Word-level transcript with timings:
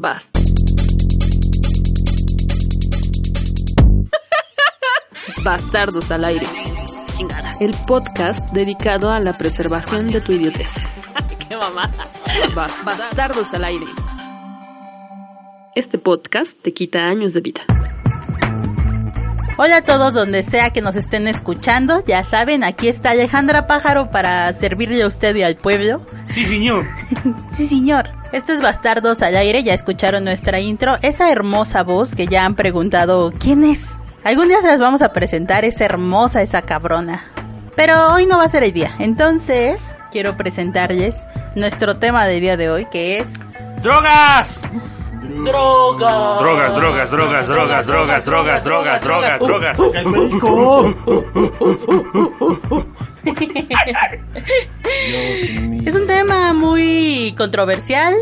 Basta. 0.00 0.40
Bastardos 5.44 6.10
al 6.10 6.24
aire. 6.24 6.46
El 7.60 7.70
podcast 7.86 8.50
dedicado 8.52 9.10
a 9.10 9.20
la 9.20 9.32
preservación 9.32 10.08
de 10.08 10.20
tu 10.20 10.32
idiotez. 10.32 10.68
¡Qué 11.48 11.56
mamada! 11.56 12.06
Bas- 12.54 12.84
Bastardos 12.84 13.52
al 13.54 13.64
aire. 13.64 13.86
Este 15.74 15.98
podcast 15.98 16.52
te 16.62 16.72
quita 16.72 17.00
años 17.06 17.34
de 17.34 17.40
vida. 17.40 17.60
Hola 19.60 19.78
a 19.78 19.82
todos 19.82 20.14
donde 20.14 20.44
sea 20.44 20.70
que 20.70 20.80
nos 20.80 20.94
estén 20.94 21.26
escuchando. 21.26 22.04
Ya 22.06 22.22
saben, 22.22 22.62
aquí 22.62 22.86
está 22.86 23.10
Alejandra 23.10 23.66
Pájaro 23.66 24.08
para 24.12 24.52
servirle 24.52 25.02
a 25.02 25.08
usted 25.08 25.34
y 25.34 25.42
al 25.42 25.56
pueblo. 25.56 26.00
Sí, 26.30 26.46
señor. 26.46 26.86
Sí, 27.52 27.66
señor. 27.66 28.08
Esto 28.30 28.52
es 28.52 28.60
Bastardos 28.60 29.22
al 29.22 29.36
aire, 29.38 29.62
ya 29.62 29.72
escucharon 29.72 30.24
nuestra 30.24 30.60
intro. 30.60 30.96
Esa 31.00 31.32
hermosa 31.32 31.82
voz 31.82 32.14
que 32.14 32.26
ya 32.26 32.44
han 32.44 32.56
preguntado 32.56 33.32
quién 33.38 33.64
es. 33.64 33.80
Algún 34.22 34.48
día 34.48 34.60
se 34.60 34.66
las 34.68 34.80
vamos 34.80 35.00
a 35.00 35.14
presentar, 35.14 35.64
es 35.64 35.80
hermosa 35.80 36.42
esa 36.42 36.60
cabrona. 36.60 37.24
Pero 37.74 38.12
hoy 38.12 38.26
no 38.26 38.36
va 38.36 38.44
a 38.44 38.48
ser 38.48 38.64
el 38.64 38.72
día. 38.72 38.94
Entonces, 38.98 39.80
quiero 40.12 40.36
presentarles 40.36 41.16
nuestro 41.54 41.96
tema 41.96 42.26
del 42.26 42.42
día 42.42 42.58
de 42.58 42.68
hoy, 42.68 42.84
que 42.86 43.18
es... 43.18 43.26
¡Drogas! 43.82 44.60
¡Droga! 45.22 46.40
Drogas, 46.40 46.74
drogas, 46.74 47.10
drogas, 47.10 47.48
drogas, 47.48 47.86
drogas, 47.86 48.24
drogas, 48.26 48.64
drogas, 48.64 49.02
drogas, 49.40 49.40
drogas. 49.40 49.78
Es 55.84 55.94
un 55.94 56.06
tema 56.06 56.52
muy 56.52 57.34
controversial, 57.36 58.14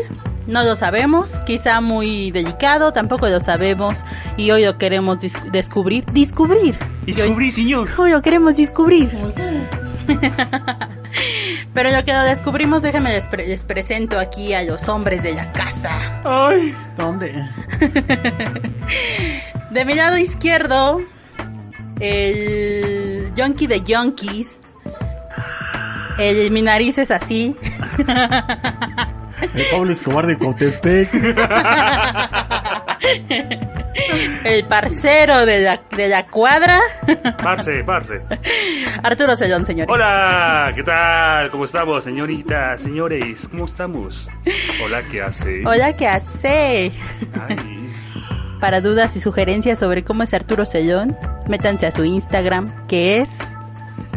no 0.47 0.63
lo 0.63 0.75
sabemos, 0.75 1.31
quizá 1.45 1.81
muy 1.81 2.31
delicado, 2.31 2.93
tampoco 2.93 3.27
lo 3.27 3.39
sabemos 3.39 3.95
y 4.37 4.51
hoy 4.51 4.63
lo 4.65 4.77
queremos 4.77 5.19
dis- 5.19 5.51
descubrir. 5.51 6.05
Descubrir. 6.05 6.77
Descubrí, 7.05 7.51
señor. 7.51 7.89
Hoy 7.97 8.11
lo 8.11 8.21
queremos 8.21 8.55
descubrir. 8.55 9.09
Pero 11.73 11.91
lo 11.91 12.03
que 12.05 12.13
lo 12.13 12.21
descubrimos, 12.21 12.81
déjenme 12.81 13.11
les, 13.11 13.25
pre- 13.25 13.47
les 13.47 13.63
presento 13.63 14.19
aquí 14.19 14.53
a 14.53 14.63
los 14.63 14.87
hombres 14.87 15.21
de 15.23 15.33
la 15.33 15.51
casa. 15.51 16.21
Ay. 16.23 16.73
¿Dónde? 16.97 17.33
De 19.71 19.83
mi 19.85 19.93
lado 19.95 20.17
izquierdo, 20.17 21.01
el 21.99 23.31
yonki 23.35 23.67
de 23.67 23.81
yonkis. 23.81 24.59
El, 26.17 26.51
mi 26.51 26.61
nariz 26.61 26.97
es 26.97 27.11
así. 27.11 27.55
El 29.53 29.65
Pablo 29.71 29.91
Escobar 29.91 30.25
de 30.25 30.37
Cotepec. 30.37 31.13
El 34.43 34.65
parcero 34.65 35.45
de 35.45 35.61
la, 35.61 35.81
de 35.95 36.07
la 36.07 36.25
cuadra. 36.25 36.79
Parce, 37.43 37.83
parce. 37.83 38.21
Arturo 39.03 39.35
Sellón, 39.35 39.65
señores. 39.65 39.93
Hola, 39.93 40.71
¿qué 40.75 40.83
tal? 40.83 41.51
¿Cómo 41.51 41.65
estamos, 41.65 42.03
señoritas, 42.03 42.81
señores? 42.81 43.47
¿Cómo 43.49 43.65
estamos? 43.65 44.29
Hola, 44.83 45.03
¿qué 45.03 45.21
hace? 45.21 45.61
Hola, 45.65 45.95
¿qué 45.95 46.07
hace? 46.07 46.91
Ay. 47.47 47.91
Para 48.59 48.81
dudas 48.81 49.15
y 49.15 49.19
sugerencias 49.19 49.77
sobre 49.77 50.03
cómo 50.03 50.23
es 50.23 50.33
Arturo 50.33 50.65
Sellón, 50.65 51.15
métanse 51.47 51.85
a 51.85 51.91
su 51.91 52.03
Instagram, 52.03 52.87
que 52.87 53.19
es... 53.19 53.29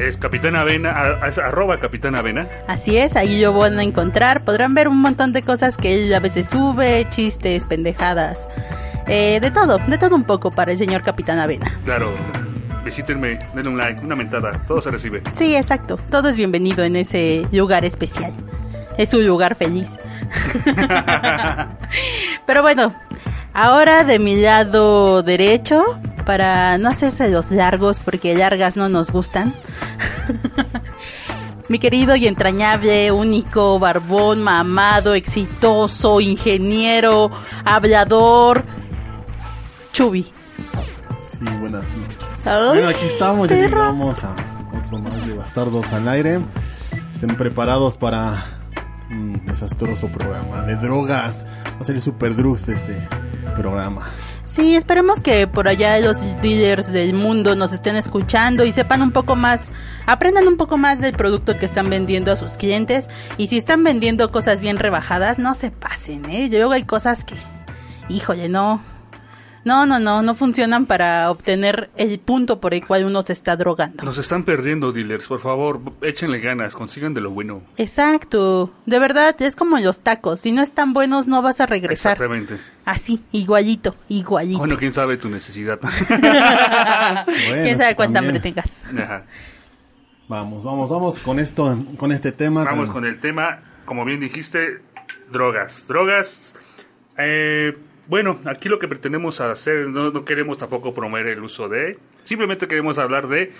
Es 0.00 0.16
Capitán 0.16 0.56
Avena, 0.56 1.18
es 1.28 1.36
arroba 1.36 1.76
Capitán 1.76 2.16
Avena. 2.16 2.48
Así 2.66 2.96
es, 2.96 3.16
ahí 3.16 3.40
lo 3.42 3.52
van 3.52 3.78
a 3.78 3.82
encontrar. 3.82 4.44
Podrán 4.44 4.72
ver 4.72 4.88
un 4.88 4.98
montón 4.98 5.34
de 5.34 5.42
cosas 5.42 5.76
que 5.76 5.94
él 5.94 6.14
a 6.14 6.20
veces 6.20 6.48
sube, 6.48 7.06
chistes, 7.10 7.64
pendejadas. 7.64 8.38
Eh, 9.06 9.40
de 9.42 9.50
todo, 9.50 9.76
de 9.76 9.98
todo 9.98 10.16
un 10.16 10.24
poco 10.24 10.50
para 10.50 10.72
el 10.72 10.78
señor 10.78 11.02
Capitán 11.02 11.38
Avena. 11.38 11.70
Claro, 11.84 12.14
visítenme, 12.82 13.38
denle 13.54 13.68
un 13.68 13.76
like, 13.76 14.00
una 14.02 14.16
mentada, 14.16 14.52
todo 14.66 14.80
se 14.80 14.90
recibe. 14.90 15.22
Sí, 15.34 15.54
exacto. 15.54 15.98
Todo 16.10 16.30
es 16.30 16.36
bienvenido 16.36 16.82
en 16.82 16.96
ese 16.96 17.46
lugar 17.52 17.84
especial. 17.84 18.32
Es 18.96 19.12
un 19.12 19.26
lugar 19.26 19.54
feliz. 19.54 19.90
Pero 22.46 22.62
bueno, 22.62 22.94
ahora 23.52 24.04
de 24.04 24.18
mi 24.18 24.40
lado 24.40 25.22
derecho, 25.22 26.00
para 26.24 26.78
no 26.78 26.88
hacerse 26.88 27.28
los 27.28 27.50
largos, 27.50 28.00
porque 28.00 28.34
largas 28.34 28.76
no 28.76 28.88
nos 28.88 29.10
gustan. 29.10 29.52
Mi 31.68 31.78
querido 31.78 32.16
y 32.16 32.26
entrañable, 32.26 33.12
único, 33.12 33.78
barbón, 33.78 34.42
mamado, 34.42 35.14
exitoso, 35.14 36.20
ingeniero, 36.20 37.30
hablador, 37.64 38.64
Chubi. 39.92 40.24
Sí, 40.24 41.44
buenas 41.60 41.84
noches. 41.96 42.46
Ay, 42.46 42.68
bueno, 42.68 42.88
aquí 42.88 43.04
estamos, 43.04 43.48
ya 43.48 43.56
llegamos 43.56 44.18
a 44.24 44.34
otro 44.84 44.98
más 44.98 45.26
de 45.26 45.34
Bastardos 45.34 45.92
al 45.92 46.08
aire. 46.08 46.40
Estén 47.12 47.36
preparados 47.36 47.96
para 47.96 48.44
un 49.10 49.44
desastroso 49.46 50.08
programa 50.08 50.62
de 50.62 50.76
drogas. 50.76 51.46
Va 51.76 51.80
a 51.80 51.84
ser 51.84 52.00
super 52.00 52.34
drugs 52.34 52.66
este 52.68 53.06
programa. 53.56 54.08
Sí, 54.52 54.74
esperemos 54.74 55.20
que 55.20 55.46
por 55.46 55.68
allá 55.68 56.00
los 56.00 56.20
dealers 56.42 56.92
del 56.92 57.14
mundo 57.14 57.54
nos 57.54 57.72
estén 57.72 57.94
escuchando 57.94 58.64
y 58.64 58.72
sepan 58.72 59.00
un 59.00 59.12
poco 59.12 59.36
más, 59.36 59.70
aprendan 60.06 60.48
un 60.48 60.56
poco 60.56 60.76
más 60.76 61.00
del 61.00 61.12
producto 61.12 61.56
que 61.56 61.66
están 61.66 61.88
vendiendo 61.88 62.32
a 62.32 62.36
sus 62.36 62.54
clientes 62.54 63.06
y 63.36 63.46
si 63.46 63.58
están 63.58 63.84
vendiendo 63.84 64.32
cosas 64.32 64.60
bien 64.60 64.76
rebajadas, 64.76 65.38
no 65.38 65.54
se 65.54 65.70
pasen, 65.70 66.28
¿eh? 66.28 66.48
Luego 66.50 66.72
hay 66.72 66.82
cosas 66.82 67.22
que, 67.22 67.36
híjole, 68.08 68.48
no, 68.48 68.82
no, 69.64 69.86
no, 69.86 69.98
no, 69.98 70.22
no 70.22 70.34
funcionan 70.34 70.86
para 70.86 71.30
obtener 71.30 71.90
el 71.96 72.18
punto 72.18 72.60
por 72.60 72.74
el 72.74 72.86
cual 72.86 73.04
uno 73.04 73.22
se 73.22 73.32
está 73.32 73.56
drogando. 73.56 74.04
Nos 74.04 74.18
están 74.18 74.44
perdiendo, 74.44 74.92
dealers, 74.92 75.28
por 75.28 75.40
favor, 75.40 75.80
échenle 76.02 76.40
ganas, 76.40 76.74
consigan 76.74 77.14
de 77.14 77.20
lo 77.20 77.30
bueno. 77.30 77.62
Exacto, 77.76 78.72
de 78.86 78.98
verdad, 78.98 79.34
es 79.40 79.56
como 79.56 79.78
los 79.78 80.00
tacos, 80.00 80.40
si 80.40 80.52
no 80.52 80.62
están 80.62 80.92
buenos 80.92 81.26
no 81.26 81.42
vas 81.42 81.60
a 81.60 81.66
regresar. 81.66 82.12
Exactamente. 82.12 82.58
Así, 82.84 83.22
igualito, 83.32 83.94
igualito. 84.08 84.58
Bueno, 84.58 84.76
quién 84.76 84.92
sabe 84.92 85.16
tu 85.16 85.28
necesidad. 85.28 85.78
Bueno, 87.26 87.62
¿Quién 87.62 87.78
sabe 87.78 87.94
cuánta 87.96 88.18
hambre 88.20 88.40
tengas? 88.40 88.70
Ajá. 88.96 89.24
Vamos, 90.28 90.62
vamos, 90.62 90.90
vamos 90.90 91.18
con 91.18 91.38
esto, 91.38 91.76
con 91.96 92.12
este 92.12 92.32
tema. 92.32 92.64
Vamos 92.64 92.90
con 92.90 93.04
el 93.04 93.18
tema, 93.20 93.60
como 93.84 94.04
bien 94.04 94.20
dijiste, 94.20 94.80
drogas. 95.32 95.86
Drogas, 95.86 96.54
eh, 97.18 97.76
bueno, 98.10 98.38
aquí 98.44 98.68
lo 98.68 98.78
que 98.78 98.88
pretendemos 98.88 99.40
hacer, 99.40 99.88
no, 99.88 100.10
no 100.10 100.24
queremos 100.24 100.58
tampoco 100.58 100.92
promover 100.92 101.28
el 101.28 101.42
uso 101.42 101.68
de, 101.68 101.98
simplemente 102.24 102.66
queremos 102.68 102.98
hablar 102.98 103.28
de 103.28 103.52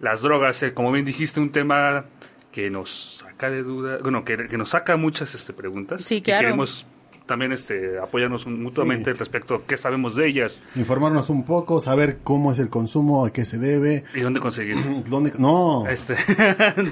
las 0.00 0.22
drogas, 0.22 0.60
eh, 0.64 0.74
como 0.74 0.90
bien 0.90 1.04
dijiste, 1.04 1.38
un 1.38 1.50
tema 1.50 2.06
que 2.50 2.70
nos 2.70 3.18
saca 3.18 3.50
de 3.50 3.62
duda, 3.62 3.98
bueno, 4.02 4.24
que, 4.24 4.48
que 4.48 4.56
nos 4.58 4.70
saca 4.70 4.96
muchas 4.96 5.34
este, 5.34 5.52
preguntas. 5.52 6.02
Sí, 6.02 6.16
Y 6.16 6.22
claro. 6.22 6.40
queremos 6.40 6.86
también 7.26 7.52
este, 7.52 7.98
apoyarnos 7.98 8.46
mutuamente 8.46 9.12
Sí. 9.12 9.18
respecto 9.18 9.56
a 9.56 9.66
qué 9.66 9.76
sabemos 9.76 10.14
de 10.16 10.26
ellas 10.28 10.62
Informarnos 10.76 11.28
un 11.28 11.44
poco, 11.44 11.78
saber 11.78 12.20
cómo 12.24 12.52
es 12.52 12.58
el 12.58 12.70
consumo, 12.70 13.26
a 13.26 13.32
qué 13.34 13.44
se 13.44 13.58
debe. 13.58 14.04
y 14.14 14.20
dónde 14.20 14.40
conseguir. 14.40 14.76
¿Dónde? 15.10 15.32
No, 15.38 15.86
Este, 15.86 16.14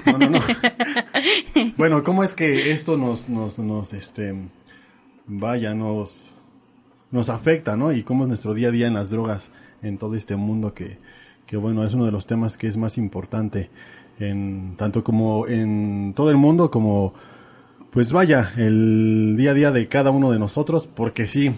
no, 0.05 0.17
no, 0.19 0.29
no. 0.29 0.39
bueno, 1.77 2.03
¿cómo 2.03 2.23
es 2.23 2.35
que 2.35 2.69
esto 2.71 2.97
nos, 2.97 3.29
nos, 3.29 3.57
nos, 3.57 3.93
este, 3.93 4.35
vaya, 5.25 5.73
nos, 5.73 6.36
nos 7.11 7.29
afecta, 7.29 7.75
¿no? 7.77 7.91
Y 7.91 8.03
cómo 8.03 8.23
es 8.23 8.27
nuestro 8.27 8.53
día 8.53 8.69
a 8.69 8.71
día 8.71 8.87
en 8.87 8.93
las 8.93 9.09
drogas, 9.09 9.51
en 9.81 9.97
todo 9.97 10.15
este 10.15 10.35
mundo 10.35 10.73
que, 10.73 10.97
que 11.45 11.57
bueno, 11.57 11.85
es 11.85 11.93
uno 11.93 12.05
de 12.05 12.11
los 12.11 12.27
temas 12.27 12.57
que 12.57 12.67
es 12.67 12.77
más 12.77 12.97
importante 12.97 13.69
en, 14.19 14.75
tanto 14.77 15.03
como 15.03 15.47
en 15.47 16.13
todo 16.15 16.29
el 16.29 16.37
mundo, 16.37 16.71
como, 16.71 17.13
pues 17.91 18.11
vaya, 18.11 18.53
el 18.57 19.35
día 19.37 19.51
a 19.51 19.53
día 19.53 19.71
de 19.71 19.87
cada 19.87 20.11
uno 20.11 20.31
de 20.31 20.39
nosotros, 20.39 20.87
porque 20.87 21.27
sí, 21.27 21.51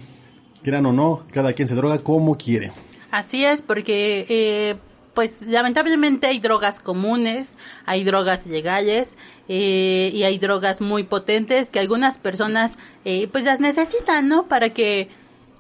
quieran 0.64 0.86
o 0.86 0.94
no, 0.94 1.24
cada 1.32 1.54
quien 1.54 1.68
se 1.68 1.76
droga 1.76 2.00
como 2.00 2.38
quiere. 2.38 2.72
Así 3.12 3.44
es, 3.44 3.62
porque 3.62 4.26
eh, 4.30 4.76
pues 5.14 5.42
lamentablemente 5.42 6.28
hay 6.28 6.40
drogas 6.40 6.80
comunes, 6.80 7.54
hay 7.86 8.04
drogas 8.04 8.46
legales 8.46 9.16
eh, 9.48 10.12
y 10.14 10.24
hay 10.24 10.38
drogas 10.38 10.80
muy 10.82 11.04
potentes 11.04 11.72
que 11.72 11.80
algunas 11.80 12.18
personas 12.18 12.78
eh, 13.06 13.28
pues 13.32 13.46
las 13.46 13.60
necesitan, 13.60 14.28
¿no? 14.28 14.48
Para 14.48 14.74
que 14.74 15.10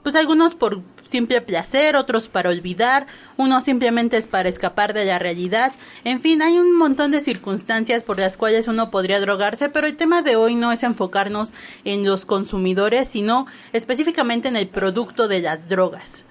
pues 0.03 0.15
algunos 0.15 0.55
por 0.55 0.81
simple 1.03 1.41
placer, 1.41 1.95
otros 1.95 2.27
para 2.27 2.49
olvidar, 2.49 3.07
uno 3.37 3.61
simplemente 3.61 4.17
es 4.17 4.27
para 4.27 4.49
escapar 4.49 4.93
de 4.93 5.05
la 5.05 5.19
realidad. 5.19 5.73
En 6.03 6.21
fin, 6.21 6.41
hay 6.41 6.57
un 6.57 6.77
montón 6.77 7.11
de 7.11 7.21
circunstancias 7.21 8.03
por 8.03 8.19
las 8.19 8.37
cuales 8.37 8.67
uno 8.67 8.91
podría 8.91 9.19
drogarse, 9.19 9.69
pero 9.69 9.87
el 9.87 9.97
tema 9.97 10.21
de 10.21 10.35
hoy 10.35 10.55
no 10.55 10.71
es 10.71 10.83
enfocarnos 10.83 11.51
en 11.83 12.05
los 12.05 12.25
consumidores, 12.25 13.07
sino 13.07 13.47
específicamente 13.73 14.47
en 14.47 14.55
el 14.55 14.67
producto 14.67 15.27
de 15.27 15.41
las 15.41 15.67
drogas. 15.67 16.23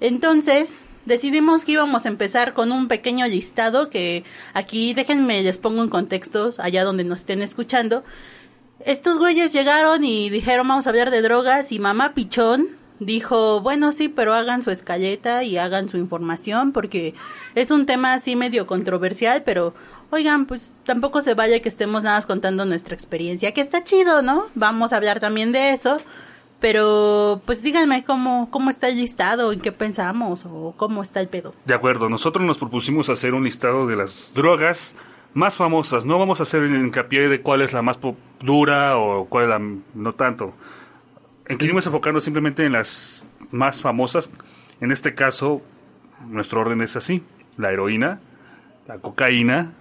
Entonces, 0.00 0.68
decidimos 1.06 1.64
que 1.64 1.72
íbamos 1.72 2.04
a 2.04 2.08
empezar 2.08 2.52
con 2.52 2.72
un 2.72 2.88
pequeño 2.88 3.26
listado 3.26 3.90
que 3.90 4.24
aquí 4.52 4.92
déjenme 4.92 5.42
les 5.42 5.56
pongo 5.56 5.82
en 5.82 5.88
contextos 5.88 6.58
allá 6.58 6.84
donde 6.84 7.04
nos 7.04 7.20
estén 7.20 7.42
escuchando 7.42 8.02
estos 8.84 9.18
güeyes 9.18 9.52
llegaron 9.52 10.04
y 10.04 10.28
dijeron 10.30 10.68
vamos 10.68 10.86
a 10.86 10.90
hablar 10.90 11.10
de 11.10 11.22
drogas 11.22 11.72
y 11.72 11.78
mamá 11.78 12.12
pichón 12.12 12.68
dijo, 12.98 13.60
bueno, 13.60 13.92
sí, 13.92 14.08
pero 14.08 14.34
hagan 14.34 14.62
su 14.62 14.70
escaleta 14.70 15.42
y 15.42 15.56
hagan 15.58 15.88
su 15.88 15.96
información 15.96 16.72
porque 16.72 17.14
es 17.54 17.70
un 17.70 17.86
tema 17.86 18.14
así 18.14 18.36
medio 18.36 18.66
controversial, 18.66 19.42
pero 19.44 19.74
oigan, 20.10 20.46
pues 20.46 20.72
tampoco 20.84 21.20
se 21.20 21.34
vaya 21.34 21.60
que 21.60 21.68
estemos 21.68 22.02
nada 22.02 22.16
más 22.16 22.26
contando 22.26 22.64
nuestra 22.64 22.94
experiencia, 22.94 23.52
que 23.52 23.60
está 23.60 23.84
chido, 23.84 24.22
¿no? 24.22 24.46
Vamos 24.54 24.92
a 24.92 24.96
hablar 24.96 25.20
también 25.20 25.52
de 25.52 25.72
eso, 25.72 25.98
pero 26.60 27.40
pues 27.44 27.62
díganme 27.62 28.04
cómo, 28.04 28.48
cómo 28.50 28.70
está 28.70 28.88
el 28.88 28.96
listado, 28.96 29.52
en 29.52 29.60
qué 29.60 29.72
pensamos 29.72 30.46
o 30.46 30.74
cómo 30.76 31.02
está 31.02 31.20
el 31.20 31.28
pedo. 31.28 31.54
De 31.64 31.74
acuerdo, 31.74 32.08
nosotros 32.08 32.44
nos 32.44 32.58
propusimos 32.58 33.10
hacer 33.10 33.34
un 33.34 33.44
listado 33.44 33.86
de 33.86 33.96
las 33.96 34.32
drogas 34.34 34.96
más 35.34 35.56
famosas. 35.56 36.06
No 36.06 36.18
vamos 36.18 36.40
a 36.40 36.44
hacer 36.44 36.64
hincapié 36.64 37.28
de 37.28 37.42
cuál 37.42 37.60
es 37.60 37.74
la 37.74 37.82
más 37.82 37.98
dura 38.40 38.96
o 38.96 39.26
cuál 39.26 39.44
es 39.44 39.50
la 39.50 39.60
no 39.94 40.14
tanto. 40.14 40.54
Quisimos 41.58 41.86
enfocarnos 41.86 42.24
simplemente 42.24 42.64
en 42.64 42.72
las 42.72 43.24
más 43.50 43.80
famosas. 43.80 44.30
En 44.80 44.90
este 44.90 45.14
caso, 45.14 45.62
nuestro 46.28 46.60
orden 46.60 46.80
es 46.82 46.96
así. 46.96 47.22
La 47.56 47.70
heroína, 47.72 48.20
la 48.86 48.98
cocaína, 48.98 49.72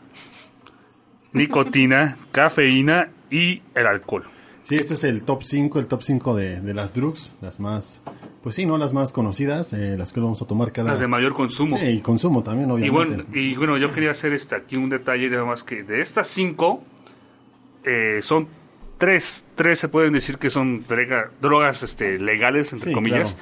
nicotina, 1.33 2.17
cafeína 2.31 3.09
y 3.29 3.61
el 3.73 3.87
alcohol. 3.87 4.25
Sí, 4.63 4.75
este 4.75 4.95
es 4.95 5.03
el 5.03 5.23
top 5.23 5.43
5, 5.43 5.79
el 5.79 5.87
top 5.87 6.01
5 6.01 6.35
de, 6.35 6.61
de, 6.61 6.73
las 6.73 6.93
drugs, 6.95 7.31
las 7.39 7.59
más, 7.59 8.01
pues 8.41 8.55
sí, 8.55 8.65
¿no? 8.65 8.79
Las 8.79 8.93
más 8.93 9.11
conocidas, 9.11 9.73
eh, 9.73 9.95
las 9.95 10.11
que 10.11 10.19
vamos 10.19 10.41
a 10.41 10.47
tomar 10.47 10.71
cada... 10.71 10.89
Las 10.91 10.99
de 10.99 11.07
mayor 11.07 11.33
consumo. 11.33 11.77
Sí, 11.77 11.85
y 11.85 12.01
consumo 12.01 12.41
también, 12.41 12.71
obviamente. 12.71 12.87
Y 12.87 12.89
bueno, 12.89 13.25
y 13.31 13.55
bueno 13.55 13.77
yo 13.77 13.91
quería 13.91 14.09
hacer 14.09 14.33
este, 14.33 14.55
aquí 14.55 14.75
un 14.75 14.89
detalle, 14.89 15.29
más 15.43 15.63
que 15.63 15.83
de 15.83 16.01
estas 16.01 16.27
5, 16.29 16.83
eh, 17.83 18.19
son 18.23 18.47
tres, 18.97 19.45
tres 19.55 19.79
se 19.79 19.87
pueden 19.87 20.13
decir 20.13 20.37
que 20.37 20.49
son 20.49 20.85
drogas 21.41 21.83
este, 21.83 22.19
legales, 22.19 22.73
entre 22.73 22.93
comillas. 22.93 23.37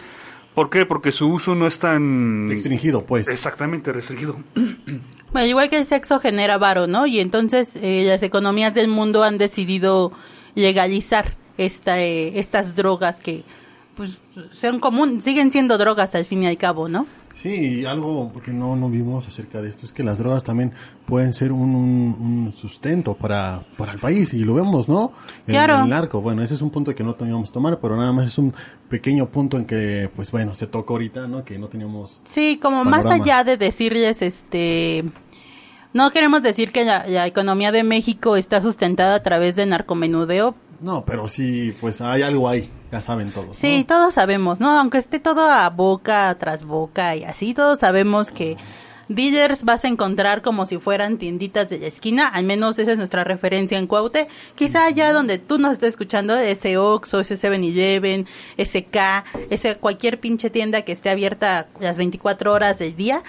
¿Por 0.54 0.70
qué? 0.70 0.86
Porque 0.86 1.12
su 1.12 1.28
uso 1.28 1.56
no 1.56 1.66
es 1.66 1.80
tan... 1.80 2.50
Restringido, 2.50 3.06
pues. 3.06 3.28
Exactamente, 3.28 3.92
restringido. 3.92 4.38
Bueno, 5.34 5.48
igual 5.48 5.68
que 5.72 5.78
el 5.78 5.86
sexo 5.86 6.20
genera 6.20 6.60
varo, 6.60 6.86
¿no? 6.86 7.08
Y 7.08 7.20
entonces 7.20 7.76
eh, 7.82 8.04
las 8.06 8.22
economías 8.22 8.76
del 8.76 8.88
mundo 8.88 9.24
han 9.24 9.40
decidido 9.40 10.12
legalizar 10.54 11.34
esta, 11.58 12.00
eh, 12.00 12.38
estas 12.38 12.76
drogas 12.76 13.16
que 13.20 13.44
pues 13.96 14.20
sean 14.52 14.80
común, 14.80 15.24
siguen 15.24 15.50
siendo 15.50 15.80
drogas 15.80 16.14
al 16.14 16.26
fin 16.26 16.44
y 16.44 16.46
al 16.46 16.60
cabo, 16.60 16.88
¿no? 16.88 17.08
Sí, 17.33 17.83
algo 17.85 18.30
porque 18.31 18.51
no, 18.51 18.75
no 18.75 18.89
vimos 18.89 19.27
acerca 19.27 19.62
de 19.62 19.69
esto 19.69 19.85
es 19.85 19.91
que 19.91 20.03
las 20.03 20.19
drogas 20.19 20.44
también 20.44 20.71
pueden 21.06 21.33
ser 21.33 21.51
un, 21.51 21.75
un, 21.75 22.53
sustento 22.53 23.15
para, 23.15 23.63
para 23.75 23.94
el 23.94 24.00
país 24.00 24.33
y 24.33 24.45
lo 24.45 24.53
vemos, 24.53 24.88
¿no? 24.88 25.12
Claro. 25.45 25.83
El, 25.83 25.89
narco, 25.89 26.21
bueno, 26.21 26.44
ese 26.44 26.53
es 26.53 26.62
un 26.62 26.69
punto 26.69 26.94
que 26.94 27.03
no 27.03 27.15
teníamos 27.15 27.50
que 27.50 27.53
tomar, 27.56 27.80
pero 27.80 27.97
nada 27.97 28.12
más 28.13 28.27
es 28.27 28.38
un 28.38 28.53
pequeño 28.88 29.30
punto 29.30 29.57
en 29.57 29.65
que, 29.65 30.09
pues 30.15 30.31
bueno, 30.31 30.53
se 30.53 30.68
tocó 30.68 30.94
ahorita, 30.94 31.27
¿no? 31.27 31.44
Que 31.44 31.57
no 31.57 31.68
teníamos. 31.68 32.21
Sí, 32.24 32.59
como 32.62 32.85
más 32.85 33.06
allá 33.07 33.44
de 33.44 33.57
decirles, 33.57 34.21
este, 34.21 35.03
no 35.94 36.12
queremos 36.12 36.44
decir 36.44 36.71
que 36.71 36.85
la, 36.85 37.27
economía 37.27 37.71
de 37.71 37.83
México 37.83 38.35
está 38.35 38.62
sustentada 38.62 39.15
a 39.15 39.24
través 39.24 39.56
de 39.56 39.65
narcomenudeo. 39.65 40.56
No, 40.81 41.06
pero 41.06 41.27
sí, 41.27 41.75
pues 41.80 42.01
hay 42.01 42.21
algo 42.21 42.50
ahí, 42.50 42.69
ya 42.94 43.01
saben 43.01 43.31
todos. 43.31 43.57
Sí, 43.57 43.84
todos 43.88 44.13
sabemos, 44.13 44.60
¿no? 44.60 44.69
Aunque 44.69 45.00
esté 45.00 45.19
todo 45.19 45.50
a 45.50 45.68
boca 45.72 46.36
tras 46.40 46.63
boca 46.63 47.16
y 47.16 47.24
así, 47.24 47.56
todos 47.56 47.80
sabemos 47.80 48.31
que 48.31 48.56
dealers 49.07 49.63
vas 49.63 49.84
a 49.84 49.88
encontrar 49.88 50.44
como 50.44 50.68
si 50.68 50.78
fueran 50.78 51.18
tienditas 51.18 51.69
de 51.69 51.80
la 51.80 51.88
esquina, 51.88 52.28
al 52.28 52.44
menos 52.45 52.78
esa 52.78 52.92
es 52.92 53.00
nuestra 53.00 53.24
referencia 53.24 53.80
en 53.80 53.88
Cuaute. 53.88 54.28
Quizá 54.54 54.86
allá 54.86 55.12
donde 55.12 55.40
tú 55.40 55.57
nos 55.57 55.74
estés 55.74 55.90
escuchando, 55.90 56.38
ese 56.38 56.78
Oxxo, 56.78 57.19
ese 57.22 57.34
7-Eleven, 57.36 58.28
ese 58.57 58.86
K, 58.86 59.25
ese 59.50 59.78
cualquier 59.78 60.19
pinche 60.19 60.51
tienda 60.51 60.84
que 60.84 60.92
esté 60.92 61.10
abierta 61.10 61.66
las 61.80 61.98
24 61.98 62.54
horas 62.54 62.78
del 62.78 62.95
día, 62.95 63.24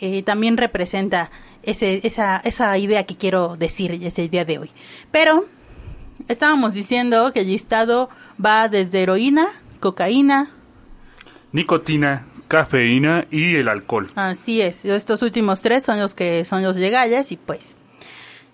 eh, 0.00 0.22
también 0.22 0.56
representa 0.56 1.32
ese, 1.64 2.02
esa, 2.04 2.40
esa 2.44 2.78
idea 2.78 3.02
que 3.02 3.16
quiero 3.16 3.56
decir 3.56 3.98
ese 4.00 4.28
día 4.28 4.44
de 4.44 4.58
hoy. 4.58 4.70
Pero 5.10 5.46
estábamos 6.28 6.72
diciendo 6.74 7.32
que 7.32 7.40
el 7.40 7.48
listado 7.48 8.08
va 8.44 8.68
desde 8.68 9.02
heroína, 9.02 9.48
cocaína, 9.80 10.50
nicotina, 11.52 12.26
cafeína 12.48 13.26
y 13.30 13.56
el 13.56 13.68
alcohol. 13.68 14.10
Así 14.14 14.60
es, 14.60 14.84
estos 14.84 15.22
últimos 15.22 15.60
tres 15.60 15.84
son 15.84 15.98
los 15.98 16.14
que 16.14 16.44
son 16.44 16.62
los 16.62 16.76
legales 16.76 17.32
y 17.32 17.36
pues 17.36 17.76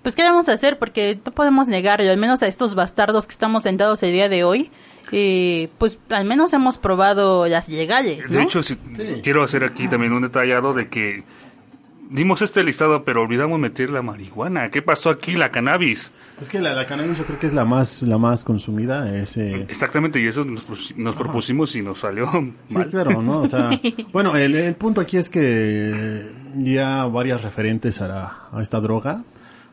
pues 0.04 0.14
qué 0.14 0.22
vamos 0.22 0.50
a 0.50 0.52
hacer 0.52 0.78
porque 0.78 1.18
no 1.24 1.32
podemos 1.32 1.66
negarlo, 1.66 2.10
al 2.10 2.18
menos 2.18 2.42
a 2.42 2.46
estos 2.46 2.74
bastardos 2.74 3.26
que 3.26 3.32
estamos 3.32 3.62
sentados 3.62 4.02
el 4.02 4.12
día 4.12 4.28
de 4.28 4.44
hoy. 4.44 4.70
Eh, 5.12 5.68
pues 5.78 5.98
al 6.10 6.24
menos 6.24 6.52
hemos 6.52 6.78
probado 6.78 7.46
las 7.46 7.68
legales. 7.68 8.28
De 8.28 8.42
hecho, 8.42 8.60
quiero 9.22 9.42
hacer 9.42 9.64
aquí 9.64 9.88
también 9.88 10.12
un 10.12 10.22
detallado 10.22 10.74
de 10.74 10.88
que 10.88 11.24
dimos 12.10 12.42
este 12.42 12.62
listado, 12.62 13.04
pero 13.04 13.22
olvidamos 13.22 13.58
meter 13.58 13.90
la 13.90 14.02
marihuana. 14.02 14.70
¿Qué 14.70 14.82
pasó 14.82 15.10
aquí? 15.10 15.32
La 15.32 15.50
cannabis. 15.50 16.12
Es 16.40 16.48
que 16.48 16.60
la, 16.60 16.86
cannabis 16.86 17.18
yo 17.18 17.24
creo 17.24 17.38
que 17.38 17.46
es 17.46 17.54
la 17.54 17.64
más 17.64 18.02
la 18.02 18.18
más 18.18 18.44
consumida. 18.44 19.14
Exactamente, 19.18 20.20
y 20.20 20.26
eso 20.26 20.44
nos, 20.44 21.16
propusimos 21.16 21.74
y 21.76 21.82
nos 21.82 22.00
salió 22.00 22.26
mal. 22.26 22.54
Sí, 22.68 22.90
claro, 22.90 23.22
¿no? 23.22 23.42
O 23.42 23.48
sea, 23.48 23.70
bueno, 24.12 24.36
el, 24.36 24.74
punto 24.76 25.00
aquí 25.00 25.16
es 25.16 25.28
que 25.28 26.32
ya 26.56 27.06
varias 27.06 27.42
referentes 27.42 28.00
a, 28.00 28.48
a 28.52 28.62
esta 28.62 28.80
droga 28.80 29.24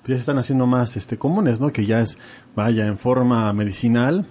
ya 0.07 0.15
se 0.15 0.19
están 0.19 0.38
haciendo 0.39 0.65
más 0.65 0.98
este 0.98 1.18
comunes, 1.18 1.59
¿no? 1.59 1.71
Que 1.71 1.86
ya 1.86 2.01
es, 2.01 2.18
vaya, 2.56 2.88
en 2.88 2.98
forma 2.98 3.51
medicinal, 3.53 4.25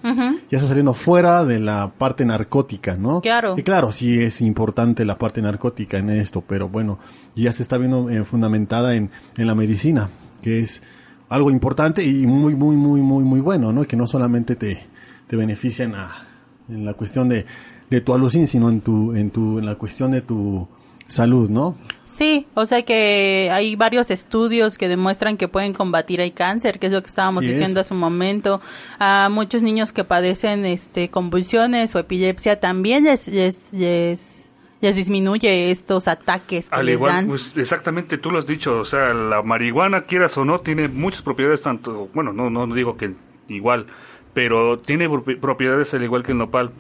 ya 0.51 0.59
está 0.59 0.69
saliendo 0.69 0.95
fuera 0.95 1.45
de 1.45 1.61
la 1.61 1.93
parte 1.97 2.25
narcótica, 2.25 2.97
¿no? 2.97 3.21
Claro. 3.21 3.55
Y 3.57 3.63
claro, 3.63 3.93
sí 3.93 4.21
es 4.21 4.41
importante 4.41 5.05
la 5.05 5.17
parte 5.17 5.41
narcótica 5.41 5.99
en 5.99 6.11
esto, 6.11 6.43
pero 6.47 6.69
bueno, 6.69 6.99
ya 7.37 7.53
se 7.53 7.63
está 7.63 7.79
viendo 7.79 8.11
eh, 8.11 8.25
fundamentada 8.25 8.95
en, 8.95 9.11
en 9.37 9.47
la 9.47 9.55
medicina, 9.55 10.09
que 10.43 10.61
es 10.61 10.83
algo 11.29 11.51
importante 11.51 12.05
y 12.05 12.27
muy, 12.27 12.55
muy, 12.57 12.75
muy, 12.75 13.01
muy, 13.01 13.23
muy 13.23 13.41
bueno, 13.41 13.73
¿no? 13.73 13.85
Que 13.85 13.97
no 13.97 14.07
solamente 14.07 14.57
te, 14.57 14.83
te 15.29 15.37
beneficia 15.37 15.85
en 15.85 15.93
la, 15.93 16.11
en 16.69 16.85
la 16.85 16.95
cuestión 16.95 17.29
de, 17.29 17.47
de 17.89 18.01
tu 18.01 18.13
alucin, 18.13 18.49
sino 18.49 18.69
en 18.69 18.81
tu, 18.81 19.15
en 19.15 19.31
tu, 19.31 19.61
en 19.61 19.67
la 19.67 19.77
cuestión 19.77 20.11
de 20.11 20.23
tu 20.23 20.67
salud, 21.07 21.49
¿no? 21.49 21.77
Sí, 22.12 22.47
o 22.55 22.67
sea 22.67 22.83
que 22.83 23.51
hay 23.53 23.77
varios 23.77 24.11
estudios 24.11 24.77
que 24.77 24.89
demuestran 24.89 25.37
que 25.37 25.49
pueden 25.49 25.73
combatir 25.73 26.21
el 26.21 26.33
cáncer, 26.33 26.79
que 26.79 26.87
es 26.87 26.93
lo 26.93 27.03
que 27.03 27.09
estábamos 27.09 27.43
diciendo 27.43 27.81
hace 27.81 27.95
un 27.95 28.01
momento. 28.01 28.61
A 28.99 29.29
muchos 29.31 29.62
niños 29.62 29.93
que 29.93 30.05
padecen 30.05 30.67
este 30.67 31.09
convulsiones 31.09 31.95
o 31.95 31.99
epilepsia 31.99 32.61
también 32.61 33.05
les, 33.05 33.29
les, 33.29 33.73
les, 33.73 34.51
disminuye 34.97 35.71
estos 35.71 36.09
ataques 36.09 36.69
que 36.69 36.83
les 36.83 37.00
dan. 37.00 37.26
Pues, 37.26 37.57
exactamente, 37.57 38.19
tú 38.19 38.31
lo 38.31 38.38
has 38.38 38.47
dicho, 38.47 38.79
o 38.79 38.85
sea, 38.85 39.14
la 39.14 39.43
marihuana, 39.43 40.02
quieras 40.02 40.37
o 40.37 40.45
no, 40.45 40.61
tiene 40.61 40.88
muchas 40.88 41.23
propiedades, 41.23 41.62
tanto, 41.62 42.09
bueno, 42.12 42.33
no, 42.33 42.50
no 42.50 42.67
digo 42.75 42.97
que 42.97 43.14
igual, 43.49 43.87
pero 44.33 44.79
tiene 44.79 45.09
propiedades 45.41 45.93
al 45.95 46.05
igual 46.05 46.23
que 46.23 46.33
el 46.33 46.39
nopal. 46.39 46.73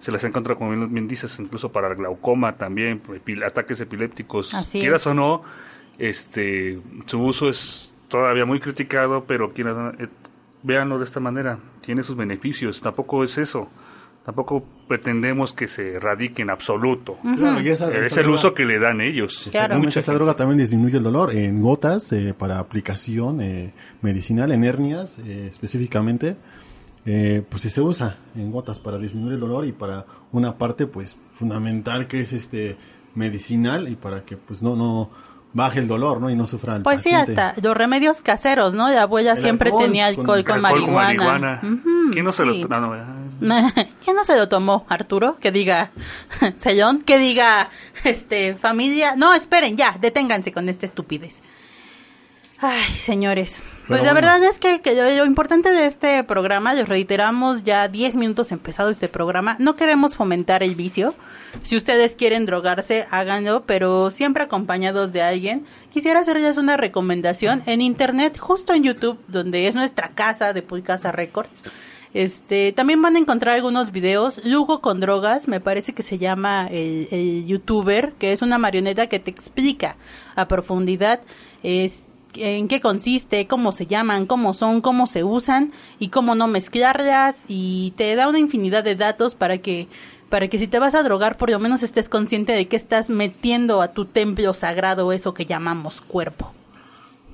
Se 0.00 0.12
las 0.12 0.22
encuentra, 0.24 0.54
como 0.54 0.88
bien 0.88 1.08
dices, 1.08 1.38
incluso 1.38 1.70
para 1.72 1.88
el 1.88 1.96
glaucoma 1.96 2.56
también, 2.56 3.02
ataques 3.44 3.80
epilépticos. 3.80 4.54
Quieras 4.70 5.06
o 5.06 5.14
no, 5.14 5.42
este, 5.98 6.78
su 7.06 7.20
uso 7.20 7.48
es 7.48 7.92
todavía 8.08 8.44
muy 8.44 8.60
criticado, 8.60 9.24
pero 9.26 9.52
quienes, 9.52 9.76
eh, 9.98 10.08
véanlo 10.62 10.98
de 10.98 11.04
esta 11.04 11.20
manera, 11.20 11.58
tiene 11.80 12.04
sus 12.04 12.16
beneficios. 12.16 12.80
Tampoco 12.80 13.24
es 13.24 13.38
eso. 13.38 13.68
Tampoco 14.24 14.64
pretendemos 14.88 15.52
que 15.52 15.68
se 15.68 15.96
erradique 15.96 16.40
en 16.42 16.48
absoluto. 16.48 17.18
es 17.62 18.16
el 18.16 18.28
uso 18.30 18.54
que 18.54 18.64
le 18.64 18.78
dan 18.78 19.02
ellos. 19.02 19.50
Mucha 19.76 20.00
esta 20.00 20.14
droga 20.14 20.34
también 20.34 20.58
disminuye 20.58 20.96
el 20.96 21.02
dolor 21.02 21.34
en 21.34 21.60
gotas 21.60 22.10
eh, 22.12 22.32
para 22.32 22.58
aplicación 22.58 23.42
eh, 23.42 23.74
medicinal, 24.00 24.50
en 24.52 24.64
hernias 24.64 25.18
específicamente 25.18 26.36
eh, 27.06 27.42
pues 27.48 27.62
si 27.62 27.70
se 27.70 27.80
usa 27.80 28.16
en 28.34 28.50
gotas 28.50 28.78
para 28.78 28.98
disminuir 28.98 29.34
el 29.34 29.40
dolor 29.40 29.66
y 29.66 29.72
para 29.72 30.06
una 30.32 30.56
parte 30.56 30.86
pues 30.86 31.16
fundamental 31.28 32.06
que 32.06 32.20
es 32.20 32.32
este 32.32 32.76
medicinal 33.14 33.88
y 33.88 33.96
para 33.96 34.24
que 34.24 34.36
pues 34.36 34.62
no 34.62 34.74
no 34.74 35.10
baje 35.54 35.78
el 35.78 35.88
dolor, 35.88 36.20
¿no? 36.20 36.28
Y 36.28 36.36
no 36.36 36.46
sufra 36.46 36.76
el 36.76 36.82
Pues 36.82 37.02
sí, 37.02 37.14
hasta 37.14 37.54
los 37.62 37.76
remedios 37.76 38.20
caseros, 38.20 38.74
¿no? 38.74 38.88
La 38.90 39.02
abuela 39.02 39.36
siempre 39.36 39.70
tenía 39.72 40.06
alcohol 40.06 40.44
con, 40.44 40.60
marihuana. 40.60 41.60
¿Quién 42.12 42.24
no 42.24 42.32
se 42.32 42.44
lo 42.44 42.52
¿Quién 44.04 44.16
no 44.16 44.24
se 44.24 44.36
lo 44.36 44.48
tomó, 44.48 44.84
Arturo? 44.88 45.38
Que 45.40 45.52
diga 45.52 45.90
Sellón, 46.58 47.02
que 47.02 47.18
diga 47.18 47.70
este 48.02 48.56
familia. 48.56 49.14
No, 49.16 49.32
esperen, 49.32 49.76
ya, 49.76 49.96
deténganse 49.98 50.52
con 50.52 50.68
esta 50.68 50.86
estupidez. 50.86 51.40
Ay, 52.60 52.92
señores. 52.94 53.62
Pues 53.86 54.02
la 54.02 54.14
verdad 54.14 54.42
es 54.42 54.58
que, 54.58 54.80
que 54.80 54.94
lo, 54.94 55.26
importante 55.26 55.70
de 55.70 55.86
este 55.86 56.24
programa, 56.24 56.72
les 56.72 56.88
reiteramos 56.88 57.64
ya 57.64 57.86
10 57.86 58.14
minutos 58.14 58.50
empezado 58.50 58.88
este 58.88 59.08
programa, 59.08 59.56
no 59.58 59.76
queremos 59.76 60.14
fomentar 60.14 60.62
el 60.62 60.74
vicio. 60.74 61.14
Si 61.62 61.76
ustedes 61.76 62.16
quieren 62.16 62.46
drogarse, 62.46 63.06
háganlo, 63.10 63.64
pero 63.66 64.10
siempre 64.10 64.44
acompañados 64.44 65.12
de 65.12 65.20
alguien. 65.20 65.66
Quisiera 65.92 66.20
hacerles 66.20 66.56
una 66.56 66.78
recomendación 66.78 67.62
en 67.66 67.82
internet, 67.82 68.38
justo 68.38 68.72
en 68.72 68.84
YouTube, 68.84 69.18
donde 69.28 69.68
es 69.68 69.74
nuestra 69.74 70.08
casa 70.10 70.54
de 70.54 70.62
Pulcasa 70.62 71.12
Records. 71.12 71.62
Este, 72.14 72.72
también 72.72 73.02
van 73.02 73.16
a 73.16 73.18
encontrar 73.18 73.56
algunos 73.56 73.92
videos. 73.92 74.42
Lugo 74.44 74.80
con 74.80 75.00
drogas, 75.00 75.46
me 75.46 75.60
parece 75.60 75.92
que 75.92 76.02
se 76.02 76.16
llama 76.16 76.68
el, 76.70 77.08
el 77.10 77.46
youtuber, 77.46 78.12
que 78.18 78.32
es 78.32 78.40
una 78.40 78.56
marioneta 78.56 79.08
que 79.08 79.18
te 79.18 79.30
explica 79.30 79.96
a 80.36 80.48
profundidad 80.48 81.20
es, 81.64 82.03
en 82.36 82.68
qué 82.68 82.80
consiste, 82.80 83.46
cómo 83.46 83.72
se 83.72 83.86
llaman, 83.86 84.26
cómo 84.26 84.54
son, 84.54 84.80
cómo 84.80 85.06
se 85.06 85.24
usan 85.24 85.72
y 85.98 86.08
cómo 86.08 86.34
no 86.34 86.46
mezclarlas 86.46 87.36
y 87.48 87.92
te 87.96 88.14
da 88.14 88.28
una 88.28 88.38
infinidad 88.38 88.84
de 88.84 88.96
datos 88.96 89.34
para 89.34 89.58
que 89.58 89.88
para 90.28 90.48
que 90.48 90.58
si 90.58 90.66
te 90.66 90.78
vas 90.78 90.94
a 90.94 91.02
drogar 91.02 91.36
por 91.36 91.50
lo 91.50 91.60
menos 91.60 91.82
estés 91.82 92.08
consciente 92.08 92.52
de 92.52 92.66
que 92.66 92.76
estás 92.76 93.08
metiendo 93.08 93.82
a 93.82 93.92
tu 93.92 94.04
templo 94.06 94.52
sagrado 94.54 95.12
eso 95.12 95.34
que 95.34 95.46
llamamos 95.46 96.00
cuerpo. 96.00 96.52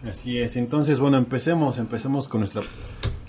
Así 0.09 0.39
es, 0.39 0.57
entonces 0.57 0.99
bueno, 0.99 1.17
empecemos, 1.17 1.79
empecemos 1.79 2.29
con 2.29 2.41
nuestra 2.41 2.63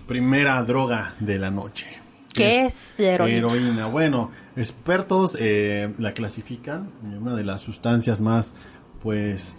primera 0.07 0.61
droga 0.63 1.15
de 1.19 1.39
la 1.39 1.51
noche. 1.51 1.87
¿Qué 2.33 2.65
es, 2.65 2.95
la 2.97 3.07
heroína? 3.07 3.37
Heroína. 3.37 3.85
Bueno, 3.87 4.31
expertos 4.55 5.37
eh, 5.39 5.93
la 5.97 6.13
clasifican 6.13 6.91
en 7.03 7.21
una 7.21 7.35
de 7.35 7.43
las 7.43 7.61
sustancias 7.61 8.21
más, 8.21 8.53
pues, 9.01 9.55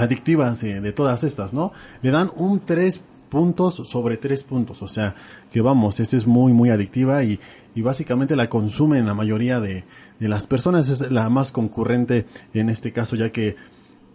adictivas 0.00 0.60
de, 0.60 0.80
de 0.80 0.92
todas 0.92 1.24
estas, 1.24 1.52
¿no? 1.52 1.72
Le 2.02 2.10
dan 2.10 2.30
un 2.36 2.60
3 2.60 3.00
puntos 3.28 3.74
sobre 3.74 4.16
3 4.16 4.44
puntos, 4.44 4.82
o 4.82 4.88
sea, 4.88 5.14
que 5.52 5.60
vamos, 5.60 6.00
esta 6.00 6.16
es 6.16 6.26
muy, 6.26 6.52
muy 6.52 6.70
adictiva 6.70 7.22
y, 7.24 7.38
y 7.74 7.82
básicamente 7.82 8.36
la 8.36 8.48
consumen 8.48 9.06
la 9.06 9.14
mayoría 9.14 9.60
de, 9.60 9.84
de 10.18 10.28
las 10.28 10.46
personas, 10.46 10.88
es 10.88 11.10
la 11.10 11.28
más 11.30 11.52
concurrente 11.52 12.26
en 12.54 12.70
este 12.70 12.92
caso, 12.92 13.16
ya 13.16 13.30
que, 13.30 13.56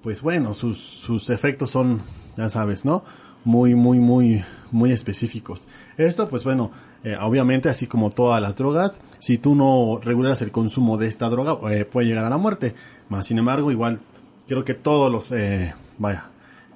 pues 0.01 0.21
bueno, 0.21 0.53
sus, 0.53 0.79
sus 0.79 1.29
efectos 1.29 1.71
son, 1.71 2.01
ya 2.37 2.49
sabes, 2.49 2.85
¿no? 2.85 3.03
Muy, 3.45 3.75
muy, 3.75 3.99
muy, 3.99 4.43
muy 4.71 4.91
específicos. 4.91 5.67
Esto, 5.97 6.29
pues 6.29 6.43
bueno, 6.43 6.71
eh, 7.03 7.17
obviamente, 7.21 7.69
así 7.69 7.87
como 7.87 8.09
todas 8.09 8.41
las 8.41 8.55
drogas, 8.55 9.01
si 9.19 9.37
tú 9.37 9.55
no 9.55 9.99
regulas 10.01 10.41
el 10.41 10.51
consumo 10.51 10.97
de 10.97 11.07
esta 11.07 11.29
droga, 11.29 11.57
eh, 11.71 11.83
puede 11.85 12.07
llegar 12.07 12.23
a 12.25 12.29
la 12.29 12.37
muerte. 12.37 12.73
Más 13.09 13.27
sin 13.27 13.37
embargo, 13.37 13.71
igual 13.71 13.99
creo 14.47 14.63
que 14.63 14.73
todos 14.73 15.11
los, 15.11 15.31
eh, 15.31 15.73
vaya, 15.97 16.25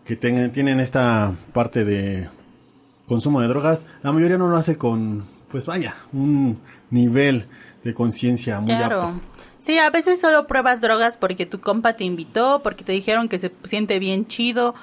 que 0.06 0.16
tengan, 0.16 0.52
tienen 0.52 0.80
esta 0.80 1.34
parte 1.54 1.84
de 1.86 2.30
consumo 3.08 3.42
de 3.42 3.48
drogas, 3.48 3.86
la 4.04 4.12
mayoría 4.12 4.38
no 4.38 4.48
lo 4.48 4.58
hace 4.58 4.78
con, 4.78 5.26
pues 5.50 5.66
vaya, 5.66 5.96
un 6.14 6.60
nivel 6.90 7.48
de 7.84 7.94
conciencia 7.94 8.60
muy 8.60 8.76
Claro. 8.76 9.02
apto. 9.02 9.22
Sí, 9.60 9.78
a 9.80 9.90
veces 9.90 10.22
solo 10.22 10.46
pruebas 10.48 10.82
drogas 10.82 11.18
porque 11.18 11.46
tu 11.46 11.60
compa 11.60 11.94
te 11.94 12.04
invitó, 12.04 12.62
porque 12.64 12.84
te 12.84 12.92
dijeron 12.92 13.28
que 13.28 13.40
se 13.40 13.52
siente 13.64 13.98
bien 14.00 14.28
chido, 14.28 14.76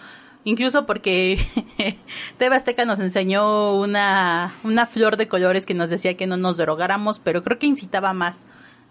incluso 0.44 0.84
porque 0.84 1.38
TV 2.38 2.56
Azteca 2.56 2.84
nos 2.84 2.98
enseñó 3.00 3.76
una, 3.78 4.54
una 4.64 4.86
flor 4.86 5.16
de 5.16 5.28
colores 5.28 5.64
que 5.64 5.74
nos 5.74 5.90
decía 5.90 6.16
que 6.16 6.26
no 6.26 6.36
nos 6.36 6.56
drogáramos, 6.56 7.18
pero 7.20 7.42
creo 7.44 7.58
que 7.58 7.66
incitaba 7.66 8.12
más, 8.14 8.36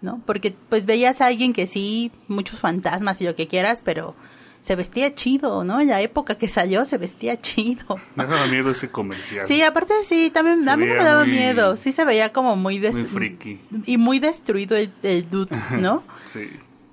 ¿no? 0.04 0.20
Porque 0.26 0.54
pues 0.68 0.86
veías 0.86 1.20
a 1.20 1.26
alguien 1.26 1.52
que 1.52 1.66
sí, 1.66 2.12
muchos 2.28 2.60
fantasmas 2.60 3.20
y 3.20 3.24
lo 3.24 3.34
que 3.34 3.48
quieras, 3.48 3.82
pero 3.84 4.14
se 4.60 4.76
vestía 4.76 5.14
chido, 5.14 5.62
¿no? 5.64 5.80
En 5.80 5.88
la 5.88 6.00
época 6.00 6.36
que 6.36 6.48
salió 6.48 6.84
se 6.84 6.96
vestía 6.96 7.40
chido. 7.40 7.98
Me 8.14 8.24
daba 8.24 8.46
miedo 8.46 8.70
ese 8.70 8.88
comercial. 8.90 9.46
Sí, 9.48 9.62
aparte 9.62 9.92
sí, 10.04 10.30
también 10.32 10.62
Se 10.64 10.70
a 10.70 10.76
mí 10.76 10.86
no 10.86 10.94
me 10.94 11.04
daba 11.04 11.24
muy- 11.24 11.32
miedo, 11.32 11.76
sí 11.76 11.92
se 11.92 12.04
veía 12.04 12.32
como 12.32 12.54
muy 12.56 12.78
des- 12.78 12.94
Muy 12.94 13.04
friki. 13.04 13.60
y 13.86 13.98
muy 13.98 14.20
destruido 14.20 14.76
el, 14.76 14.92
el 15.02 15.28
dude, 15.28 15.54
¿no? 15.78 16.02
Sí. 16.24 16.48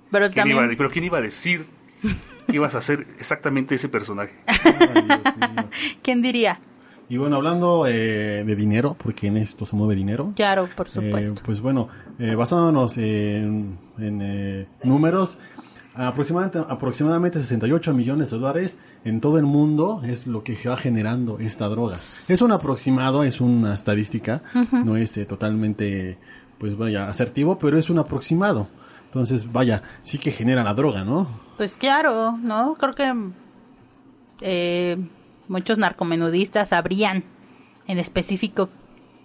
Pero 0.10 0.26
¿Quién 0.26 0.36
también 0.36 0.58
iba 0.58 0.66
a- 0.66 0.78
pero 0.78 0.90
¿quién 0.90 1.06
iba 1.06 1.18
a 1.20 1.22
decir 1.22 1.66
que 2.48 2.56
ibas 2.58 2.76
a 2.76 2.80
hacer 2.80 3.08
exactamente 3.20 3.76
ese 3.76 3.88
personaje? 3.88 4.34
Ay, 4.48 4.62
Dios 5.06 5.38
mío. 5.38 5.70
¿quién 6.02 6.22
diría? 6.22 6.60
Y 7.12 7.18
bueno, 7.18 7.36
hablando 7.36 7.88
eh, 7.88 8.42
de 8.46 8.56
dinero, 8.56 8.96
porque 8.98 9.28
en 9.28 9.36
esto 9.36 9.66
se 9.66 9.76
mueve 9.76 9.96
dinero. 9.96 10.32
Claro, 10.34 10.70
por 10.78 10.88
eh, 10.88 10.92
supuesto. 10.92 11.42
pues 11.44 11.60
bueno, 11.60 11.90
eh, 12.18 12.36
basándonos 12.36 12.98
en, 12.98 13.78
en, 13.98 14.22
eh, 14.22 14.68
números, 14.86 15.38
aproximadamente, 15.94 16.60
aproximadamente 16.70 17.42
68 17.42 17.94
millones 17.94 18.32
de 18.32 18.38
dólares 18.38 18.78
en 19.04 19.20
todo 19.20 19.38
el 19.38 19.46
mundo 19.46 20.02
es 20.06 20.26
lo 20.26 20.42
que 20.46 20.58
va 20.66 20.78
generando 20.78 21.38
esta 21.40 21.68
droga. 21.68 21.98
Es 22.30 22.42
un 22.42 22.54
aproximado, 22.54 23.26
es 23.26 23.42
una 23.42 23.76
estadística, 23.76 24.42
no 24.72 24.96
es 24.96 25.18
eh, 25.18 25.26
totalmente, 25.26 26.18
pues 26.60 26.78
vaya, 26.78 27.10
asertivo, 27.10 27.60
pero 27.60 27.78
es 27.78 27.90
un 27.90 28.00
aproximado. 28.00 28.70
Entonces, 29.08 29.52
vaya, 29.52 29.84
sí 30.04 30.18
que 30.18 30.32
genera 30.32 30.64
la 30.64 30.74
droga, 30.74 31.04
¿no? 31.04 31.28
Pues 31.58 31.76
claro, 31.76 32.38
¿no? 32.38 32.76
Creo 32.76 32.96
que 32.96 33.14
eh, 34.40 34.98
muchos 35.52 35.78
narcomenudistas 35.78 36.70
sabrían 36.70 37.24
en 37.88 38.00
específico 38.00 38.70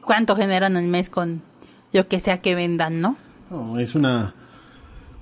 cuánto 0.02 0.36
generan 0.36 0.76
al 0.76 0.86
mes 0.86 1.08
con 1.08 1.42
lo 1.92 2.08
que 2.08 2.20
sea 2.20 2.42
que 2.42 2.54
vendan, 2.54 3.00
¿no? 3.00 3.16
No, 3.48 3.78
es 3.78 3.94
una 3.94 4.34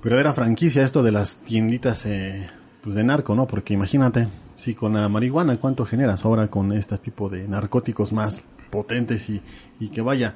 verdadera 0.03 0.33
franquicia 0.33 0.83
esto 0.83 1.03
de 1.03 1.11
las 1.11 1.37
tienditas 1.37 2.05
eh, 2.05 2.49
pues 2.83 2.95
de 2.95 3.03
narco, 3.03 3.35
¿no? 3.35 3.45
Porque 3.47 3.73
imagínate, 3.73 4.27
si 4.55 4.73
con 4.73 4.93
la 4.93 5.07
marihuana, 5.07 5.55
¿cuánto 5.57 5.85
generas 5.85 6.25
ahora 6.25 6.47
con 6.47 6.73
este 6.73 6.97
tipo 6.97 7.29
de 7.29 7.47
narcóticos 7.47 8.11
más 8.11 8.41
potentes 8.71 9.29
y, 9.29 9.41
y 9.79 9.89
que 9.89 10.01
vaya? 10.01 10.35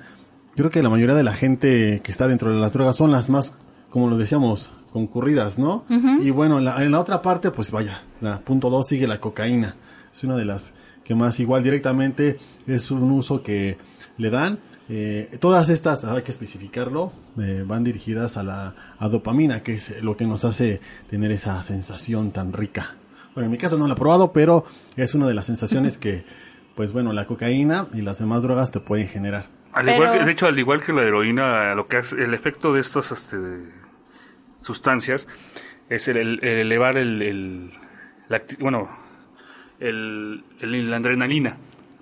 Creo 0.56 0.70
que 0.70 0.84
la 0.84 0.90
mayoría 0.90 1.16
de 1.16 1.24
la 1.24 1.34
gente 1.34 2.02
que 2.04 2.12
está 2.12 2.28
dentro 2.28 2.52
de 2.52 2.60
las 2.60 2.74
drogas 2.74 2.96
son 2.96 3.12
las 3.12 3.30
más, 3.30 3.54
como 3.90 4.08
lo 4.08 4.18
decíamos, 4.18 4.72
concurridas, 4.92 5.58
¿no? 5.58 5.86
Y 6.22 6.32
bueno, 6.32 6.58
en 6.58 6.66
la, 6.66 6.84
en 6.84 6.92
la 6.92 7.00
otra 7.00 7.22
parte, 7.22 7.52
pues 7.52 7.72
vaya, 7.72 8.04
la 8.22 8.40
punto 8.40 8.70
dos 8.70 8.88
sigue 8.88 9.08
la 9.08 9.20
cocaína. 9.20 9.76
Es 10.20 10.24
una 10.26 10.36
de 10.36 10.44
las 10.44 10.74
que 11.06 11.16
más 11.16 11.40
igual 11.40 11.64
directamente 11.64 12.38
es 12.68 12.92
un 12.92 13.10
uso 13.10 13.42
que 13.42 13.78
le 14.18 14.30
dan. 14.30 14.60
Eh, 14.90 15.38
todas 15.40 15.70
estas, 15.70 16.04
hay 16.04 16.24
que 16.24 16.32
especificarlo, 16.32 17.14
eh, 17.40 17.64
van 17.66 17.86
dirigidas 17.86 18.36
a 18.36 18.44
la 18.44 18.76
a 19.00 19.08
dopamina, 19.08 19.64
que 19.64 19.76
es 19.76 20.04
lo 20.04 20.18
que 20.18 20.26
nos 20.28 20.44
hace 20.44 20.82
tener 21.10 21.32
esa 21.32 21.64
sensación 21.64 22.32
tan 22.34 22.52
rica. 22.52 22.96
Bueno, 23.34 23.46
en 23.46 23.52
mi 23.52 23.58
caso 23.58 23.78
no 23.78 23.88
la 23.88 23.94
he 23.94 23.96
probado, 23.96 24.34
pero 24.34 24.66
es 24.98 25.16
una 25.16 25.26
de 25.26 25.36
las 25.36 25.46
sensaciones 25.46 25.98
que, 25.98 26.26
pues 26.76 26.92
bueno, 26.92 27.14
la 27.14 27.26
cocaína 27.26 27.88
y 27.94 28.02
las 28.02 28.20
demás 28.20 28.44
drogas 28.44 28.72
te 28.72 28.82
pueden 28.82 29.08
generar. 29.08 29.46
Al 29.72 29.86
Pero- 29.86 29.96
igual 30.04 30.20
que, 30.20 30.26
de 30.26 30.32
hecho, 30.34 30.48
al 30.48 30.60
igual 30.60 30.84
que 30.84 30.92
la 30.92 31.04
heroína, 31.04 31.74
lo 31.76 31.88
que 31.88 31.96
hace, 31.96 32.22
el 32.22 32.34
efecto 32.34 32.74
de 32.74 32.82
estas 32.82 33.14
este, 33.14 33.38
sustancias 34.60 35.30
es 35.90 36.10
el, 36.10 36.18
el- 36.18 36.40
el 36.44 36.58
elevar 36.60 36.98
el, 36.98 37.22
el- 37.22 37.72
la 38.28 38.40
acti- 38.40 38.58
bueno, 38.60 38.90
el, 39.80 40.44
el- 40.62 40.90
la 40.90 40.98
adrenalina, 40.98 41.58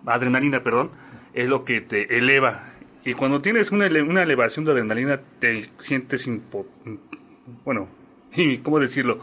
adrenalina, 0.05 0.63
perdón, 0.63 0.91
es 1.33 1.47
lo 1.49 1.63
que 1.65 1.81
te 1.81 2.17
eleva. 2.17 2.63
Y 3.05 3.13
cuando 3.13 3.41
tienes 3.41 3.71
una, 3.71 3.85
ele- 3.85 4.01
una 4.01 4.23
elevación 4.23 4.65
de 4.65 4.71
adrenalina, 4.71 5.19
te 5.39 5.69
sientes, 5.79 6.27
impo- 6.27 6.65
bueno, 7.63 7.87
¿cómo 8.63 8.79
decirlo? 8.79 9.19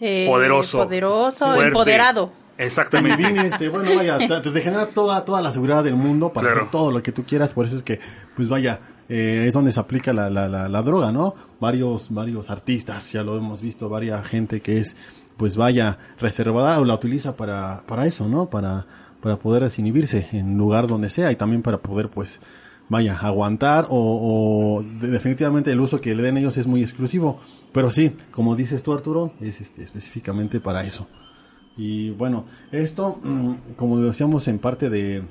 Eh, 0.00 0.26
Poderoso. 0.28 0.78
Poderoso, 0.84 1.46
fuerte. 1.46 1.66
empoderado. 1.68 2.32
Exactamente. 2.58 3.46
Este, 3.46 3.68
bueno, 3.68 3.94
vaya, 3.96 4.18
te, 4.42 4.50
te 4.50 4.60
genera 4.60 4.86
toda, 4.86 5.24
toda 5.24 5.40
la 5.42 5.52
seguridad 5.52 5.82
del 5.84 5.96
mundo 5.96 6.32
para 6.32 6.48
Claro. 6.48 6.60
hacer 6.62 6.70
todo 6.70 6.90
lo 6.90 7.02
que 7.02 7.12
tú 7.12 7.24
quieras, 7.24 7.52
por 7.52 7.66
eso 7.66 7.76
es 7.76 7.82
que, 7.82 7.98
pues 8.36 8.48
vaya, 8.48 8.80
eh, 9.08 9.44
es 9.48 9.54
donde 9.54 9.72
se 9.72 9.80
aplica 9.80 10.12
la, 10.12 10.28
la, 10.28 10.48
la, 10.48 10.68
la 10.68 10.82
droga, 10.82 11.12
¿no? 11.12 11.34
Varios, 11.60 12.08
varios 12.12 12.50
artistas, 12.50 13.12
ya 13.12 13.22
lo 13.22 13.36
hemos 13.36 13.62
visto, 13.62 13.88
varias 13.88 14.26
gente 14.26 14.60
que 14.60 14.80
es, 14.80 14.96
pues 15.36 15.56
vaya, 15.56 15.98
reservada 16.18 16.78
o 16.80 16.84
la 16.84 16.94
utiliza 16.94 17.36
para, 17.36 17.82
para 17.86 18.06
eso, 18.06 18.28
¿no? 18.28 18.50
Para, 18.50 18.86
para 19.20 19.36
poder 19.36 19.62
desinhibirse 19.64 20.28
en 20.32 20.56
lugar 20.58 20.86
donde 20.86 21.10
sea 21.10 21.30
y 21.32 21.36
también 21.36 21.62
para 21.62 21.78
poder, 21.78 22.08
pues, 22.08 22.40
vaya, 22.88 23.16
aguantar 23.18 23.86
o, 23.88 23.96
o 24.78 24.82
de- 24.82 25.08
definitivamente 25.08 25.72
el 25.72 25.80
uso 25.80 26.00
que 26.00 26.14
le 26.14 26.22
den 26.22 26.36
ellos 26.36 26.56
es 26.56 26.66
muy 26.66 26.82
exclusivo. 26.82 27.40
Pero 27.72 27.90
sí, 27.90 28.12
como 28.30 28.54
dices 28.56 28.82
tú 28.82 28.92
Arturo, 28.92 29.32
es 29.40 29.60
este, 29.60 29.82
específicamente 29.82 30.60
para 30.60 30.84
eso. 30.84 31.06
Y 31.76 32.10
bueno, 32.10 32.44
esto, 32.70 33.18
mm, 33.22 33.52
como 33.76 33.98
decíamos 33.98 34.46
en 34.48 34.58
parte 34.58 34.90
de, 34.90 35.22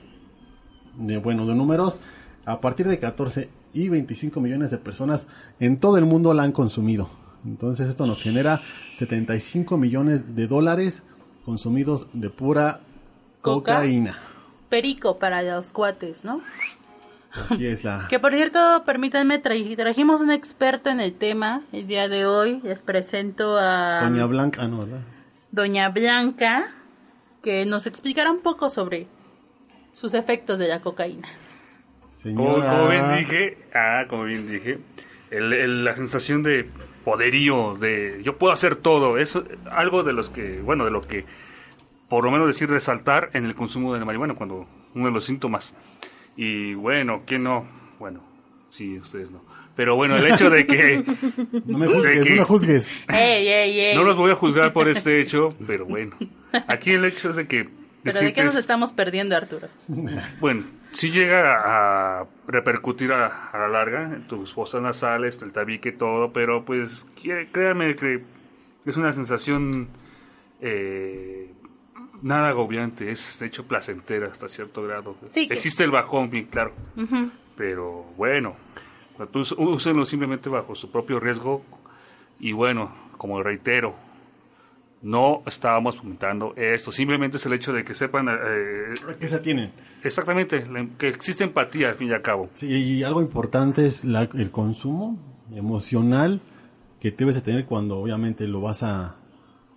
de, 0.97 1.17
bueno, 1.17 1.45
de 1.45 1.53
números, 1.55 1.99
a 2.45 2.59
partir 2.61 2.87
de 2.87 2.97
14 2.97 3.49
y 3.73 3.89
25 3.89 4.39
millones 4.41 4.71
de 4.71 4.77
personas 4.79 5.27
en 5.59 5.77
todo 5.77 5.97
el 5.97 6.05
mundo 6.05 6.33
la 6.33 6.43
han 6.43 6.51
consumido. 6.51 7.09
Entonces 7.45 7.89
esto 7.89 8.05
nos 8.05 8.21
genera 8.21 8.61
75 8.95 9.77
millones 9.77 10.35
de 10.35 10.47
dólares 10.47 11.03
consumidos 11.45 12.07
de 12.13 12.29
pura 12.29 12.81
Coca. 13.41 13.73
cocaína. 13.75 14.15
Perico 14.69 15.17
para 15.19 15.41
los 15.41 15.69
cuates, 15.71 16.23
¿no? 16.23 16.41
Así 17.33 17.65
es 17.65 17.83
la... 17.83 18.07
Que 18.09 18.19
por 18.19 18.33
cierto, 18.33 18.83
permítanme, 18.85 19.41
tra- 19.41 19.75
trajimos 19.75 20.21
un 20.21 20.31
experto 20.31 20.89
en 20.89 20.99
el 20.99 21.13
tema 21.13 21.61
el 21.71 21.87
día 21.87 22.07
de 22.09 22.25
hoy. 22.25 22.59
Les 22.63 22.81
presento 22.81 23.57
a 23.57 24.01
Doña 24.03 24.25
Blanca, 24.25 24.61
ah, 24.63 24.67
no, 24.67 24.79
¿verdad? 24.79 25.01
Doña 25.51 25.89
Blanca, 25.89 26.73
que 27.41 27.65
nos 27.65 27.87
explicara 27.87 28.31
un 28.31 28.41
poco 28.41 28.69
sobre 28.69 29.07
sus 29.93 30.13
efectos 30.13 30.59
de 30.59 30.67
la 30.67 30.81
cocaína. 30.81 31.27
Como, 32.23 32.57
bien 32.89 33.15
dije, 33.17 33.57
ah, 33.73 34.03
como 34.07 34.25
bien 34.25 34.47
dije, 34.47 34.79
el- 35.31 35.53
el- 35.53 35.83
la 35.85 35.95
sensación 35.95 36.43
de 36.43 36.69
poderío, 37.03 37.75
de 37.75 38.21
yo 38.23 38.37
puedo 38.37 38.53
hacer 38.53 38.75
todo, 38.75 39.17
es 39.17 39.37
algo 39.69 40.03
de 40.03 40.13
los 40.13 40.29
que, 40.29 40.59
bueno, 40.61 40.85
de 40.85 40.91
lo 40.91 41.01
que, 41.01 41.25
por 42.09 42.23
lo 42.23 42.31
menos 42.31 42.47
decir, 42.47 42.69
resaltar 42.69 43.29
en 43.33 43.45
el 43.45 43.55
consumo 43.55 43.93
de 43.93 43.99
la 43.99 44.05
marihuana, 44.05 44.35
cuando 44.35 44.67
uno 44.93 45.05
de 45.05 45.11
los 45.11 45.25
síntomas. 45.25 45.75
Y 46.35 46.73
bueno, 46.75 47.23
¿quién 47.25 47.43
no? 47.43 47.65
Bueno, 47.99 48.21
sí, 48.69 48.97
ustedes 48.99 49.31
no. 49.31 49.43
Pero 49.75 49.95
bueno, 49.95 50.17
el 50.17 50.25
hecho 50.31 50.49
de 50.49 50.65
que 50.67 51.03
No 51.65 51.77
me 51.77 51.87
juzgues, 51.87 52.23
que- 52.23 52.29
no 52.31 52.35
me 52.37 52.43
juzgues. 52.43 52.91
No 53.95 54.03
los 54.03 54.17
voy 54.17 54.31
a 54.31 54.35
juzgar 54.35 54.73
por 54.73 54.89
este 54.89 55.19
hecho, 55.21 55.55
pero 55.65 55.85
bueno, 55.85 56.15
aquí 56.67 56.91
el 56.91 57.05
hecho 57.05 57.29
es 57.29 57.35
de 57.37 57.47
que... 57.47 57.69
¿Pero 58.03 58.19
de 58.19 58.33
qué 58.33 58.43
nos 58.43 58.53
es- 58.55 58.61
estamos 58.61 58.91
perdiendo, 58.91 59.35
Arturo? 59.35 59.67
Bueno, 60.39 60.65
sí 60.91 61.09
llega 61.11 62.19
a 62.21 62.25
repercutir 62.47 63.11
a, 63.11 63.49
a 63.51 63.57
la 63.59 63.67
larga 63.67 64.05
en 64.13 64.27
tus 64.27 64.53
fosas 64.53 64.81
nasales, 64.81 65.41
el 65.41 65.51
tabique, 65.51 65.91
todo, 65.91 66.31
pero 66.33 66.63
pues 66.65 67.05
quiere- 67.21 67.49
créanme 67.51 67.95
que 67.95 68.23
es 68.85 68.97
una 68.97 69.13
sensación 69.13 69.87
eh, 70.61 71.51
nada 72.21 72.49
agobiante, 72.49 73.11
es 73.11 73.37
de 73.39 73.47
hecho 73.47 73.65
placentera 73.67 74.27
hasta 74.27 74.47
cierto 74.47 74.83
grado. 74.83 75.15
Sí, 75.31 75.47
que- 75.47 75.53
Existe 75.55 75.83
el 75.83 75.91
bajón, 75.91 76.29
bien 76.29 76.45
claro, 76.45 76.73
Ujú. 76.97 77.31
pero 77.55 78.05
bueno, 78.17 78.55
úsenlo 79.57 80.05
simplemente 80.05 80.49
bajo 80.49 80.75
su 80.75 80.91
propio 80.91 81.19
riesgo 81.19 81.63
y 82.39 82.51
bueno, 82.53 82.91
como 83.17 83.41
reitero, 83.43 83.95
no 85.03 85.41
estábamos 85.47 85.97
fomentando 85.97 86.53
esto, 86.55 86.91
simplemente 86.91 87.37
es 87.37 87.45
el 87.45 87.53
hecho 87.53 87.73
de 87.73 87.83
que 87.83 87.93
sepan 87.95 88.27
eh, 88.29 88.93
¿Qué 89.19 89.27
se 89.27 89.39
tienen? 89.39 89.71
Exactamente, 90.03 90.65
que 90.97 91.07
existe 91.07 91.43
empatía 91.43 91.89
al 91.89 91.95
fin 91.95 92.09
y 92.09 92.13
al 92.13 92.21
cabo. 92.21 92.49
Sí, 92.53 92.67
y 92.67 93.03
algo 93.03 93.21
importante 93.21 93.85
es 93.87 94.05
la- 94.05 94.29
el 94.33 94.51
consumo 94.51 95.17
emocional 95.55 96.39
que 96.99 97.11
debes 97.11 97.35
de 97.35 97.41
tener 97.41 97.65
cuando 97.65 97.97
obviamente 97.97 98.47
lo 98.47 98.61
vas 98.61 98.83
a, 98.83 99.15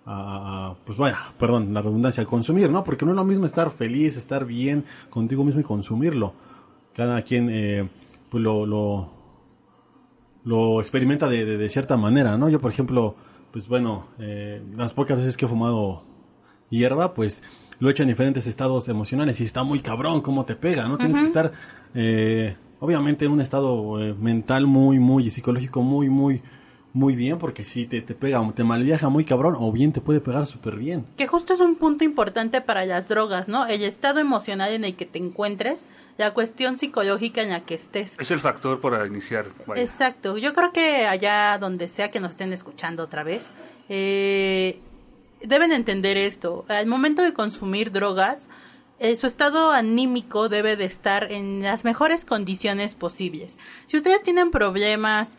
a- 0.06 0.68
a- 0.70 0.74
pues 0.84 0.98
vaya, 0.98 1.18
perdón, 1.38 1.72
la 1.72 1.80
redundancia, 1.80 2.24
consumir, 2.26 2.68
¿no? 2.70 2.84
Porque 2.84 3.06
no 3.06 3.12
es 3.12 3.16
lo 3.16 3.24
mismo 3.24 3.46
estar 3.46 3.70
feliz, 3.70 4.16
estar 4.18 4.44
bien 4.44 4.84
contigo 5.08 5.42
mismo 5.42 5.60
y 5.60 5.64
consumirlo. 5.64 6.34
Cada 6.94 7.22
quien 7.22 7.48
eh, 7.50 7.88
pues 8.30 8.42
lo, 8.42 8.66
lo, 8.66 9.10
lo 10.44 10.80
experimenta 10.80 11.28
de, 11.28 11.44
de- 11.46 11.56
de 11.56 11.68
cierta 11.70 11.96
manera, 11.96 12.36
¿no? 12.36 12.48
Yo, 12.50 12.60
por 12.60 12.70
ejemplo, 12.70 13.14
pues 13.54 13.68
bueno, 13.68 14.08
eh, 14.18 14.60
las 14.76 14.92
pocas 14.92 15.16
veces 15.16 15.36
que 15.36 15.44
he 15.44 15.48
fumado 15.48 16.02
hierba, 16.70 17.14
pues 17.14 17.40
lo 17.78 17.86
he 17.86 17.92
hecho 17.92 18.02
en 18.02 18.08
diferentes 18.08 18.48
estados 18.48 18.88
emocionales 18.88 19.40
y 19.40 19.44
está 19.44 19.62
muy 19.62 19.78
cabrón 19.78 20.22
cómo 20.22 20.44
te 20.44 20.56
pega, 20.56 20.88
¿no? 20.88 20.98
Tienes 20.98 21.18
que 21.18 21.24
estar, 21.24 21.52
eh, 21.94 22.56
obviamente, 22.80 23.26
en 23.26 23.30
un 23.30 23.40
estado 23.40 24.02
eh, 24.02 24.12
mental 24.12 24.66
muy, 24.66 24.98
muy, 24.98 25.28
y 25.28 25.30
psicológico 25.30 25.82
muy, 25.82 26.08
muy, 26.08 26.42
muy 26.92 27.14
bien, 27.14 27.38
porque 27.38 27.62
si 27.62 27.86
te, 27.86 28.02
te 28.02 28.16
pega, 28.16 28.44
te 28.56 28.64
malviaja 28.64 29.08
muy 29.08 29.24
cabrón, 29.24 29.54
o 29.56 29.70
bien 29.70 29.92
te 29.92 30.00
puede 30.00 30.18
pegar 30.18 30.46
súper 30.46 30.74
bien. 30.74 31.06
Que 31.16 31.28
justo 31.28 31.52
es 31.52 31.60
un 31.60 31.76
punto 31.76 32.02
importante 32.02 32.60
para 32.60 32.84
las 32.84 33.06
drogas, 33.06 33.46
¿no? 33.46 33.66
El 33.66 33.84
estado 33.84 34.18
emocional 34.18 34.72
en 34.72 34.84
el 34.84 34.96
que 34.96 35.06
te 35.06 35.20
encuentres, 35.20 35.78
la 36.16 36.32
cuestión 36.32 36.78
psicológica 36.78 37.42
en 37.42 37.50
la 37.50 37.64
que 37.64 37.74
estés. 37.74 38.16
Es 38.18 38.30
el 38.30 38.40
factor 38.40 38.80
para 38.80 39.06
iniciar. 39.06 39.46
vaya. 39.66 39.82
Exacto. 39.82 40.38
Yo 40.38 40.54
creo 40.54 40.72
que 40.72 41.06
allá 41.06 41.58
donde 41.58 41.88
sea 41.88 42.10
que 42.10 42.20
nos 42.20 42.32
estén 42.32 42.52
escuchando 42.52 43.02
otra 43.02 43.24
vez, 43.24 43.42
eh, 43.88 44.78
deben 45.42 45.72
entender 45.72 46.16
esto. 46.16 46.64
Al 46.68 46.86
momento 46.86 47.22
de 47.22 47.32
consumir 47.32 47.90
drogas, 47.90 48.48
eh, 48.98 49.16
su 49.16 49.26
estado 49.26 49.72
anímico 49.72 50.48
debe 50.48 50.76
de 50.76 50.84
estar 50.84 51.32
en 51.32 51.62
las 51.62 51.84
mejores 51.84 52.24
condiciones 52.24 52.94
posibles. 52.94 53.58
Si 53.86 53.96
ustedes 53.96 54.22
tienen 54.22 54.50
problemas 54.50 55.36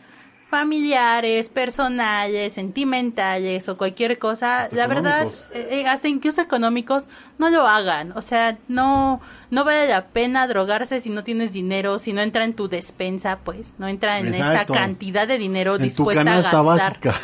familiares, 0.60 1.50
personales, 1.50 2.54
sentimentales 2.54 3.68
o 3.68 3.76
cualquier 3.76 4.18
cosa, 4.18 4.62
Hasta 4.62 4.76
la 4.76 4.86
verdad, 4.86 5.26
eh, 5.52 5.68
eh, 5.70 5.86
hasta 5.86 6.08
incluso 6.08 6.40
económicos, 6.40 7.08
no 7.38 7.50
lo 7.50 7.66
hagan. 7.66 8.12
O 8.12 8.22
sea, 8.22 8.56
no, 8.66 9.20
no 9.50 9.64
vale 9.64 9.86
la 9.86 10.06
pena 10.06 10.46
drogarse 10.46 11.00
si 11.00 11.10
no 11.10 11.22
tienes 11.24 11.52
dinero, 11.52 11.98
si 11.98 12.14
no 12.14 12.22
entra 12.22 12.44
en 12.44 12.54
tu 12.54 12.68
despensa, 12.68 13.40
pues, 13.44 13.66
no 13.76 13.86
entra 13.86 14.18
en 14.18 14.28
Exacto. 14.28 14.72
esa 14.72 14.80
cantidad 14.80 15.28
de 15.28 15.36
dinero 15.36 15.72
En 15.74 15.78
tu 15.78 15.84
dispuesta 15.84 16.24
canasta 16.24 16.58
a 16.58 16.62
gastar. 16.62 16.98
básica. 17.00 17.14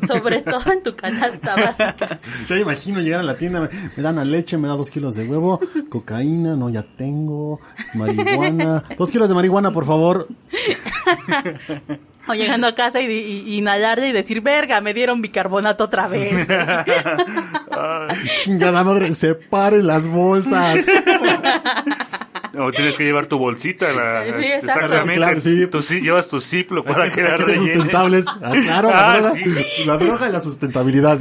Sobre 0.08 0.42
todo 0.42 0.72
en 0.72 0.82
tu 0.82 0.96
canasta 0.96 1.54
básica. 1.54 2.20
Yo 2.48 2.56
imagino 2.56 2.98
llegar 3.00 3.20
a 3.20 3.22
la 3.22 3.36
tienda, 3.38 3.60
me, 3.60 3.68
me 3.96 4.02
dan 4.02 4.16
la 4.16 4.24
leche, 4.24 4.58
me 4.58 4.66
da 4.66 4.74
dos 4.74 4.90
kilos 4.90 5.14
de 5.14 5.24
huevo, 5.24 5.60
cocaína, 5.88 6.56
no, 6.56 6.70
ya 6.70 6.82
tengo, 6.82 7.60
marihuana. 7.94 8.82
Dos 8.98 9.10
kilos 9.12 9.28
de 9.28 9.34
marihuana, 9.34 9.70
por 9.70 9.84
favor. 9.86 10.26
O 12.28 12.34
llegando 12.34 12.66
a 12.68 12.74
casa 12.74 13.00
y, 13.00 13.06
y- 13.06 13.42
y 13.46 13.58
inhalarle 13.58 14.08
y 14.08 14.12
decir, 14.12 14.40
verga, 14.40 14.80
me 14.80 14.94
dieron 14.94 15.20
bicarbonato 15.22 15.84
otra 15.84 16.06
vez. 16.08 16.32
Chingada 18.44 18.84
madre, 18.84 19.14
separen 19.14 19.86
las 19.86 20.06
bolsas. 20.06 20.78
O 22.58 22.70
tienes 22.70 22.96
que 22.96 23.04
llevar 23.04 23.26
tu 23.26 23.38
bolsita. 23.38 23.92
La, 23.92 24.24
Sí. 24.24 24.44
Exactamente. 24.44 25.12
Claro, 25.14 25.40
sí. 25.40 25.66
Tú 25.68 25.82
sí 25.82 26.00
llevas 26.00 26.28
tu 26.28 26.38
ciplo 26.40 26.82
Hay 26.86 26.92
para 26.92 27.08
que, 27.08 27.14
quedar 27.16 27.36
que 27.38 27.44
ser 27.44 27.56
sustentables. 27.58 28.24
Ah, 28.28 28.52
claro, 28.62 28.90
la, 28.90 29.06
Ah, 29.08 29.12
droga, 29.20 29.30
sí. 29.32 29.84
la 29.86 29.96
droga 29.98 30.28
y 30.28 30.32
la 30.32 30.40
sustentabilidad. 30.40 31.18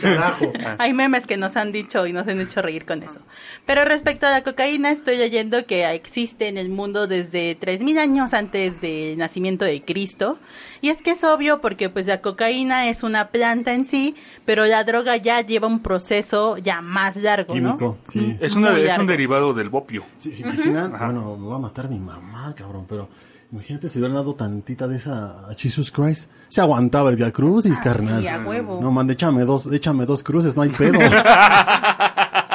Carajo. 0.00 0.52
Hay 0.78 0.92
memes 0.92 1.26
que 1.26 1.36
nos 1.36 1.56
han 1.56 1.72
dicho 1.72 2.06
y 2.06 2.12
nos 2.12 2.26
han 2.28 2.40
hecho 2.40 2.62
reír 2.62 2.84
con 2.84 3.02
eso. 3.02 3.18
Pero 3.64 3.84
respecto 3.84 4.26
a 4.26 4.30
la 4.30 4.42
cocaína, 4.42 4.90
estoy 4.90 5.16
leyendo 5.16 5.66
que 5.66 5.84
existe 5.94 6.48
en 6.48 6.58
el 6.58 6.68
mundo 6.68 7.06
desde 7.06 7.58
3.000 7.58 7.98
años 7.98 8.34
antes 8.34 8.80
del 8.80 9.16
nacimiento 9.18 9.64
de 9.64 9.82
Cristo. 9.82 10.38
Y 10.82 10.90
es 10.90 11.00
que 11.02 11.12
es 11.12 11.24
obvio 11.24 11.60
porque 11.60 11.88
pues 11.88 12.06
la 12.06 12.20
cocaína 12.20 12.88
es 12.88 13.02
una 13.02 13.28
planta 13.28 13.72
en 13.72 13.84
sí, 13.86 14.14
pero 14.44 14.66
la 14.66 14.84
droga 14.84 15.16
ya 15.16 15.40
lleva 15.40 15.66
un 15.66 15.82
proceso 15.82 16.58
ya 16.58 16.80
más 16.82 17.16
largo, 17.16 17.54
¿no? 17.54 17.76
Químico, 17.76 17.98
sí. 18.08 18.36
Es, 18.40 18.54
una, 18.54 18.78
es 18.78 18.98
un 18.98 19.06
derivado 19.06 19.54
del 19.54 19.68
bopio. 19.70 20.04
Sí, 20.18 20.34
¿Se 20.34 20.44
imaginan? 20.68 20.98
Bueno, 20.98 21.36
me 21.36 21.48
va 21.48 21.56
a 21.56 21.60
matar 21.60 21.88
mi 21.88 21.98
mamá, 21.98 22.54
cabrón, 22.56 22.86
pero 22.88 23.08
imagínate 23.52 23.88
si 23.88 23.98
hubieran 23.98 24.14
dado 24.16 24.34
tantita 24.34 24.86
de 24.88 24.96
esa 24.96 25.48
a 25.48 25.54
Jesus 25.56 25.90
Christ. 25.90 26.28
Se 26.48 26.60
aguantaba 26.60 27.10
el 27.10 27.16
Via 27.16 27.30
Crucis, 27.32 27.78
carnal. 27.80 28.20
sí, 28.20 28.28
a 28.28 28.38
huevo. 28.46 28.80
No, 28.80 28.90
man, 28.90 29.08
échame 29.10 29.44
dos, 29.44 29.66
échame 29.72 30.04
dos 30.06 30.22
cruces, 30.22 30.56
no 30.56 30.62
hay 30.62 30.70
pedo. 30.70 30.98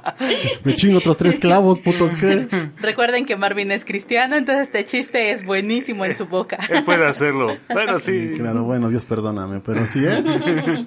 Me 0.64 0.74
chingo 0.74 0.98
otros 0.98 1.16
tres 1.16 1.38
clavos, 1.38 1.78
putos, 1.78 2.14
¿qué? 2.16 2.46
Recuerden 2.80 3.26
que 3.26 3.36
Marvin 3.36 3.70
es 3.72 3.84
cristiano, 3.84 4.36
entonces 4.36 4.64
este 4.64 4.84
chiste 4.86 5.30
es 5.32 5.44
buenísimo 5.44 6.04
en 6.04 6.16
su 6.16 6.26
boca. 6.26 6.58
Él 6.68 6.84
puede 6.84 7.06
hacerlo. 7.06 7.56
Bueno, 7.68 7.98
sí. 7.98 8.28
Sí, 8.28 8.34
claro, 8.36 8.62
bueno, 8.64 8.88
Dios 8.88 9.04
perdóname, 9.04 9.60
pero 9.60 9.86
sí, 9.86 10.00
¿eh? 10.04 10.22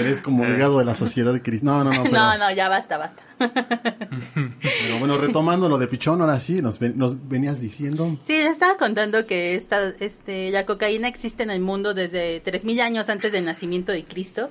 Eres 0.00 0.22
como 0.22 0.44
legado 0.44 0.78
de 0.78 0.84
la 0.84 0.94
sociedad 0.94 1.32
de 1.32 1.42
Cristo. 1.42 1.66
No, 1.66 1.84
no, 1.84 1.92
no, 1.92 2.02
pero, 2.04 2.14
No, 2.14 2.38
no, 2.38 2.50
ya 2.52 2.68
basta, 2.68 2.96
basta. 2.98 3.22
pero 3.38 4.98
bueno, 4.98 5.16
retomando 5.18 5.68
lo 5.68 5.78
de 5.78 5.86
Pichón, 5.86 6.20
ahora 6.20 6.38
sí, 6.40 6.60
nos, 6.62 6.78
ven- 6.78 6.94
nos 6.96 7.28
venías 7.28 7.60
diciendo. 7.60 8.18
Sí, 8.24 8.32
les 8.34 8.52
estaba 8.52 8.76
contando 8.76 9.26
que 9.26 9.54
esta, 9.54 9.88
este, 10.00 10.50
la 10.50 10.66
cocaína 10.66 11.08
existe 11.08 11.42
en 11.42 11.50
el 11.50 11.60
mundo 11.60 11.94
desde 11.94 12.42
3.000 12.42 12.80
años 12.80 13.08
antes 13.08 13.32
del 13.32 13.44
nacimiento 13.44 13.92
de 13.92 14.04
Cristo. 14.04 14.50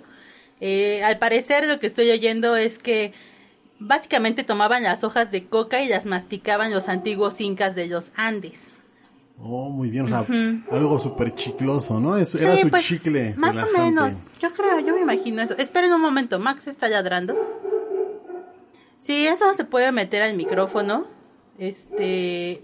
Eh, 0.62 1.04
al 1.04 1.18
parecer 1.20 1.68
lo 1.68 1.80
que 1.80 1.88
estoy 1.88 2.10
oyendo 2.12 2.56
es 2.56 2.78
que 2.78 3.14
básicamente 3.80 4.44
tomaban 4.44 4.84
las 4.84 5.04
hojas 5.04 5.32
de 5.32 5.46
coca 5.48 5.82
y 5.82 5.88
las 5.88 6.06
masticaban 6.06 6.72
los 6.72 6.90
antiguos 6.90 7.40
incas 7.40 7.76
de 7.76 7.88
los 7.88 8.12
Andes. 8.16 8.60
Oh, 9.42 9.70
muy 9.70 9.90
bien, 9.90 10.04
o 10.04 10.08
sea, 10.10 10.26
algo 10.70 11.00
súper 11.00 11.32
chicloso, 11.34 11.98
¿no? 12.02 12.18
Es- 12.18 12.36
era 12.36 12.58
Sí, 12.58 12.64
su 12.64 12.70
pues, 12.70 12.86
chicle. 12.86 13.34
Más 13.38 13.56
o 13.56 13.68
menos. 13.78 14.14
Yo 14.42 14.52
creo, 14.52 14.82
yo 14.82 14.96
me 14.96 15.02
imagino 15.02 15.42
eso. 15.42 15.56
Esperen 15.58 15.94
un 15.94 16.02
momento, 16.02 16.40
Max 16.40 16.68
está 16.68 16.90
ladrando. 16.90 17.38
Sí, 18.98 19.26
eso 19.28 19.54
se 19.54 19.64
puede 19.64 19.94
meter 19.94 20.22
al 20.24 20.36
micrófono. 20.36 21.08
Este. 21.58 22.62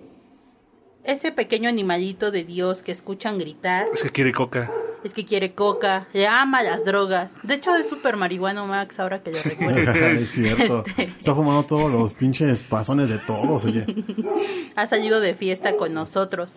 Ese 1.06 1.32
pequeño 1.32 1.70
animalito 1.70 2.30
de 2.32 2.44
Dios 2.44 2.82
que 2.84 2.92
escuchan 2.92 3.38
gritar. 3.38 3.88
Es 3.94 4.02
que 4.04 4.10
quiere 4.10 4.34
coca. 4.34 4.70
Es 5.06 5.13
que 5.13 5.24
quiere 5.24 5.54
coca, 5.54 6.08
le 6.13 6.26
ama 6.26 6.63
las 6.63 6.84
drogas. 6.84 7.32
De 7.44 7.54
hecho, 7.54 7.76
es 7.76 7.88
súper 7.88 8.18
marihuano 8.18 8.65
Max, 8.65 9.00
ahora 9.00 9.22
que 9.22 9.30
lo 9.30 9.38
recuerdo. 9.44 9.91
es 9.91 10.32
cierto. 10.32 10.84
Este. 10.88 11.04
Está 11.04 11.36
fumando 11.36 11.63
todos 11.63 11.91
los 11.91 12.15
pinches 12.15 12.63
pasones 12.63 13.10
de 13.10 13.20
todos, 13.20 13.65
oye. 13.65 13.86
ha 14.76 14.88
salido 14.88 15.20
de 15.20 15.36
fiesta 15.36 15.78
con 15.78 15.94
nosotros. 15.94 16.54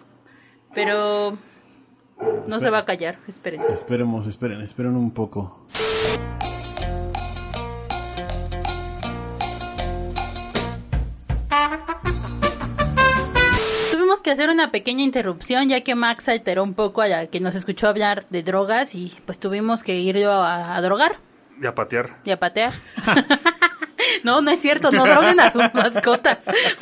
Pero 0.75 1.37
no 2.47 2.59
se 2.59 2.71
va 2.71 2.79
a 2.79 2.85
callar, 2.87 3.19
esperen. 3.29 3.61
Esperemos, 3.71 4.27
esperen, 4.27 4.63
esperen 4.63 4.97
un 4.97 5.11
poco. 5.11 5.67
Que 14.29 14.33
hacer 14.33 14.51
una 14.51 14.71
pequeña 14.71 15.05
interrupción 15.05 15.71
ya 15.71 15.81
que 15.81 15.95
Max 15.95 16.29
alteró 16.29 16.63
un 16.63 16.75
poco 16.75 17.01
a 17.01 17.09
la 17.09 17.27
que 17.29 17.41
nos 17.41 17.55
escuchó 17.55 17.89
hablar 17.89 18.27
de 18.29 18.43
drogas 18.43 18.95
y 18.95 19.15
pues 19.25 19.41
tuvimos 19.41 19.83
que 19.83 20.01
irlo 20.01 20.31
a, 20.31 20.77
a 20.77 20.83
drogar. 20.83 21.17
Y 21.59 21.65
a 21.65 21.75
patear. 21.75 22.19
y 22.27 22.31
a 22.31 22.39
patear. 22.39 22.73
no, 24.25 24.41
no 24.41 24.51
es 24.51 24.61
cierto, 24.61 24.91
no 24.91 25.05
droguen 25.05 25.39
a 25.41 25.51
sus 25.53 25.63
mascotas. 25.75 26.39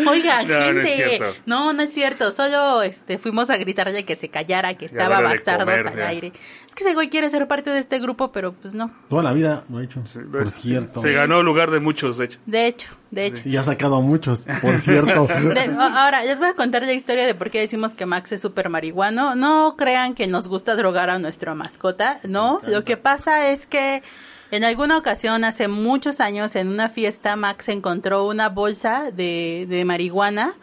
Oigan, 0.07 0.47
No, 0.49 0.73
no 0.73 0.81
es 0.83 0.89
gente. 0.89 1.17
cierto. 1.17 1.41
No, 1.47 1.73
no 1.73 1.83
es 1.83 1.93
cierto. 1.93 2.33
Solo 2.33 2.83
este 2.83 3.19
fuimos 3.19 3.51
a 3.51 3.57
gritarle 3.57 4.05
que 4.05 4.17
se 4.17 4.29
callara, 4.29 4.75
que 4.75 4.87
estaba 4.87 5.21
bastardos 5.21 5.65
comer, 5.67 5.87
al 5.89 5.97
ya. 5.97 6.09
aire. 6.09 6.33
Es 6.67 6.75
que 6.75 6.85
ese 6.85 6.95
güey 6.95 7.09
quiere 7.09 7.31
ser 7.31 7.47
parte 7.49 7.71
de 7.71 7.79
este 7.79 7.99
grupo, 7.99 8.33
pero 8.33 8.53
pues 8.53 8.75
no. 8.75 8.91
Toda 9.09 9.23
la 9.23 9.33
vida 9.33 9.65
lo 9.71 9.79
ha 9.79 9.85
hecho. 9.85 10.01
Sí, 10.07 10.19
por 10.21 10.43
pues, 10.43 10.55
cierto. 10.55 11.01
Se 11.03 11.13
ganó 11.13 11.41
el 11.41 11.47
lugar 11.47 11.71
de 11.71 11.81
muchos, 11.81 12.19
de 12.19 12.25
hecho. 12.27 12.39
De 12.47 12.67
hecho, 12.67 12.91
de 13.11 13.27
hecho. 13.27 13.49
Y 13.49 13.57
ha 13.57 13.63
sacado 13.63 13.97
a 13.97 14.01
muchos, 14.01 14.47
por 14.61 14.77
cierto. 14.79 15.27
De- 15.27 15.77
ahora, 15.79 16.23
les 16.25 16.39
voy 16.39 16.49
a 16.49 16.55
contar 16.55 16.83
la 16.83 16.93
historia 16.93 17.27
de 17.27 17.35
por 17.35 17.51
qué 17.51 17.61
decimos 17.61 17.95
que 17.95 18.05
Max 18.07 18.33
es 18.33 18.41
súper 18.43 18.69
marihuano. 18.69 19.35
No 19.35 19.77
crean 19.77 20.15
que 20.15 20.27
nos 20.27 20.49
gusta 20.49 20.77
drogar 20.77 21.09
a 21.11 21.19
nuestra 21.19 21.55
mascota, 21.55 22.21
no. 22.25 22.61
Lo 22.67 22.85
que 22.85 22.97
pasa 22.97 23.49
es 23.51 23.67
que 23.67 24.03
en 24.51 24.65
alguna 24.65 24.97
ocasión, 24.99 25.45
hace 25.45 25.69
muchos 25.69 26.21
años, 26.21 26.55
en 26.57 26.69
una 26.69 26.89
fiesta, 26.89 27.37
Max 27.37 27.69
encontró 27.69 28.27
una 28.27 28.49
bolsa 28.49 29.11
de, 29.13 29.67
de 29.69 29.85
marihuana 29.85 30.55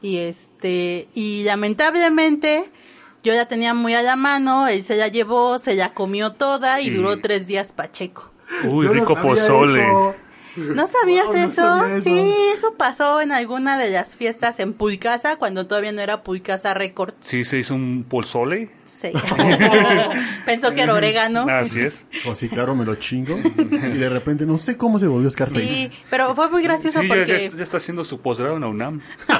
y 0.00 0.18
este, 0.18 1.08
y 1.14 1.44
lamentablemente 1.44 2.70
yo 3.24 3.32
la 3.34 3.46
tenía 3.46 3.72
muy 3.74 3.94
a 3.94 4.02
la 4.02 4.16
mano, 4.16 4.66
él 4.68 4.82
se 4.84 4.96
la 4.96 5.08
llevó, 5.08 5.58
se 5.58 5.74
la 5.74 5.94
comió 5.94 6.32
toda 6.32 6.80
y 6.80 6.88
Y- 6.88 6.90
duró 6.90 7.20
tres 7.20 7.46
días 7.46 7.72
pacheco. 7.72 8.30
Uy, 8.64 8.86
no 8.86 8.92
rico 8.92 9.14
pozole. 9.16 9.82
eso. 9.82 10.14
¿No 10.56 10.86
sabías 10.86 11.26
Wow, 11.28 11.36
no 11.36 11.44
eso? 11.44 11.54
sabía 11.62 11.94
eso. 11.96 12.02
Sí, 12.04 12.34
eso 12.54 12.74
pasó 12.74 13.22
en 13.22 13.32
alguna 13.32 13.78
de 13.78 13.88
las 13.90 14.14
fiestas 14.14 14.60
en 14.60 14.74
Pulcasa, 14.74 15.36
cuando 15.36 15.66
todavía 15.66 15.92
no 15.92 16.02
era 16.02 16.22
Pulcasa 16.22 16.74
Record. 16.74 17.14
Sí, 17.22 17.44
se 17.44 17.58
hizo 17.58 17.74
un 17.74 18.04
pozole. 18.06 18.70
Sí. 19.02 19.10
Pensó 20.46 20.72
que 20.72 20.82
era 20.82 20.94
orégano. 20.94 21.44
Así 21.48 21.80
es. 21.80 22.06
Pues 22.24 22.38
sí, 22.38 22.48
claro, 22.48 22.76
me 22.76 22.84
lo 22.84 22.94
chingo. 22.94 23.36
Y 23.36 23.98
de 23.98 24.08
repente 24.08 24.46
no 24.46 24.58
sé 24.58 24.76
cómo 24.76 25.00
se 25.00 25.08
volvió 25.08 25.28
Scarface. 25.28 25.66
Sí, 25.66 25.90
pero 26.08 26.34
fue 26.36 26.48
muy 26.48 26.62
gracioso 26.62 27.00
Sí, 27.00 27.08
ya, 27.08 27.14
ya, 27.16 27.20
porque... 27.20 27.50
ya 27.56 27.62
está 27.64 27.78
haciendo 27.78 28.04
su 28.04 28.20
posgrado 28.20 28.54
en 28.54 28.60
la 28.60 28.68
UNAM. 28.68 29.00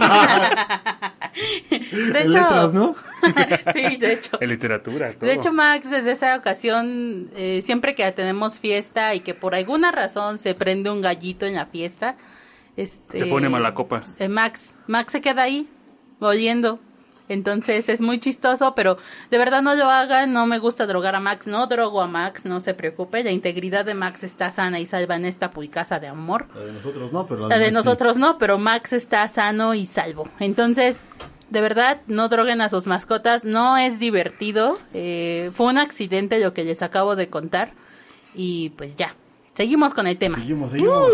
De 1.93 2.21
En 2.21 2.33
letras, 2.33 2.73
¿no? 2.73 2.95
sí, 3.73 3.97
de 3.97 4.13
hecho. 4.15 4.39
En 4.41 4.49
literatura, 4.49 5.13
todo. 5.15 5.27
De 5.27 5.35
hecho, 5.35 5.53
Max, 5.53 5.89
desde 5.89 6.13
esa 6.13 6.37
ocasión, 6.37 7.31
eh, 7.37 7.63
siempre 7.63 7.95
que 7.95 8.11
tenemos 8.13 8.59
fiesta 8.59 9.15
y 9.15 9.21
que 9.21 9.33
por 9.35 9.55
alguna 9.55 9.93
razón 9.93 10.39
se 10.39 10.55
prende 10.55 10.91
un 10.91 11.01
gallito 11.01 11.47
en 11.47 11.55
la 11.55 11.67
fiesta, 11.67 12.17
este, 12.77 13.19
Se 13.19 13.27
pone 13.27 13.49
mala 13.49 13.75
copa. 13.75 14.03
eh, 14.19 14.29
Max, 14.29 14.75
Max 14.87 15.13
se 15.13 15.21
queda 15.21 15.43
ahí, 15.43 15.69
oliendo. 16.21 16.81
Entonces 17.33 17.89
es 17.89 18.01
muy 18.01 18.21
chistoso, 18.21 18.75
pero 18.75 18.99
de 19.31 19.39
verdad 19.39 19.63
no 19.63 19.75
lo 19.75 19.91
hagan, 19.91 20.33
no 20.33 20.47
me 20.47 20.59
gusta 20.59 20.87
drogar 20.87 21.15
a 21.15 21.21
Max, 21.21 21.47
no 21.47 21.67
drogo 21.67 22.01
a 22.03 22.07
Max, 22.07 22.45
no 22.45 22.61
se 22.61 22.75
preocupe, 22.75 23.25
la 23.25 23.31
integridad 23.31 23.85
de 23.85 23.95
Max 23.95 24.23
está 24.25 24.51
sana 24.51 24.79
y 24.81 24.87
salva 24.87 25.17
en 25.17 25.25
esta 25.25 25.51
pulcasa 25.51 25.99
de 26.01 26.09
amor. 26.09 26.47
La 26.55 26.61
de 26.65 26.73
nosotros 26.73 27.13
no, 27.13 27.27
pero 27.27 27.41
la 27.43 27.49
La 27.49 27.59
de 27.59 27.65
Max 27.65 27.69
sí. 27.69 27.75
nosotros 27.75 28.17
no, 28.17 28.39
pero 28.39 28.59
Max 28.59 28.93
está 28.93 29.27
sano 29.29 29.75
y 29.75 29.87
salvo. 29.87 30.29
Entonces, 30.39 30.99
de 31.51 31.61
verdad, 31.61 32.01
no 32.07 32.29
droguen 32.29 32.61
a 32.61 32.69
sus 32.69 32.87
mascotas, 32.87 33.45
no 33.45 33.77
es 33.77 33.99
divertido. 33.99 34.79
eh, 34.95 35.51
fue 35.55 35.67
un 35.67 35.79
accidente 35.79 36.39
lo 36.41 36.55
que 36.55 36.65
les 36.65 36.83
acabo 36.83 37.15
de 37.17 37.29
contar. 37.29 37.73
Y 38.35 38.71
pues 38.71 38.97
ya, 38.97 39.15
seguimos 39.55 39.93
con 39.93 40.07
el 40.07 40.17
tema. 40.17 40.39
Seguimos, 40.39 40.71
seguimos. 40.73 41.09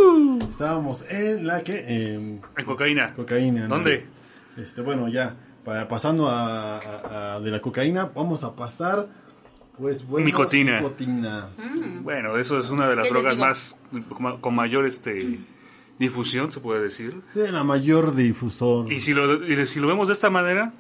Estábamos 0.49 1.05
en 1.11 1.47
la 1.47 1.63
que... 1.65 1.79
em, 2.15 2.41
En 2.57 2.65
cocaína. 2.65 3.13
cocaína. 3.15 3.63
¿no? 3.67 3.75
¿Dónde? 3.77 4.07
Este, 4.57 4.81
bueno, 4.83 5.09
ya, 5.09 5.35
para, 5.69 5.87
pasando 5.87 6.31
a, 6.31 6.79
a- 6.79 7.35
a- 7.37 7.41
de 7.41 7.51
la 7.51 7.61
cocaína, 7.61 8.11
vamos 8.15 8.43
a 8.43 8.57
pasar, 8.57 9.07
pues, 9.77 10.03
bueno, 10.07 10.25
Nicotina. 10.25 10.81
nicotina. 10.81 11.49
Bueno, 12.01 12.39
eso 12.39 12.59
es 12.59 12.71
una 12.71 12.89
de 12.89 12.97
las 12.97 13.07
¿Qué 13.07 13.13
les 13.13 13.23
drogas 13.23 13.37
más 13.37 13.77
con- 14.41 14.55
mayor 14.55 14.87
este 14.87 15.39
difusión, 15.99 16.51
se 16.53 16.61
puede 16.61 16.81
decir. 16.81 17.21
De 17.35 17.53
la 17.53 17.65
mayor 17.65 18.15
difusor. 18.15 18.91
Y 18.91 19.01
si 19.01 19.13
lo, 19.13 19.45
y 19.47 19.67
si 19.67 19.79
lo 19.79 19.89
vemos 19.89 20.09
de 20.09 20.15
esta 20.15 20.31
manera, 20.31 20.73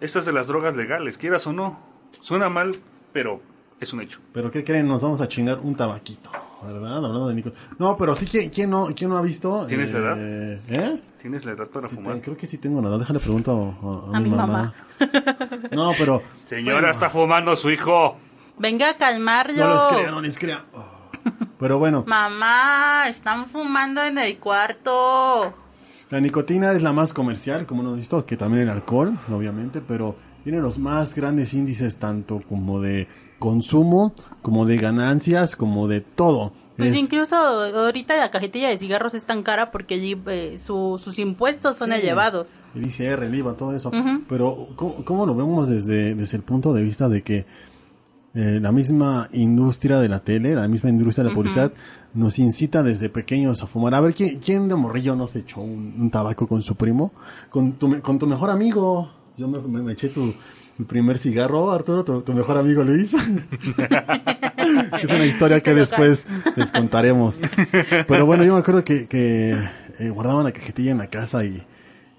esta 0.00 0.20
es 0.20 0.24
de 0.26 0.32
las 0.32 0.46
drogas 0.46 0.76
legales, 0.76 1.18
quieras 1.18 1.44
o 1.48 1.52
no. 1.52 1.80
Suena 2.20 2.48
mal, 2.48 2.70
pero 3.12 3.40
es 3.80 3.92
un 3.92 4.00
hecho. 4.02 4.20
Pero 4.32 4.50
¿qué 4.52 4.62
creen? 4.62 4.86
Nos 4.86 5.02
vamos 5.02 5.20
a 5.20 5.26
chingar 5.26 5.58
un 5.58 5.74
tabaquito, 5.74 6.30
¿verdad? 6.64 6.96
Hablando 6.96 7.28
de 7.28 7.34
nicotina. 7.34 7.62
No, 7.78 7.96
pero 7.96 8.14
sí, 8.14 8.26
¿quién, 8.26 8.50
quién 8.50 8.70
no, 8.70 8.88
quién 8.94 9.10
no 9.10 9.16
ha 9.18 9.22
visto? 9.22 9.66
¿Tienes 9.66 9.92
la 9.92 9.98
edad? 9.98 10.16
Eh, 10.18 10.60
¿Eh? 10.68 11.00
¿Tienes 11.20 11.44
la 11.44 11.52
edad 11.52 11.66
para 11.68 11.88
Sí, 11.88 11.94
fumar? 11.94 12.20
creo 12.20 12.36
que 12.36 12.46
sí 12.46 12.58
tengo 12.58 12.80
la 12.80 12.88
edad. 12.88 12.98
Déjale 12.98 13.18
pregunto 13.20 13.74
a, 14.12 14.12
a 14.12 14.16
A 14.16 14.20
mi 14.20 14.30
mi 14.30 14.36
mamá. 14.36 14.74
No, 15.70 15.92
pero... 15.98 16.22
Señora, 16.48 16.74
bueno, 16.74 16.90
está 16.90 17.10
fumando 17.10 17.54
su 17.56 17.70
hijo. 17.70 18.16
Venga 18.58 18.90
a 18.90 18.94
calmarlo. 18.94 19.66
No 19.66 19.74
les 19.74 19.96
crea, 19.98 20.10
no 20.10 20.20
les 20.20 20.38
crea. 20.38 20.64
Oh. 20.74 20.84
Pero 21.58 21.78
bueno, 21.78 22.04
Mamá, 22.06 23.08
están 23.08 23.46
fumando 23.48 24.02
en 24.04 24.18
el 24.18 24.38
cuarto. 24.38 25.54
La 26.10 26.20
nicotina 26.20 26.72
es 26.72 26.82
la 26.82 26.92
más 26.92 27.12
comercial, 27.12 27.66
como 27.66 27.82
hemos 27.82 27.96
visto, 27.96 28.24
que 28.24 28.36
también 28.36 28.62
el 28.64 28.68
alcohol, 28.70 29.18
obviamente, 29.30 29.80
pero 29.80 30.14
tiene 30.44 30.60
los 30.60 30.78
más 30.78 31.14
grandes 31.14 31.52
índices 31.54 31.98
tanto 31.98 32.40
como 32.48 32.80
de 32.80 33.08
consumo, 33.38 34.14
como 34.42 34.66
de 34.66 34.76
ganancias, 34.76 35.56
como 35.56 35.88
de 35.88 36.00
todo. 36.00 36.52
Pues 36.76 36.92
Es- 36.92 36.98
incluso 37.00 37.34
ahorita 37.36 38.16
la 38.18 38.30
cajetilla 38.30 38.68
de 38.68 38.76
cigarros 38.76 39.14
es 39.14 39.24
tan 39.24 39.42
cara 39.42 39.70
porque 39.70 39.94
allí 39.94 40.14
eh, 40.26 40.58
su- 40.62 41.00
sus 41.02 41.18
impuestos 41.18 41.76
son 41.76 41.90
Sí. 41.90 41.96
elevados. 42.00 42.48
el 42.74 42.86
ICR, 42.86 43.24
el 43.26 43.34
IVA, 43.34 43.54
todo 43.56 43.74
eso. 43.74 43.90
Pero, 44.28 44.68
¿cómo, 44.76 45.02
cómo 45.04 45.24
lo 45.26 45.34
vemos 45.34 45.68
desde, 45.68 46.14
desde 46.14 46.36
el 46.36 46.42
punto 46.42 46.74
de 46.74 46.82
vista 46.82 47.08
de 47.08 47.22
que 47.22 47.46
eh, 48.34 48.58
la 48.60 48.70
misma 48.70 49.28
industria 49.32 49.98
de 49.98 50.10
la 50.10 50.20
tele, 50.20 50.54
la 50.54 50.68
misma 50.68 50.90
industria 50.90 51.24
de 51.24 51.30
la 51.30 51.34
publicidad, 51.34 51.72
nos 52.12 52.38
incita 52.38 52.82
desde 52.82 53.08
pequeños 53.08 53.62
a 53.62 53.66
fumar? 53.66 53.94
A 53.94 54.00
ver, 54.00 54.12
¿quién, 54.14 54.38
quién 54.40 54.68
de 54.68 54.74
morrillo 54.74 55.16
no 55.16 55.26
se 55.26 55.38
echó 55.38 55.62
un, 55.62 55.94
un 55.98 56.10
tabaco 56.10 56.46
con 56.46 56.62
su 56.62 56.74
primo? 56.74 57.12
Con 57.48 57.72
tu, 57.72 57.98
con 58.02 58.18
tu 58.18 58.26
mejor 58.26 58.50
amigo. 58.50 59.10
Yo 59.38 59.48
me, 59.48 59.58
me- 59.60 59.80
me 59.82 59.92
eché 59.94 60.08
tu, 60.10 60.34
tu 60.76 60.84
primer 60.84 61.18
cigarro, 61.18 61.70
Arturo, 61.72 62.04
tu, 62.04 62.20
tu 62.22 62.32
mejor 62.32 62.58
amigo 62.58 62.82
Luis. 62.82 63.12
es 65.02 65.10
una 65.10 65.24
historia 65.24 65.60
que 65.62 65.74
después 65.74 66.26
les 66.54 66.70
contaremos. 66.70 67.40
Pero 68.06 68.26
bueno, 68.26 68.44
yo 68.44 68.54
me 68.54 68.60
acuerdo 68.60 68.84
que, 68.84 69.06
que 69.06 69.56
eh, 69.98 70.10
guardaban 70.10 70.44
la 70.44 70.52
cajetilla 70.52 70.90
en 70.90 70.98
la 70.98 71.08
casa 71.08 71.44
y, 71.44 71.62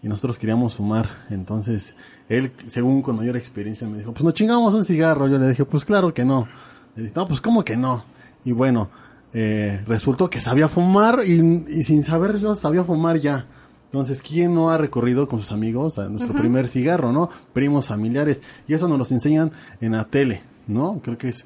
y 0.02 0.08
nosotros 0.08 0.39
queríamos 0.39 0.76
fumar. 0.76 1.26
Entonces, 1.30 1.93
él, 2.30 2.52
según 2.67 3.02
con 3.02 3.15
mayor 3.15 3.38
experiencia, 3.38 3.88
me 3.88 4.00
dijo, 4.00 4.12
pues 4.12 4.24
no 4.24 4.32
chingamos 4.32 4.74
un 4.74 4.86
cigarro. 4.86 5.28
Yo 5.28 5.38
le 5.38 5.50
dije, 5.50 5.65
pues 5.65 5.86
claro 5.86 6.13
que 6.13 6.26
no. 6.26 6.48
Le 6.96 7.04
dije, 7.04 7.13
no, 7.15 7.28
pues 7.28 7.41
¿cómo 7.41 7.63
que 7.63 7.78
no? 7.78 8.06
Y 8.43 8.54
bueno, 8.54 8.89
eh, 9.34 9.84
resultó 9.88 10.30
que 10.30 10.41
sabía 10.41 10.67
fumar 10.67 11.20
y, 11.26 11.65
y 11.70 11.84
sin 11.84 12.04
saberlo 12.04 12.56
sabía 12.56 12.84
fumar 12.84 13.20
ya. 13.20 13.46
Entonces, 13.88 14.21
¿quién 14.21 14.54
no 14.54 14.69
ha 14.69 14.78
recorrido 14.78 15.28
con 15.28 15.39
sus 15.39 15.52
amigos 15.52 15.97
a 15.97 16.10
nuestro 16.10 16.34
primer 16.34 16.67
cigarro, 16.67 17.12
no? 17.12 17.30
Primos, 17.54 17.88
familiares. 17.88 18.43
Y 18.67 18.73
eso 18.73 18.88
nos 18.88 19.00
lo 19.00 19.15
enseñan 19.15 19.52
en 19.82 19.93
la 19.93 20.06
tele, 20.06 20.41
¿no? 20.67 21.00
Creo 21.02 21.17
que 21.17 21.30
es 21.30 21.45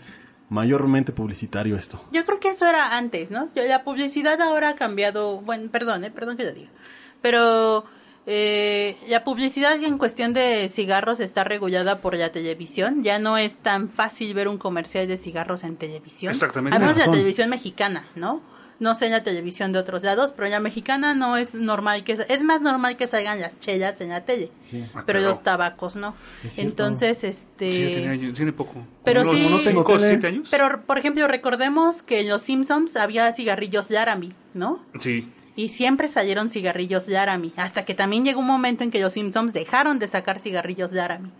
mayormente 0.50 1.14
publicitario 1.14 1.78
esto. 1.78 2.04
Yo 2.12 2.26
creo 2.26 2.40
que 2.40 2.50
eso 2.50 2.66
era 2.66 2.98
antes, 2.98 3.32
¿no? 3.32 3.50
La 3.56 3.84
publicidad 3.84 4.42
ahora 4.42 4.70
ha 4.70 4.76
cambiado, 4.76 5.40
bueno, 5.42 5.70
perdón, 5.72 6.04
eh, 6.04 6.12
perdón 6.12 6.36
que 6.36 6.44
lo 6.44 6.52
diga, 6.52 6.70
pero 7.22 7.86
eh, 8.26 8.98
la 9.08 9.24
publicidad 9.24 9.82
en 9.82 9.98
cuestión 9.98 10.34
de 10.34 10.70
cigarros 10.70 11.20
está 11.20 11.44
regulada 11.44 12.02
por 12.02 12.18
la 12.18 12.32
televisión. 12.32 13.04
Ya 13.04 13.18
no 13.18 13.38
es 13.38 13.56
tan 13.58 13.90
fácil 13.90 14.34
ver 14.34 14.48
un 14.48 14.58
comercial 14.58 15.08
de 15.08 15.18
cigarros 15.18 15.64
en 15.64 15.78
televisión. 15.78 16.34
Exactamente. 16.34 16.76
Además 16.76 16.96
de 16.96 17.00
la 17.00 17.06
Razón. 17.06 17.20
televisión 17.20 17.50
mexicana, 17.50 18.06
¿no? 18.16 18.42
No 18.82 18.96
sé 18.96 19.06
en 19.06 19.12
la 19.12 19.22
televisión 19.24 19.72
de 19.72 19.80
otros 19.80 20.02
lados, 20.04 20.32
pero 20.36 20.48
en 20.48 20.52
la 20.52 20.60
mexicana 20.60 21.14
no 21.14 21.38
es 21.38 21.54
normal 21.54 22.04
que 22.04 22.18
es 22.28 22.44
más 22.44 22.62
normal 22.62 22.98
que 22.98 23.06
salgan 23.08 23.40
las 23.40 23.58
chelas 23.60 24.02
en 24.02 24.10
la 24.10 24.26
tele, 24.26 24.52
Sí. 24.60 24.84
Ah, 24.94 25.04
pero 25.06 25.20
claro. 25.20 25.28
los 25.30 25.44
tabacos 25.44 25.96
no. 25.96 26.16
Es. 26.44 26.58
Entonces, 26.58 27.24
este 27.24 27.72
Sí, 27.72 27.80
ya 27.84 27.88
tiene, 27.96 28.10
años, 28.10 28.34
tiene 28.36 28.52
poco. 28.54 28.84
Pero 29.06 29.22
¿Unos 29.22 29.36
sí- 29.38 29.46
unos 29.46 29.52
No 29.64 29.70
tengo 29.70 29.82
cinco 29.86 30.00
siete 30.00 30.28
años? 30.28 30.48
Pero, 30.52 30.82
por 30.86 30.98
ejemplo, 30.98 31.28
recordemos 31.28 32.02
que 32.04 32.22
en 32.22 32.30
Los 32.30 32.42
Simpsons 32.42 32.96
había 32.98 33.32
cigarrillos 33.34 33.90
Laramie, 33.92 34.34
¿no? 34.56 34.84
Sí. 35.00 35.32
Y 35.56 35.70
siempre 35.70 36.08
salieron 36.08 36.50
cigarrillos 36.50 37.08
Laramie, 37.08 37.52
hasta 37.58 37.86
que 37.86 37.94
también 37.94 38.26
llegó 38.26 38.40
un 38.40 38.48
momento 38.48 38.84
en 38.84 38.90
que 38.90 39.00
los 39.00 39.14
Simpsons 39.14 39.54
dejaron 39.54 40.00
de 40.00 40.08
sacar 40.08 40.40
cigarrillos 40.40 40.92
Laramie. 40.92 41.32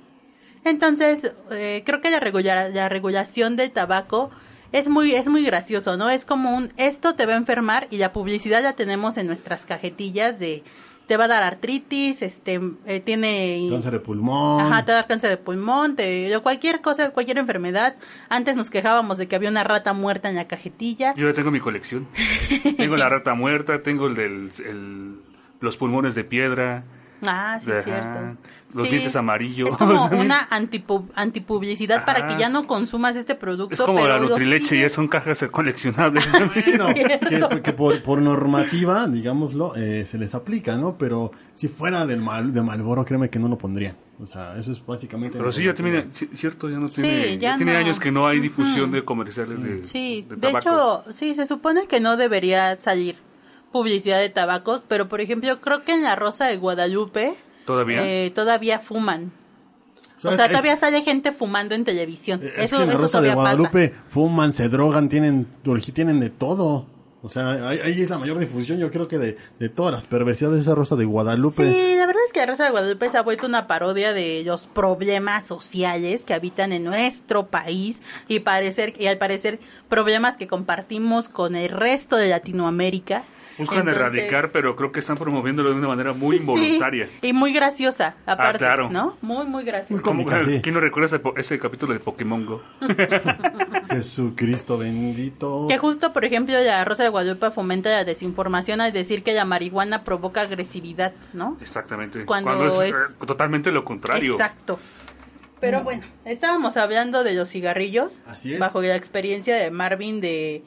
Entonces, 0.64 1.32
eh, 1.50 1.82
creo 1.86 2.02
que 2.02 2.12
la, 2.12 2.20
regula- 2.20 2.70
la 2.70 2.88
regulación 2.88 3.56
del 3.56 3.72
tabaco 3.72 4.30
es 4.72 4.88
muy, 4.88 5.14
es 5.16 5.28
muy 5.28 5.44
gracioso, 5.44 5.98
¿no? 5.98 6.10
Es 6.10 6.26
como 6.26 6.56
un, 6.56 6.74
esto 6.78 7.16
te 7.16 7.26
va 7.26 7.34
a 7.34 7.38
enfermar 7.38 7.88
y 7.92 7.98
la 7.98 8.12
publicidad 8.14 8.62
la 8.64 8.74
tenemos 8.74 9.18
en 9.18 9.28
nuestras 9.28 9.66
cajetillas 9.66 10.40
de, 10.40 10.64
te 11.08 11.18
va 11.18 11.26
a 11.26 11.28
dar 11.28 11.44
artritis, 11.44 12.22
este, 12.22 12.60
eh, 12.86 13.02
tiene... 13.02 13.68
Cáncer 13.70 13.92
de 13.94 14.00
pulmón. 14.00 14.62
Ajá, 14.62 14.86
te 14.86 14.92
da 14.94 15.08
cáncer 15.08 15.30
de 15.30 15.38
pulmón, 15.38 15.96
te, 15.98 16.32
cualquier 16.42 16.80
cosa, 16.82 17.10
cualquier 17.12 17.38
enfermedad. 17.38 17.96
Antes 18.30 18.56
nos 18.56 18.70
quejábamos 18.70 19.18
de 19.18 19.28
que 19.28 19.36
había 19.36 19.50
una 19.50 19.64
rata 19.66 19.92
muerta 19.94 20.30
en 20.30 20.36
la 20.38 20.48
cajetilla. 20.48 21.14
Yo 21.16 21.28
ya 21.28 21.34
tengo 21.34 21.52
mi 21.52 21.60
colección. 21.60 22.08
tengo 22.78 22.96
la 22.96 23.10
rata 23.10 23.34
muerta, 23.34 23.84
tengo 23.84 24.08
el 24.08 24.16
del, 24.16 24.52
el- 24.66 25.16
los 25.60 25.76
pulmones 25.78 26.16
de 26.16 26.24
piedra, 26.24 26.84
Ah, 27.24 27.60
sí, 27.64 27.70
Ajá. 27.72 27.82
cierto. 27.84 28.38
Los 28.74 28.88
Sí. 28.88 28.96
dientes 28.96 29.16
amarillos. 29.16 29.70
Es 29.70 29.76
como 29.78 30.06
una 30.20 30.48
antipu- 30.50 31.08
antipublicidad 31.16 32.06
para 32.06 32.28
que 32.28 32.38
ya 32.38 32.50
no 32.50 32.68
consumas 32.68 33.16
este 33.16 33.36
producto. 33.36 33.74
Es 33.74 33.82
como 33.82 34.00
pero 34.02 34.10
la 34.10 34.20
Nutrileche, 34.20 34.80
ya 34.80 34.90
son 34.90 35.08
cajas 35.08 35.44
coleccionables. 35.52 36.26
Bueno, 36.32 36.94
que, 36.94 37.62
que 37.62 37.74
por, 37.74 38.02
por 38.04 38.22
normativa, 38.22 39.08
digámoslo, 39.08 39.76
eh, 39.76 40.06
se 40.06 40.18
les 40.18 40.34
aplica, 40.36 40.76
¿no? 40.78 40.98
Pero 40.98 41.32
si 41.54 41.68
fuera 41.68 42.06
del 42.06 42.22
mal, 42.22 42.54
de 42.54 42.62
Malboro, 42.62 43.04
créeme 43.06 43.30
que 43.30 43.40
no 43.40 43.48
lo 43.48 43.58
pondrían. 43.58 43.96
O 44.22 44.28
sea, 44.28 44.56
eso 44.60 44.72
es 44.72 44.86
básicamente... 44.86 45.38
Pero 45.38 45.52
sí, 45.52 45.64
ya 45.64 45.74
tiene, 45.74 46.06
ci- 46.12 46.30
cierto, 46.34 46.70
ya 46.70 46.78
no 46.78 46.88
Sí, 46.88 47.02
tiene, 47.02 47.38
ya 47.40 47.52
ya 47.52 47.58
tiene 47.58 47.74
no. 47.74 47.80
años 47.80 48.00
que 48.00 48.12
no 48.12 48.28
hay 48.28 48.40
difusión 48.40 48.92
de 48.92 49.04
comerciales 49.04 49.62
de, 49.64 49.84
Sí, 49.84 50.26
de 50.30 50.50
hecho, 50.50 51.04
sí, 51.12 51.34
se 51.34 51.46
supone 51.48 51.88
que 51.88 52.00
no 52.00 52.18
debería 52.18 52.78
salir 52.78 53.16
publicidad 53.72 54.20
de 54.20 54.30
tabacos, 54.30 54.86
pero 54.88 55.08
por 55.08 55.22
ejemplo, 55.22 55.60
creo 55.62 55.84
que 55.84 55.94
en 55.94 56.04
la 56.04 56.16
Rosa 56.16 56.46
de 56.46 56.58
Guadalupe 56.58 57.34
¿Todavía? 57.72 58.02
eh, 58.06 58.32
todavía 58.32 58.80
fuman. 58.80 59.32
O 60.18 60.22
¿Sabes 60.22 60.38
sea, 60.38 60.50
todavía 60.50 60.76
sale 60.78 61.02
gente 61.02 61.32
fumando 61.32 61.74
en 61.74 61.84
televisión. 61.84 62.42
Es 62.44 62.66
eso 62.66 62.78
que 62.78 62.84
en 62.84 62.90
la 62.90 62.94
eso 62.94 63.02
Rosa 63.02 63.22
de 63.22 63.30
pasa. 63.30 63.42
Guadalupe 63.42 63.94
fuman, 64.08 64.54
se 64.54 64.70
drogan, 64.70 65.10
tienen, 65.10 65.48
tienen 65.94 66.20
de 66.20 66.30
todo. 66.30 66.86
O 67.24 67.30
sea, 67.30 67.70
ahí, 67.70 67.80
ahí 67.84 68.02
es 68.02 68.10
la 68.10 68.18
mayor 68.18 68.40
difusión, 68.40 68.80
yo 68.80 68.90
creo 68.90 69.08
que 69.08 69.20
de, 69.20 69.38
de 69.60 69.70
todas 69.70 69.94
las 69.94 70.08
perversidades 70.08 70.58
de 70.58 70.62
esa 70.62 70.76
Rosa 70.76 70.96
de 70.96 71.06
Guadalupe. 71.06 71.72
Sí, 71.72 71.96
la 71.96 72.08
verdad 72.08 72.22
es 72.26 72.34
que 72.34 72.40
la 72.40 72.48
Rosa 72.48 72.64
de 72.66 72.72
Guadalupe 72.72 73.10
se 73.10 73.18
ha 73.18 73.22
vuelto 73.22 73.46
una 73.46 73.68
parodia 73.68 74.12
de 74.14 74.44
los 74.44 74.66
problemas 74.68 75.46
sociales 75.46 76.24
que 76.24 76.34
habitan 76.34 76.72
en 76.72 76.84
nuestro 76.84 77.48
país 77.48 78.02
y 78.28 78.40
parecer 78.40 78.94
y 79.00 79.06
al 79.06 79.20
parecer 79.20 79.60
problemas 79.88 80.36
que 80.36 80.48
compartimos 80.48 81.30
con 81.30 81.56
el 81.56 81.70
resto 81.70 82.16
de 82.16 82.30
Latinoamérica. 82.30 83.24
Buscan 83.58 83.80
Entonces- 83.80 84.02
erradicar, 84.02 84.52
pero 84.52 84.76
creo 84.76 84.92
que 84.92 85.00
están 85.02 85.18
promoviéndolo 85.18 85.70
de 85.72 85.76
una 85.76 85.88
manera 85.88 86.14
muy 86.14 86.36
involuntaria. 86.42 87.10
Sí, 87.22 87.28
y 87.28 87.34
muy 87.34 87.54
graciosa, 87.54 88.16
aparte, 88.26 88.60
claro. 88.60 88.90
¿no? 88.90 89.18
Muy, 89.22 89.46
muy 89.46 89.64
graciosa. 89.64 89.94
Muy 89.94 90.02
Como, 90.04 90.24
cómica, 90.26 90.44
sí. 90.46 90.60
¿Quién 90.62 90.76
no 90.76 90.82
recuerda 90.82 91.18
ese, 91.18 91.22
ese 91.38 91.60
capítulo 91.60 91.94
de 91.94 92.00
Pokémon 92.00 92.46
Go? 92.46 92.62
Jesucristo 93.90 94.78
bendito. 94.78 95.68
Que 95.68 95.78
justo, 95.78 96.14
por 96.14 96.26
ejemplo, 96.26 96.56
la 96.60 96.84
Rosa 96.86 97.04
de 97.04 97.10
Guadalupe 97.10 97.52
fomenta 97.52 97.90
la 97.90 98.04
desinformación 98.04 98.82
al 98.82 98.94
decir 98.94 99.24
que 99.24 99.34
la 99.34 99.46
marihuana 99.46 100.04
provoca 100.04 100.42
agresividad, 100.42 101.14
¿no? 101.34 101.58
Exactamente. 101.62 102.26
Cuando 102.26 102.50
Cuando, 102.56 102.82
es, 102.84 102.90
es- 102.90 102.96
eh, 102.96 103.26
totalmente 103.26 103.72
lo 103.72 103.84
contrario. 103.84 104.34
Exacto. 104.34 104.80
Pero 105.60 105.84
bueno, 105.84 106.04
estábamos 106.26 106.76
hablando 106.76 107.24
de 107.24 107.34
los 107.36 107.50
cigarrillos 107.50 108.14
Así 108.26 108.54
es. 108.54 108.60
bajo 108.60 108.82
la 108.82 108.96
experiencia 108.96 109.56
de 109.56 109.70
Marvin 109.70 110.20
de 110.20 110.64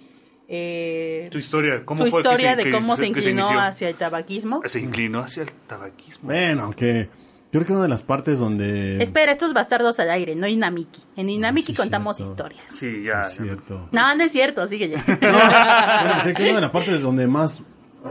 eh, 0.49 1.29
Tu 1.31 1.39
historia, 1.39 1.85
¿cómo 1.85 2.05
su 2.05 2.11
fue 2.11 2.23
que 2.23 2.29
historia 2.29 2.51
se- 2.51 2.57
de 2.57 2.63
que- 2.65 2.71
cómo 2.71 2.97
se 2.97 3.07
inclinó 3.07 3.49
hacia 3.61 3.89
el 3.89 3.95
tabaquismo. 3.97 4.61
Se 4.67 4.81
inclinó 4.81 5.21
hacia 5.21 5.43
el 5.45 5.53
tabaquismo. 5.67 6.25
Bueno, 6.29 6.71
que 6.77 7.09
creo 7.51 7.65
que 7.65 7.73
una 7.73 7.83
de 7.83 7.89
las 7.89 8.03
partes 8.03 8.39
donde... 8.39 9.03
Espera, 9.03 9.33
estos 9.33 9.55
bastardos 9.55 9.99
al 10.01 10.11
aire, 10.11 10.35
no 10.35 10.47
Inamiki. 10.47 11.01
En 11.17 11.31
Inamiki 11.31 11.73
sí, 11.73 11.77
contamos 11.77 12.17
cierto. 12.17 12.33
historias. 12.33 12.63
Sí, 12.69 13.03
ya. 13.05 13.23
Es 13.23 13.37
cierto. 13.37 13.89
No, 13.93 14.15
no 14.15 14.25
es 14.25 14.33
cierto, 14.33 14.67
sigue 14.69 14.89
ya. 14.91 14.99
No, 14.99 15.17
bueno, 15.19 16.23
que- 16.25 16.35
que 16.35 16.43
una 16.45 16.55
de 16.57 16.61
las 16.61 16.71
partes 16.71 17.01
donde 17.01 17.27
más 17.27 17.63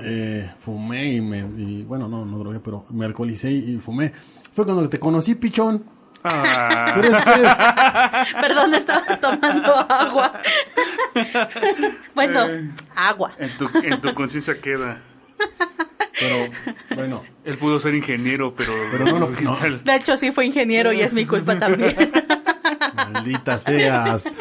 eh, 0.04 0.50
fumé 0.60 1.14
y 1.14 1.22
me... 1.22 1.40
y, 1.40 1.84
bueno, 1.84 2.08
no, 2.08 2.26
no 2.26 2.38
drogué, 2.40 2.60
pero 2.60 2.86
me 2.90 3.06
alcoholicé 3.06 3.52
y, 3.52 3.76
y 3.76 3.78
fumé. 3.78 4.12
Fue 4.54 4.66
cuando 4.66 4.88
te 4.90 5.00
conocí, 5.00 5.36
pichón. 5.36 5.84
Ah, 6.24 6.96
Perdón, 8.42 8.74
estaba 8.76 9.18
tomando 9.18 9.74
agua. 9.90 10.34
bueno, 12.16 12.46
Eh. 12.50 12.70
agua. 12.96 13.32
en 13.38 13.58
tu, 13.58 13.70
en 13.84 14.02
tu 14.02 14.14
conciencia 14.14 14.60
queda. 14.60 15.02
pero, 16.20 16.36
bueno, 16.96 17.24
Él 17.44 17.58
pudo 17.58 17.80
ser 17.80 17.94
ingeniero, 17.96 18.54
pero, 18.56 18.74
Pero 18.92 19.06
no 19.06 19.20
lo- 19.20 19.30
no. 19.42 19.56
De 19.84 19.96
hecho, 19.96 20.16
sí 20.18 20.32
fue 20.32 20.46
ingeniero 20.46 20.92
y 20.94 21.02
es 21.02 21.12
mi 21.14 21.26
culpa 21.26 21.58
también. 21.60 21.96
maldita 22.96 23.58
seas. 23.58 24.32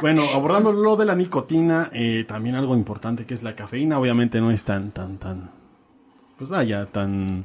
Bueno, 0.00 0.22
abordando 0.32 0.70
lo 0.72 0.94
de 0.96 1.04
la 1.06 1.16
nicotina, 1.16 1.88
eh, 1.92 2.24
también 2.28 2.54
algo 2.54 2.76
importante 2.76 3.26
que 3.26 3.34
es 3.34 3.42
la 3.42 3.56
cafeína, 3.56 3.98
obviamente 3.98 4.40
no 4.40 4.52
es 4.52 4.62
tan, 4.64 4.92
tan, 4.92 5.18
tan, 5.18 5.50
pues 6.36 6.48
vaya, 6.48 6.86
tan 6.86 7.44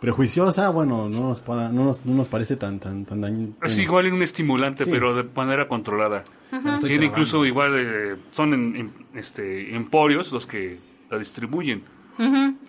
prejuiciosa, 0.00 0.70
bueno, 0.70 1.08
no 1.08 1.20
nos, 1.28 1.46
no 1.46 1.70
nos, 1.84 2.04
no 2.06 2.14
nos 2.14 2.28
parece 2.28 2.56
tan, 2.56 2.78
tan, 2.80 3.04
tan 3.04 3.20
daño. 3.20 3.48
Es 3.62 3.78
igual 3.78 4.06
en 4.06 4.14
un 4.14 4.22
estimulante, 4.22 4.84
Sí. 4.84 4.90
pero 4.90 5.14
de 5.14 5.24
manera 5.24 5.68
controlada. 5.68 6.24
Tiene 6.84 7.06
incluso 7.06 7.44
igual, 7.44 7.72
eh, 7.76 8.16
son 8.32 8.54
en, 8.54 8.76
en- 8.76 8.92
este, 9.14 9.74
emporios 9.76 10.32
los 10.32 10.46
que 10.46 10.78
la 11.10 11.18
distribuyen. 11.18 11.82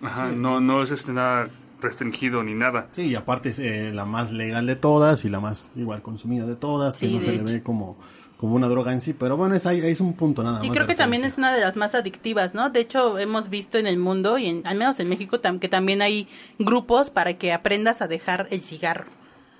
Ajá, 0.02 0.30
no, 0.36 0.60
no 0.60 0.82
es 0.82 0.90
este 0.90 1.12
nada 1.12 1.48
restringido 1.80 2.42
ni 2.42 2.54
nada. 2.54 2.88
Sí, 2.92 3.02
y 3.08 3.14
aparte 3.16 3.48
es 3.50 3.58
eh, 3.58 3.90
la 3.92 4.04
más 4.04 4.30
legal 4.32 4.66
de 4.66 4.76
todas 4.76 5.24
y 5.24 5.28
la 5.30 5.40
más 5.40 5.72
igual 5.74 6.00
consumida 6.00 6.46
de 6.46 6.54
todas, 6.56 6.96
que 6.98 7.06
Sí, 7.08 7.14
no 7.14 7.20
se 7.20 7.32
le 7.32 7.42
ve 7.42 7.62
como, 7.62 7.98
como 8.42 8.56
una 8.56 8.66
droga 8.66 8.92
en 8.92 9.00
sí, 9.00 9.12
pero 9.12 9.36
bueno, 9.36 9.54
es, 9.54 9.66
ahí, 9.66 9.78
es 9.78 10.00
un 10.00 10.14
punto 10.14 10.42
nada 10.42 10.58
Y 10.64 10.66
más. 10.68 10.74
creo 10.74 10.88
de 10.88 10.92
que 10.94 10.98
también 10.98 11.24
es 11.24 11.38
una 11.38 11.54
de 11.54 11.60
las 11.60 11.76
más 11.76 11.94
adictivas, 11.94 12.54
¿no? 12.54 12.70
De 12.70 12.80
hecho, 12.80 13.16
hemos 13.20 13.48
visto 13.48 13.78
en 13.78 13.86
el 13.86 13.98
mundo, 13.98 14.36
y 14.36 14.48
en, 14.48 14.66
al 14.66 14.76
menos 14.76 14.98
en 14.98 15.08
México, 15.08 15.40
tam- 15.40 15.60
que 15.60 15.68
también 15.68 16.02
hay 16.02 16.26
grupos 16.58 17.08
para 17.10 17.34
que 17.38 17.52
aprendas 17.52 18.02
a 18.02 18.08
dejar 18.08 18.48
el 18.50 18.60
cigarro. 18.60 19.12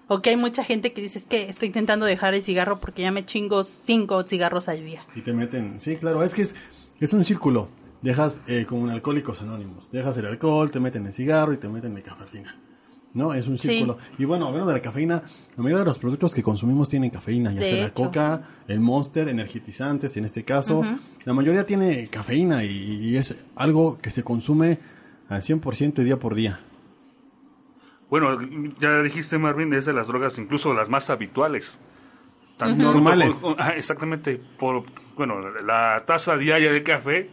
O 0.08 0.20
que 0.20 0.30
hay 0.30 0.36
mucha 0.36 0.64
gente 0.64 0.92
que 0.92 1.00
dice, 1.00 1.18
es 1.18 1.26
que 1.26 1.48
estoy 1.48 1.68
intentando 1.68 2.06
dejar 2.06 2.34
el 2.34 2.42
cigarro 2.42 2.80
porque 2.80 3.02
ya 3.02 3.12
me 3.12 3.24
chingo 3.24 3.62
cinco 3.62 4.24
cigarros 4.24 4.68
al 4.68 4.84
día. 4.84 5.06
Y 5.14 5.20
te 5.20 5.32
meten, 5.32 5.78
sí, 5.78 5.94
claro, 5.94 6.24
es 6.24 6.34
que 6.34 6.42
es, 6.42 6.56
es 6.98 7.12
un 7.12 7.22
círculo. 7.22 7.68
Dejas 8.02 8.40
eh, 8.48 8.66
como 8.68 8.86
en 8.86 8.90
alcohólicos 8.90 9.42
anónimos. 9.42 9.92
Dejas 9.92 10.16
el 10.16 10.26
alcohol, 10.26 10.72
te 10.72 10.80
meten 10.80 11.06
el 11.06 11.12
cigarro 11.12 11.52
y 11.52 11.56
te 11.56 11.68
meten 11.68 11.94
la 11.94 12.00
cafeína. 12.02 12.60
¿No? 13.14 13.34
Es 13.34 13.46
un 13.46 13.58
Sí. 13.58 13.68
círculo. 13.68 13.98
Y 14.18 14.24
bueno, 14.24 14.46
hablando 14.46 14.68
de 14.68 14.74
la 14.74 14.80
cafeína, 14.80 15.22
la 15.56 15.62
mayoría 15.62 15.80
de 15.80 15.84
los 15.84 15.98
productos 15.98 16.34
que 16.34 16.42
consumimos 16.42 16.88
tienen 16.88 17.10
cafeína, 17.10 17.52
ya 17.52 17.60
De 17.60 17.66
sea 17.66 17.82
la 17.84 17.90
coca, 17.92 18.42
el 18.68 18.80
monster, 18.80 19.28
energizantes 19.28 20.16
en 20.16 20.24
este 20.24 20.44
caso. 20.44 20.82
La 21.26 21.34
mayoría 21.34 21.66
tiene 21.66 22.08
cafeína 22.08 22.64
y, 22.64 22.70
y 22.70 23.16
es 23.16 23.36
algo 23.56 23.98
que 23.98 24.10
se 24.10 24.22
consume 24.22 24.78
al 25.28 25.42
100% 25.42 25.98
y 26.00 26.04
día 26.04 26.18
por 26.18 26.34
día. 26.34 26.60
Bueno, 28.10 28.38
ya 28.80 29.02
dijiste, 29.02 29.38
Marvin, 29.38 29.72
es 29.72 29.86
de 29.86 29.92
las 29.92 30.06
drogas 30.06 30.38
incluso 30.38 30.74
las 30.74 30.88
más 30.88 31.08
habituales. 31.10 31.78
Tan- 32.58 32.76
Normales. 32.78 33.34
por- 33.34 33.56
ah, 33.58 33.70
exactamente. 33.76 34.40
Por, 34.58 34.84
bueno, 35.16 35.40
la 35.62 36.04
taza 36.06 36.36
diaria 36.36 36.70
de 36.72 36.82
café, 36.82 37.30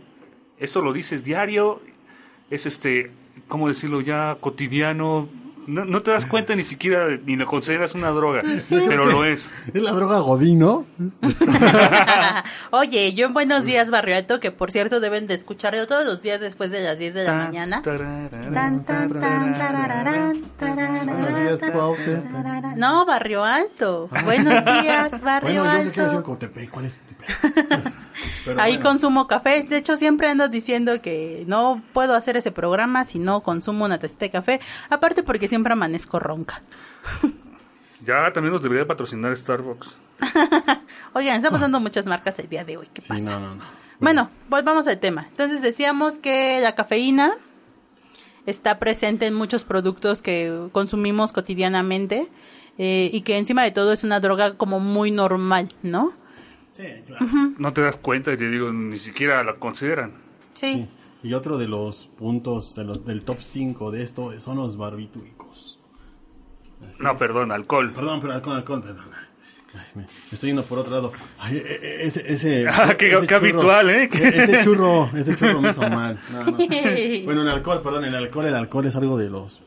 eso 0.57 0.81
lo 0.81 0.93
dices 0.93 1.23
diario, 1.23 1.81
es 2.49 2.65
este, 2.65 3.11
¿cómo 3.47 3.67
decirlo? 3.67 4.01
Ya 4.01 4.37
cotidiano. 4.39 5.27
No, 5.69 5.85
no 5.85 6.01
te 6.01 6.09
das 6.09 6.25
cuenta 6.25 6.55
ni 6.55 6.63
siquiera, 6.63 7.07
ni 7.25 7.35
lo 7.35 7.45
consideras 7.45 7.93
una 7.93 8.09
droga, 8.09 8.41
pero 8.69 9.05
lo 9.05 9.23
es. 9.23 9.51
Es 9.71 9.83
la 9.83 9.91
droga 9.91 10.17
godino. 10.19 10.87
Oye, 12.71 13.13
yo 13.13 13.27
en 13.27 13.33
Buenos 13.33 13.65
Días 13.65 13.91
Barrio 13.91 14.15
Alto, 14.15 14.39
que 14.39 14.49
por 14.51 14.71
cierto 14.71 14.99
deben 14.99 15.27
de 15.27 15.35
escucharlo 15.35 15.85
todos 15.85 16.05
los 16.05 16.23
días 16.23 16.41
después 16.41 16.71
de 16.71 16.81
las 16.81 16.97
10 16.97 17.13
de 17.13 17.23
la 17.23 17.33
mañana. 17.35 17.83
Buenos 17.83 18.31
días. 21.39 21.61
No, 22.75 23.05
Barrio 23.05 23.43
Alto. 23.43 24.09
Buenos 24.23 24.65
días, 24.65 25.21
Barrio 25.21 25.63
Bueno, 25.63 25.83
yo 25.83 25.91
quiero 25.91 26.03
decir 26.03 26.17
Alto. 26.17 26.23
Cotepec, 26.23 26.71
¿cuál 26.71 26.85
es 26.85 26.99
Cotepec? 26.99 27.93
Pero 28.45 28.59
Ahí 28.61 28.73
bueno. 28.77 28.89
consumo 28.89 29.27
café. 29.27 29.63
De 29.63 29.77
hecho, 29.77 29.95
siempre 29.97 30.27
ando 30.29 30.47
diciendo 30.49 31.01
que 31.01 31.43
no 31.47 31.81
puedo 31.93 32.15
hacer 32.15 32.37
ese 32.37 32.51
programa 32.51 33.03
si 33.03 33.19
no 33.19 33.41
consumo 33.41 33.85
una 33.85 33.99
tacita 33.99 34.25
de 34.25 34.31
café. 34.31 34.59
Aparte 34.89 35.23
porque 35.23 35.47
siempre 35.47 35.73
amanezco 35.73 36.19
ronca. 36.19 36.61
Ya 38.01 38.31
también 38.31 38.53
nos 38.53 38.61
debería 38.63 38.87
patrocinar 38.87 39.35
Starbucks. 39.35 39.97
Oigan, 41.13 41.35
está 41.35 41.51
pasando 41.51 41.81
muchas 41.81 42.05
marcas 42.05 42.39
el 42.39 42.47
día 42.47 42.63
de 42.63 42.77
hoy. 42.77 42.87
¿Qué 42.93 43.01
Sí, 43.01 43.09
pasa? 43.09 43.21
no, 43.21 43.39
no, 43.41 43.55
no. 43.55 43.63
Bueno, 43.99 44.29
volvamos 44.47 44.87
al 44.87 44.99
tema. 44.99 45.25
Entonces 45.29 45.61
decíamos 45.61 46.15
que 46.15 46.61
la 46.61 46.75
cafeína 46.75 47.33
está 48.45 48.79
presente 48.79 49.27
en 49.27 49.33
muchos 49.33 49.65
productos 49.65 50.21
que 50.21 50.69
consumimos 50.71 51.33
cotidianamente 51.33 52.29
eh, 52.77 53.09
y 53.11 53.19
que 53.23 53.37
encima 53.37 53.63
de 53.63 53.71
todo 53.71 53.91
es 53.91 54.05
una 54.05 54.21
droga 54.21 54.53
como 54.55 54.79
muy 54.79 55.11
normal, 55.11 55.67
¿no? 55.83 56.13
Sí, 56.71 56.83
claro. 57.05 57.25
No 57.57 57.73
te 57.73 57.81
das 57.81 57.97
cuenta 57.97 58.31
y 58.33 58.37
te 58.37 58.49
digo, 58.49 58.71
ni 58.71 58.97
siquiera 58.99 59.43
la 59.43 59.55
consideran. 59.55 60.13
Sí. 60.53 60.87
Y 61.23 61.33
otro 61.33 61.57
de 61.57 61.67
los 61.67 62.07
puntos 62.17 62.75
de 62.75 62.85
los, 62.85 63.05
del 63.05 63.23
top 63.23 63.39
5 63.41 63.91
de 63.91 64.03
esto 64.03 64.39
son 64.39 64.57
los 64.57 64.77
barbitúricos. 64.77 65.77
Así 66.87 67.03
No, 67.03 67.11
es. 67.11 67.17
perdón, 67.19 67.51
alcohol. 67.51 67.91
Perdón, 67.93 68.21
pero 68.21 68.33
alcohol, 68.33 68.55
alcohol, 68.55 68.81
perdón. 68.83 69.05
Ay, 69.73 69.81
me, 69.95 70.03
estoy 70.03 70.49
yendo 70.49 70.63
por 70.63 70.79
otro 70.79 70.93
lado. 70.93 71.11
Ay, 71.39 71.57
e- 71.57 71.59
e- 71.59 72.07
ese, 72.07 72.33
ese, 72.33 72.67
Ah, 72.69 72.95
qué- 72.97 73.11
ese 73.13 73.27
qué 73.27 73.35
habitual, 73.35 73.89
¿eh? 73.89 74.09
e- 74.11 74.43
Ese 74.43 74.61
churro, 74.61 75.09
ese 75.15 75.35
churro 75.35 75.61
me 75.61 75.69
hizo 75.71 75.81
mal. 75.89 76.19
No, 76.31 76.43
no. 76.45 76.51
Bueno, 76.57 77.41
el 77.41 77.49
alcohol, 77.49 77.81
perdón, 77.83 78.05
el 78.05 78.15
alcohol, 78.15 78.45
el 78.45 78.55
alcohol 78.55 78.85
es 78.85 78.95
algo 78.95 79.17
de 79.17 79.29
los, 79.29 79.61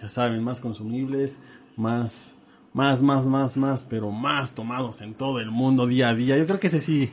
ya 0.00 0.08
saben, 0.08 0.42
más 0.44 0.60
consumibles, 0.60 1.40
más, 1.76 2.33
más, 2.74 3.00
más, 3.00 3.24
más, 3.24 3.56
más, 3.56 3.86
pero 3.88 4.10
más 4.10 4.54
tomados 4.54 5.00
en 5.00 5.14
todo 5.14 5.40
el 5.40 5.50
mundo 5.50 5.86
día 5.86 6.10
a 6.10 6.14
día. 6.14 6.36
Yo 6.36 6.44
creo 6.44 6.60
que 6.60 6.66
ese 6.66 6.80
sí, 6.80 7.10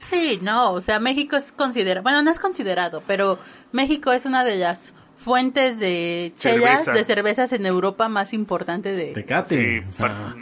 Sí, 0.00 0.40
no, 0.42 0.72
o 0.72 0.80
sea, 0.80 0.98
México 0.98 1.36
es 1.36 1.52
considerado, 1.52 2.02
bueno, 2.02 2.22
no 2.22 2.30
es 2.32 2.40
considerado, 2.40 3.04
pero 3.06 3.38
México 3.70 4.10
es 4.12 4.26
una 4.26 4.42
de 4.42 4.56
las 4.56 4.92
fuentes 5.16 5.78
de 5.78 6.32
chelas, 6.36 6.86
Cerveza. 6.86 6.92
de 6.92 7.04
cervezas 7.04 7.52
en 7.52 7.66
Europa 7.66 8.08
más 8.08 8.32
importante 8.32 8.90
de... 8.90 9.12
Tecate. 9.12 9.80
Sí, 9.82 9.86
o 9.88 9.92
sea, 9.92 10.06
pa- 10.08 10.36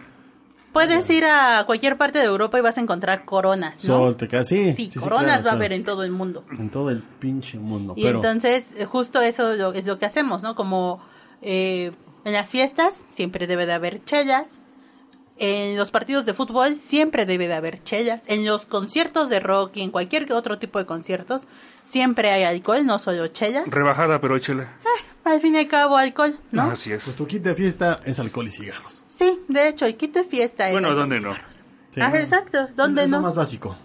Puedes 0.73 1.11
ir 1.11 1.25
a 1.27 1.65
cualquier 1.67 1.97
parte 1.99 2.21
de 2.21 2.25
Europa 2.27 2.57
y 2.59 2.63
vas 2.63 2.79
a 2.79 2.81
encontrar 2.81 3.25
coronas, 3.27 3.85
¿no? 3.85 3.95
Sol, 3.99 4.17
Tecate, 4.17 4.45
sí. 4.45 4.73
sí, 4.73 4.85
sí, 4.85 4.91
sí, 4.93 4.99
coronas 5.01 5.27
claro, 5.27 5.45
va 5.45 5.51
a 5.51 5.55
haber 5.55 5.73
en 5.73 5.85
todo 5.85 6.05
el 6.05 6.13
mundo. 6.13 6.45
En 6.59 6.71
todo 6.71 6.89
el 6.91 7.03
pinche 7.03 7.59
mundo. 7.59 7.93
Y 7.97 8.05
pero, 8.05 8.17
entonces, 8.19 8.73
eh, 8.79 8.85
justo 8.87 9.21
eso 9.21 9.57
lo- 9.57 9.73
es 9.75 9.85
lo 9.87 9.99
que 9.99 10.07
hacemos, 10.07 10.43
¿no? 10.45 10.55
Como 10.55 11.03
eh, 11.43 11.91
en 12.25 12.33
las 12.33 12.49
fiestas 12.49 12.95
siempre 13.09 13.47
debe 13.49 13.67
de 13.67 13.73
haber 13.75 14.05
chelas. 14.05 14.49
En 15.43 15.79
los 15.79 15.91
partidos 15.91 16.27
de 16.27 16.35
fútbol 16.35 16.77
siempre 16.77 17.25
debe 17.25 17.49
de 17.49 17.55
haber 17.55 17.83
chelas. 17.83 18.23
En 18.27 18.45
los 18.45 18.67
conciertos 18.67 19.31
de 19.31 19.41
rock 19.41 19.79
y 19.79 19.81
en 19.81 19.91
cualquier 19.91 20.31
otro 20.35 20.59
tipo 20.59 20.79
de 20.79 20.85
conciertos 20.85 21.49
siempre 21.83 22.31
hay 22.31 22.43
alcohol, 22.45 22.85
no 22.85 22.99
solo 22.99 23.27
chelas. 23.29 23.67
Rebajada, 23.67 24.21
pero 24.21 24.37
échale. 24.37 24.67
Al 25.25 25.41
fin 25.41 25.55
y 25.55 25.59
al 25.59 25.67
cabo, 25.69 25.97
alcohol, 25.97 26.39
¿no? 26.53 26.71
Así 26.71 26.93
es. 26.93 27.05
pues 27.05 27.17
tu 27.17 27.27
kit 27.27 27.43
de 27.43 27.55
fiesta 27.55 28.01
es 28.05 28.19
alcohol 28.21 28.49
y 28.49 28.51
cigarros. 28.51 29.05
Sí, 29.09 29.39
de 29.49 29.69
hecho, 29.69 29.87
el 29.87 29.97
kit 29.97 30.13
de 30.13 30.25
fiesta 30.25 30.67
es... 30.69 30.73
Bueno, 30.73 30.95
¿dónde 30.95 31.21
no? 31.21 31.33
cigarros. 31.35 31.55
Sí, 31.91 32.01
Ah, 32.03 32.09
¿no? 32.11 32.17
exacto, 32.17 32.69
¿dónde 32.77 33.05
es 33.05 33.09
lo 33.09 33.17
no? 33.17 33.23
más 33.23 33.35
básico. 33.35 33.77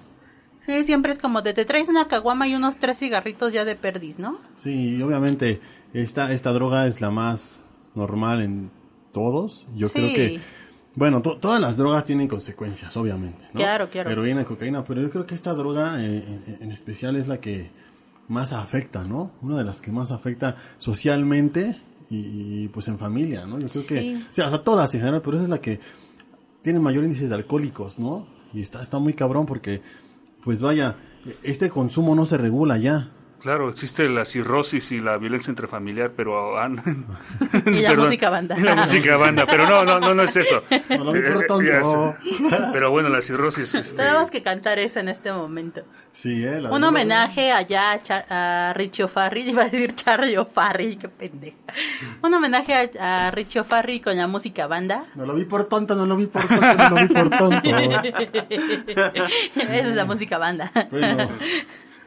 Sí, 0.66 0.84
siempre 0.84 1.12
es 1.14 1.20
como 1.20 1.42
de 1.42 1.54
te 1.54 1.64
traes 1.64 1.88
una 1.88 2.08
caguama 2.10 2.48
y 2.50 2.56
unos 2.56 2.78
tres 2.78 2.98
cigarritos 2.98 3.54
ya 3.54 3.64
de 3.66 3.76
perdiz, 3.76 4.20
¿no? 4.20 4.40
Sí, 4.56 5.02
obviamente 5.02 5.62
esta, 5.94 6.32
esta 6.34 6.52
droga 6.52 6.86
es 6.88 7.00
la 7.02 7.12
más 7.12 7.62
normal 7.94 8.42
en 8.42 8.72
todos. 9.14 9.66
Yo 9.76 9.88
Sí. 9.88 9.94
creo 10.00 10.14
que, 10.14 10.42
bueno, 10.96 11.22
to- 11.22 11.38
todas 11.38 11.60
las 11.62 11.78
drogas 11.78 12.06
tienen 12.06 12.28
consecuencias, 12.28 12.96
obviamente. 12.98 13.44
¿no? 13.54 13.60
Claro, 13.60 13.90
claro. 13.90 14.10
Heroína, 14.10 14.46
cocaína, 14.46 14.84
pero 14.84 15.02
yo 15.02 15.10
creo 15.10 15.26
que 15.26 15.36
esta 15.36 15.54
droga 15.54 16.02
eh, 16.04 16.42
en, 16.48 16.58
en 16.64 16.72
especial 16.72 17.16
es 17.16 17.28
la 17.28 17.40
que 17.40 17.70
más 18.28 18.54
afecta, 18.54 19.04
¿no? 19.04 19.32
Una 19.42 19.58
de 19.58 19.64
las 19.64 19.82
que 19.82 19.92
más 19.92 20.10
afecta 20.12 20.56
socialmente 20.78 21.80
y, 22.10 22.64
y, 22.64 22.68
pues 22.70 22.88
en 22.88 22.98
familia, 22.98 23.46
¿no? 23.46 23.60
Yo 23.60 23.68
creo 23.68 23.86
que, 23.86 24.00
Sí. 24.00 24.26
o 24.32 24.34
sea, 24.34 24.48
o 24.48 24.50
sea, 24.50 24.64
todas 24.64 24.94
en 24.96 25.02
general, 25.02 25.22
pero 25.24 25.36
esa 25.38 25.44
es 25.44 25.50
la 25.50 25.60
que 25.62 25.80
tiene 26.62 26.80
mayor 26.80 27.04
índice 27.04 27.28
de 27.28 27.36
alcohólicos, 27.36 28.00
¿no? 28.00 28.26
Y 28.54 28.62
está, 28.62 28.82
está 28.82 28.98
muy 29.00 29.14
cabrón 29.14 29.46
porque, 29.46 29.82
pues 30.44 30.62
vaya, 30.62 30.96
este 31.44 31.70
consumo 31.70 32.16
no 32.16 32.26
se 32.26 32.38
regula 32.38 32.78
ya. 32.78 33.12
Claro, 33.46 33.70
existe 33.70 34.10
la 34.10 34.26
cirrosis 34.26 34.92
y 34.92 35.00
la 35.00 35.18
violencia 35.18 35.52
intrafamiliar, 35.52 36.14
pero... 36.18 36.58
ah, 36.58 36.68
Y 37.68 37.82
la 37.82 37.90
perdón. 37.90 38.06
música 38.08 38.30
banda. 38.32 38.58
Y 38.58 38.62
la 38.64 38.74
música 38.74 39.18
banda, 39.18 39.46
pero 39.46 39.70
no, 39.70 39.86
no, 39.86 40.00
no, 40.00 40.16
no 40.16 40.24
es 40.24 40.36
eso. 40.36 40.64
No 40.90 41.04
lo 41.04 41.12
vi 41.12 41.22
por 41.22 41.64
Eh, 41.64 41.84
sé. 41.84 42.58
Pero 42.74 42.90
bueno, 42.90 43.08
la 43.10 43.22
cirrosis... 43.22 43.76
Este, 43.76 43.98
Tenemos 43.98 44.32
que 44.32 44.42
cantar 44.42 44.80
eso 44.80 45.00
en 45.00 45.10
este 45.10 45.32
momento. 45.32 45.84
Sí, 46.12 46.44
¿eh? 46.44 46.60
La 46.60 46.72
Un 46.72 46.84
homenaje 46.86 47.52
allá 47.52 47.92
a, 47.92 48.02
Char- 48.02 48.26
a 48.32 48.74
Richie 48.74 49.04
O'Farrill, 49.04 49.50
iba 49.50 49.62
a 49.62 49.70
decir 49.70 49.94
Charlie 49.94 50.38
O'Farrill, 50.38 50.98
qué 50.98 51.10
pendeja. 51.10 51.58
Un 52.24 52.34
homenaje 52.34 52.74
a, 53.00 53.28
a 53.28 53.32
Richie 53.32 53.60
O'Farrill 53.62 54.02
con 54.02 54.18
la 54.18 54.26
música 54.26 54.66
banda. 54.66 55.06
No 55.14 55.24
lo 55.24 55.36
vi 55.36 55.46
por 55.46 55.66
tonto, 55.66 55.94
no 55.94 56.08
lo 56.08 56.16
vi 56.18 56.26
por 56.26 56.42
tonto, 56.48 56.74
no 56.74 56.90
lo 56.90 56.96
vi 56.96 57.08
por 57.14 57.30
tonto. 57.38 57.70
Esa 59.56 59.76
es 59.78 59.88
la 59.96 60.06
música 60.06 60.40
banda. 60.40 60.72
Bueno, 60.90 61.30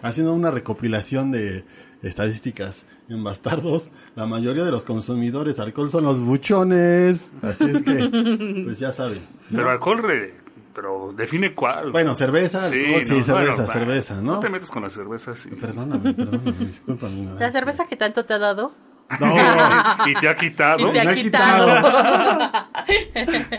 haciendo 0.02 0.32
una 0.34 0.50
recopilación 0.50 1.30
de 1.32 1.64
estadísticas 2.02 2.86
en 3.08 3.24
Bastardos, 3.24 3.90
la 4.16 4.26
mayoría 4.26 4.64
de 4.64 4.70
los 4.70 4.84
consumidores 4.84 5.56
de 5.56 5.62
alcohol 5.62 5.90
son 5.90 6.04
los 6.04 6.20
buchones. 6.20 7.32
Así 7.42 7.64
es 7.64 7.82
que, 7.82 8.62
pues 8.64 8.78
ya 8.78 8.92
saben. 8.92 9.26
¿no? 9.50 9.56
Pero 9.58 9.70
alcohol, 9.70 10.02
re- 10.02 10.34
pero 10.74 11.12
define 11.16 11.54
cuál. 11.54 11.90
Bueno, 11.90 12.14
cerveza, 12.14 12.64
alcohol, 12.66 13.02
sí, 13.04 13.14
no, 13.18 13.22
cerveza, 13.24 13.32
bueno, 13.62 13.72
cerveza, 13.72 14.14
¿no? 14.22 14.34
No 14.34 14.40
te 14.40 14.48
metes 14.48 14.70
con 14.70 14.82
la 14.82 14.90
cerveza, 14.90 15.34
sí. 15.34 15.48
Perdóname, 15.50 16.12
perdóname, 16.14 16.66
discúlpame. 16.66 17.34
La 17.40 17.50
cerveza 17.50 17.86
que 17.88 17.96
tanto 17.96 18.24
te 18.24 18.34
ha 18.34 18.38
dado. 18.38 18.72
No, 19.18 19.26
y 20.06 20.14
te 20.20 20.28
ha 20.28 20.36
quitado 20.36 20.90
Y 20.90 20.92
te 20.92 21.00
ha 21.00 21.04
me 21.04 21.10
ha 21.10 21.14
quitado. 21.14 21.66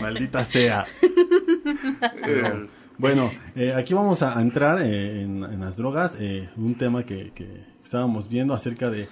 maldita 0.00 0.44
sea. 0.44 0.86
Bueno, 3.00 3.30
eh, 3.56 3.72
aquí 3.72 3.94
vamos 3.94 4.22
a 4.22 4.38
entrar 4.42 4.82
eh, 4.82 5.22
en, 5.22 5.58
las 5.58 5.78
drogas, 5.78 6.16
eh, 6.20 6.50
un 6.58 6.74
tema 6.74 7.02
que, 7.02 7.32
que 7.34 7.64
estábamos 7.82 8.28
viendo 8.28 8.52
acerca 8.52 8.90
de, 8.90 9.08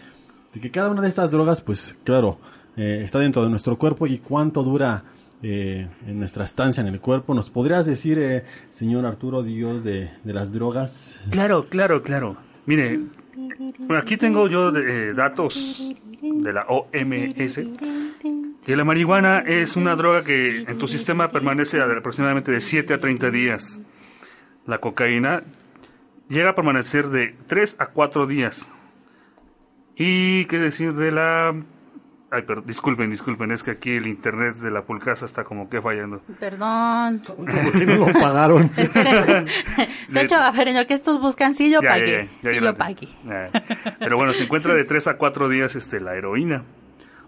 de 0.53 0.61
que 0.61 0.70
cada 0.70 0.90
una 0.90 1.01
de 1.01 1.09
estas 1.09 1.31
drogas, 1.31 1.62
pues 1.62 1.96
claro, 2.05 2.38
eh, 2.77 3.01
está 3.03 3.18
dentro 3.18 3.42
de 3.42 3.48
nuestro 3.48 3.79
cuerpo 3.79 4.07
y 4.07 4.18
cuánto 4.18 4.62
dura 4.62 5.05
eh, 5.42 5.88
en 6.07 6.18
nuestra 6.18 6.44
estancia 6.44 6.83
en 6.83 6.88
el 6.88 7.01
cuerpo. 7.01 7.33
¿Nos 7.33 7.48
podrías 7.48 7.87
decir, 7.87 8.18
eh, 8.18 8.44
señor 8.68 9.07
Arturo 9.07 9.42
Dios, 9.42 9.85
de, 9.85 10.11
de 10.22 10.35
las 10.35 10.53
drogas? 10.53 11.18
Claro, 11.31 11.70
claro, 11.70 12.03
claro. 12.03 12.37
Mire, 12.66 13.01
bueno, 13.79 13.98
aquí 13.98 14.16
tengo 14.16 14.48
yo 14.48 14.77
eh, 14.77 15.14
datos 15.14 15.94
de 16.20 16.53
la 16.53 16.66
OMS. 16.66 17.61
Que 18.64 18.77
la 18.77 18.85
marihuana 18.85 19.38
es 19.46 19.77
una 19.77 19.94
droga 19.96 20.24
que 20.24 20.62
en 20.62 20.77
tu 20.79 20.88
sistema 20.88 21.29
permanece 21.29 21.81
aproximadamente 21.81 22.53
de 22.53 22.61
7 22.61 22.94
a 22.94 23.01
30 23.01 23.31
días. 23.31 23.81
La 24.66 24.79
cocaína 24.79 25.44
llega 26.29 26.51
a 26.51 26.55
permanecer 26.55 27.09
de 27.09 27.35
3 27.46 27.77
a 27.79 27.87
4 27.87 28.27
días. 28.27 28.70
Y 29.96 30.44
qué 30.46 30.59
decir 30.59 30.94
de 30.94 31.12
la... 31.12 31.55
Ay, 32.30 32.42
pero 32.46 32.60
disculpen, 32.60 33.08
disculpen, 33.10 33.50
es 33.52 33.62
que 33.62 33.70
aquí 33.70 33.90
el 33.92 34.06
internet 34.06 34.56
de 34.56 34.70
la 34.70 34.82
pulcasa 34.82 35.24
está 35.24 35.44
como 35.44 35.70
que 35.70 35.80
fallando. 35.80 36.20
Perdón. 36.38 37.22
¿Por 37.26 37.46
qué 37.46 37.86
no 37.86 37.94
lo 38.06 38.12
pagaron? 38.12 38.70
De 40.08 40.20
hecho, 40.20 40.34
a 40.36 40.50
ver, 40.50 40.68
en 40.68 40.76
lo 40.76 40.86
que 40.86 40.94
estos 40.94 41.20
buscan, 41.20 41.54
sí 41.54 41.70
yo 41.70 41.80
Ya, 41.80 41.88
pagué. 41.88 42.10
ya, 42.10 42.18
ya, 42.18 42.24
sí 42.24 42.38
ya 42.42 42.52
yo 42.52 42.60
la- 42.60 42.74
pagué. 42.74 43.08
ya. 43.24 43.50
Pero 43.98 44.16
bueno, 44.18 44.34
se 44.34 44.44
encuentra 44.44 44.74
de 44.74 44.84
3 44.84 45.06
a 45.08 45.16
4 45.16 45.48
días 45.48 45.74
este, 45.74 46.00
la 46.00 46.16
heroína. 46.16 46.64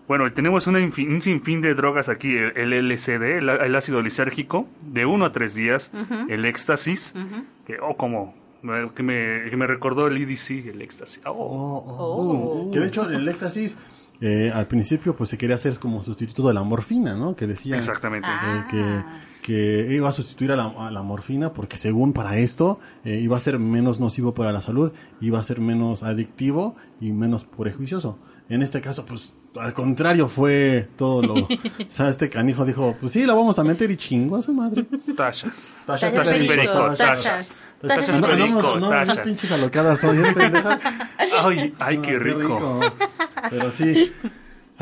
Bueno, 0.06 0.30
tenemos 0.32 0.66
una 0.66 0.80
un 0.80 1.20
sinfín 1.22 1.60
de 1.60 1.72
drogas 1.74 2.08
aquí, 2.08 2.36
el, 2.36 2.72
el 2.72 2.88
LSD, 2.92 3.38
el, 3.38 3.48
el 3.48 3.76
ácido 3.76 4.02
lisérgico, 4.02 4.66
de 4.82 5.06
1 5.06 5.24
a 5.24 5.32
3 5.32 5.54
días, 5.54 5.90
el 6.28 6.44
éxtasis, 6.46 7.14
que, 7.64 7.76
oh, 7.80 7.96
como, 7.96 8.34
que 8.96 9.02
me, 9.04 9.44
que 9.48 9.56
me 9.56 9.66
recordó 9.68 10.08
el 10.08 10.16
EDC, 10.16 10.66
el 10.74 10.82
éxtasis. 10.82 11.22
Oh, 11.26 11.30
Oh, 11.32 11.84
oh, 11.86 11.94
Oh. 12.00 12.66
oh. 12.66 12.70
Que 12.72 12.80
de 12.80 12.88
hecho 12.88 13.08
el 13.08 13.26
éxtasis 13.28 13.78
eh, 14.20 14.50
al 14.54 14.66
principio 14.66 15.16
pues 15.16 15.30
se 15.30 15.38
quería 15.38 15.56
hacer 15.56 15.78
como 15.78 16.02
sustituto 16.04 16.46
de 16.48 16.54
la 16.54 16.62
morfina, 16.62 17.14
¿no? 17.14 17.34
Que 17.34 17.46
decía 17.46 17.76
exactamente. 17.76 18.28
Ah. 18.30 18.66
que, 18.70 19.02
que 19.42 19.94
iba 19.94 20.08
a 20.08 20.12
sustituir 20.12 20.52
a 20.52 20.56
la, 20.56 20.66
a 20.66 20.90
la 20.90 21.02
morfina 21.02 21.52
porque 21.52 21.78
según 21.78 22.12
para 22.12 22.36
esto 22.36 22.78
eh, 23.04 23.18
iba 23.22 23.36
a 23.36 23.40
ser 23.40 23.58
menos 23.58 23.98
nocivo 23.98 24.34
para 24.34 24.52
la 24.52 24.60
salud, 24.60 24.92
iba 25.20 25.38
a 25.40 25.44
ser 25.44 25.60
menos 25.60 26.02
adictivo 26.02 26.76
y 27.00 27.12
menos 27.12 27.44
prejuicioso. 27.44 28.18
En 28.50 28.62
este 28.62 28.80
caso, 28.80 29.06
pues 29.06 29.32
al 29.58 29.72
contrario 29.74 30.28
fue 30.28 30.88
todo 30.96 31.22
lo... 31.22 31.34
o 31.44 31.48
sea, 31.88 32.08
este 32.08 32.28
canijo 32.28 32.64
dijo, 32.64 32.96
pues 33.00 33.12
sí, 33.12 33.24
la 33.24 33.34
vamos 33.34 33.58
a 33.58 33.64
meter 33.64 33.90
y 33.90 33.96
chingo 33.96 34.36
a 34.36 34.42
su 34.42 34.52
madre. 34.52 34.86
Tachas. 35.16 35.72
Tachas, 35.86 36.12
Tachas 36.12 36.32
perico, 36.32 36.48
perico, 36.48 36.94
tachas. 36.96 37.54
tachas. 37.80 38.08
Andamos 38.10 38.36
bien 38.36 38.90
tachas. 38.90 39.18
pinches 39.18 39.52
alocadas 39.52 40.02
¿eh, 40.04 40.32
pendejas? 40.34 40.80
Ay, 41.18 41.74
ay, 41.78 41.98
qué 41.98 42.18
rico. 42.18 42.80
Pero 43.50 43.70
sí. 43.72 44.12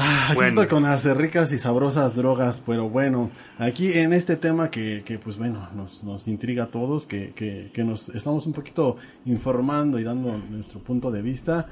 Ah, 0.01 0.27
así 0.27 0.35
Bueno. 0.37 0.49
estoy 0.63 0.67
con 0.69 0.83
las 0.85 1.05
ricas 1.17 1.51
y 1.51 1.59
sabrosas 1.59 2.15
drogas, 2.15 2.63
pero 2.65 2.89
bueno, 2.89 3.33
aquí 3.59 3.93
en 3.95 4.13
este 4.13 4.37
tema 4.37 4.71
que, 4.71 5.03
que 5.05 5.19
pues 5.19 5.37
bueno, 5.37 5.69
nos, 5.75 6.05
nos 6.05 6.29
intriga 6.29 6.65
a 6.65 6.67
todos, 6.69 7.05
que, 7.07 7.33
que, 7.35 7.73
que 7.75 7.83
nos 7.83 8.09
estamos 8.11 8.47
un 8.47 8.53
poquito 8.53 8.97
informando 9.25 9.99
y 9.99 10.05
dando 10.05 10.39
nuestro 10.39 10.79
punto 10.81 11.11
de 11.11 11.21
vista, 11.21 11.67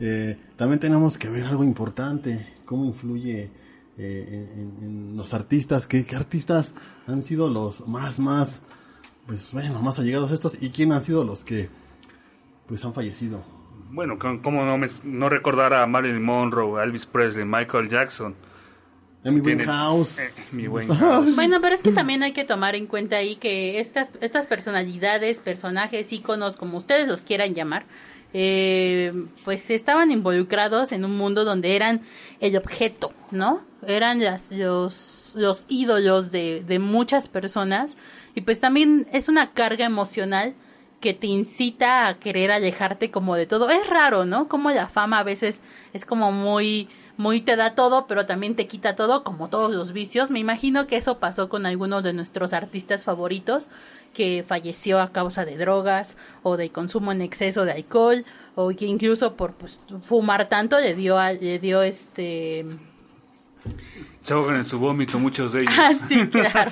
eh, 0.00 0.36
también 0.56 0.80
tenemos 0.80 1.16
que 1.18 1.28
ver 1.28 1.46
algo 1.46 1.62
importante, 1.62 2.46
cómo 2.64 2.84
influye 2.84 3.48
eh, 3.96 4.48
en, 4.56 4.60
en- 4.60 4.84
en 5.10 5.16
los 5.16 5.32
artistas, 5.32 5.86
qué, 5.86 6.04
qué 6.04 6.16
artistas 6.16 6.74
han 7.06 7.22
sido 7.22 7.48
los 7.48 7.86
más, 7.86 8.18
más, 8.18 8.60
pues 9.28 9.46
bueno, 9.52 9.80
más 9.82 10.00
allegados 10.00 10.32
a 10.32 10.34
estos 10.34 10.60
y 10.60 10.70
quién 10.70 10.90
han 10.90 11.04
sido 11.04 11.22
los 11.22 11.44
que 11.44 11.68
pues 12.66 12.84
han 12.84 12.92
fallecido. 12.92 13.40
Bueno, 13.90 14.18
con- 14.18 14.38
¿cómo 14.40 14.64
no, 14.64 14.76
me- 14.78 14.90
no 15.04 15.28
recordar 15.28 15.72
a 15.74 15.86
Marilyn 15.86 16.22
Monroe, 16.22 16.82
Elvis 16.82 17.06
Presley, 17.06 17.44
Michael 17.44 17.88
Jackson? 17.88 18.34
Amy 19.24 19.40
Tiene- 19.40 19.62
Winehouse. 19.62 20.18
Eh, 20.20 20.30
mi 20.52 20.66
buen 20.68 20.88
house. 20.88 21.34
Bueno, 21.34 21.60
pero 21.60 21.74
es 21.74 21.82
que 21.82 21.90
también 21.92 22.22
hay 22.22 22.32
que 22.32 22.44
tomar 22.44 22.74
en 22.74 22.86
cuenta 22.86 23.16
ahí 23.16 23.36
que 23.36 23.80
estas, 23.80 24.12
estas 24.20 24.46
personalidades, 24.46 25.40
personajes, 25.40 26.12
íconos, 26.12 26.56
como 26.56 26.78
ustedes 26.78 27.08
los 27.08 27.22
quieran 27.24 27.54
llamar, 27.54 27.84
eh, 28.34 29.12
pues 29.44 29.70
estaban 29.70 30.10
involucrados 30.12 30.92
en 30.92 31.04
un 31.04 31.16
mundo 31.16 31.44
donde 31.44 31.74
eran 31.74 32.02
el 32.40 32.56
objeto, 32.56 33.12
¿no? 33.30 33.62
Eran 33.86 34.22
las, 34.22 34.50
los, 34.50 35.32
los 35.34 35.64
ídolos 35.68 36.30
de, 36.30 36.62
de 36.66 36.78
muchas 36.78 37.26
personas 37.26 37.96
y 38.34 38.42
pues 38.42 38.60
también 38.60 39.06
es 39.12 39.28
una 39.28 39.52
carga 39.52 39.86
emocional 39.86 40.54
que 41.00 41.14
te 41.14 41.26
incita 41.26 42.06
a 42.08 42.18
querer 42.18 42.50
alejarte 42.50 43.10
como 43.10 43.36
de 43.36 43.46
todo. 43.46 43.70
Es 43.70 43.88
raro, 43.88 44.24
¿no? 44.24 44.48
Como 44.48 44.70
la 44.70 44.88
fama 44.88 45.20
a 45.20 45.24
veces 45.24 45.60
es 45.92 46.04
como 46.04 46.32
muy 46.32 46.88
muy 47.18 47.40
te 47.40 47.56
da 47.56 47.74
todo, 47.74 48.06
pero 48.06 48.26
también 48.26 48.54
te 48.54 48.68
quita 48.68 48.94
todo, 48.94 49.24
como 49.24 49.48
todos 49.48 49.74
los 49.74 49.92
vicios. 49.92 50.30
Me 50.30 50.38
imagino 50.38 50.86
que 50.86 50.96
eso 50.96 51.18
pasó 51.18 51.48
con 51.48 51.66
algunos 51.66 52.04
de 52.04 52.12
nuestros 52.12 52.52
artistas 52.52 53.04
favoritos, 53.04 53.70
que 54.14 54.44
falleció 54.46 55.00
a 55.00 55.10
causa 55.10 55.44
de 55.44 55.56
drogas 55.56 56.16
o 56.44 56.56
de 56.56 56.70
consumo 56.70 57.10
en 57.10 57.20
exceso 57.20 57.64
de 57.64 57.72
alcohol, 57.72 58.24
o 58.54 58.68
que 58.68 58.86
incluso 58.86 59.34
por 59.34 59.54
pues, 59.54 59.80
fumar 60.02 60.48
tanto 60.48 60.78
le 60.78 60.94
dio, 60.94 61.18
le 61.32 61.58
dio 61.58 61.82
este... 61.82 62.64
Se 64.28 64.34
ahogan 64.34 64.56
en 64.56 64.66
su 64.66 64.78
vómito 64.78 65.18
muchos 65.18 65.52
de 65.52 65.62
ellos. 65.62 65.72
Ah, 65.78 65.92
sí, 66.06 66.28
claro. 66.28 66.70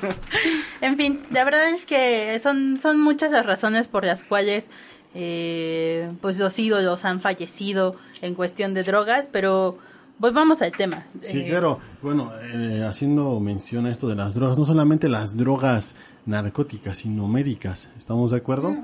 En 0.82 0.98
fin, 0.98 1.20
la 1.30 1.42
verdad 1.42 1.70
es 1.70 1.86
que 1.86 2.38
son, 2.42 2.76
son 2.76 3.00
muchas 3.00 3.30
las 3.30 3.46
razones 3.46 3.88
por 3.88 4.04
las 4.04 4.24
cuales 4.24 4.66
eh, 5.14 6.12
pues 6.20 6.38
los 6.38 6.58
ídolos 6.58 7.06
han 7.06 7.22
fallecido 7.22 7.96
en 8.20 8.34
cuestión 8.34 8.74
de 8.74 8.82
drogas, 8.82 9.26
pero 9.32 9.78
pues 10.20 10.34
vamos 10.34 10.60
al 10.60 10.72
tema. 10.72 11.06
Sí, 11.22 11.40
Eh, 11.40 11.46
claro. 11.48 11.80
Bueno, 12.02 12.30
eh, 12.52 12.84
haciendo 12.86 13.40
mención 13.40 13.86
a 13.86 13.90
esto 13.90 14.06
de 14.06 14.16
las 14.16 14.34
drogas, 14.34 14.58
no 14.58 14.66
solamente 14.66 15.08
las 15.08 15.34
drogas 15.34 15.94
narcóticas, 16.26 16.98
sino 16.98 17.26
médicas. 17.26 17.88
¿Estamos 17.96 18.32
de 18.32 18.36
acuerdo? 18.36 18.74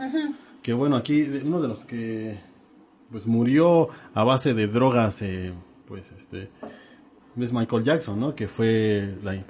Que 0.63 0.73
bueno, 0.73 0.97
aquí 0.97 1.21
uno 1.45 1.61
de 1.61 1.69
los 1.69 1.85
que 1.85 2.39
pues 3.11 3.27
murió 3.27 3.89
a 4.15 4.25
base 4.25 4.55
de 4.55 4.67
drogas, 4.67 5.21
eh, 5.21 5.53
pues 5.87 6.11
este 6.17 6.49
es 7.41 7.53
Michael 7.53 7.85
Jackson, 7.85 8.19
¿no? 8.21 8.35
Que 8.35 8.49
fue 8.49 9.15
la- 9.23 9.43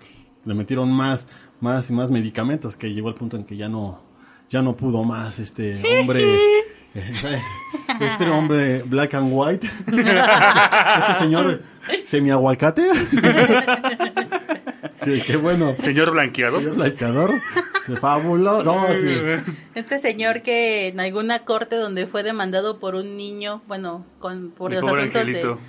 le 0.45 0.55
metieron 0.55 0.91
más, 0.93 1.29
más 1.61 1.89
y 1.91 1.93
más 1.93 2.11
medicamentos 2.11 2.77
que 2.77 2.93
llegó 2.93 3.09
al 3.09 3.15
punto 3.15 3.37
en 3.37 3.45
que 3.45 3.57
ya 3.57 3.69
no, 3.69 4.01
ya 4.51 4.63
no 4.63 4.77
pudo 4.77 5.03
más 5.05 5.39
este 5.39 5.81
hombre. 6.01 6.39
Este 8.01 8.29
hombre 8.29 8.83
black 8.83 9.15
and 9.15 9.31
white, 9.33 9.67
este 9.87 11.19
señor 11.21 11.63
semi-aguacate, 12.05 12.83
que, 15.05 15.23
que 15.23 15.37
bueno, 15.37 15.75
Señor 15.79 16.11
blanqueado. 16.13 16.59
señor 16.59 16.75
blanqueador, 16.77 17.41
se 17.87 17.97
fabuló, 17.97 18.63
no, 18.63 18.87
sí, 18.95 19.09
Este 19.75 19.99
señor 19.99 20.43
que 20.43 20.89
en 20.89 21.01
alguna 21.01 21.41
corte 21.41 21.77
donde 21.77 22.07
fue 22.07 22.23
demandado 22.23 22.79
por 22.79 22.95
un 22.95 23.17
niño, 23.17 23.63
bueno, 23.69 24.05
con, 24.19 24.51
por 24.51 24.71
Mi 24.71 24.77
los 24.77 24.85
pobre 24.85 25.03
asuntos 25.03 25.21
angelito. 25.23 25.55
de... 25.57 25.61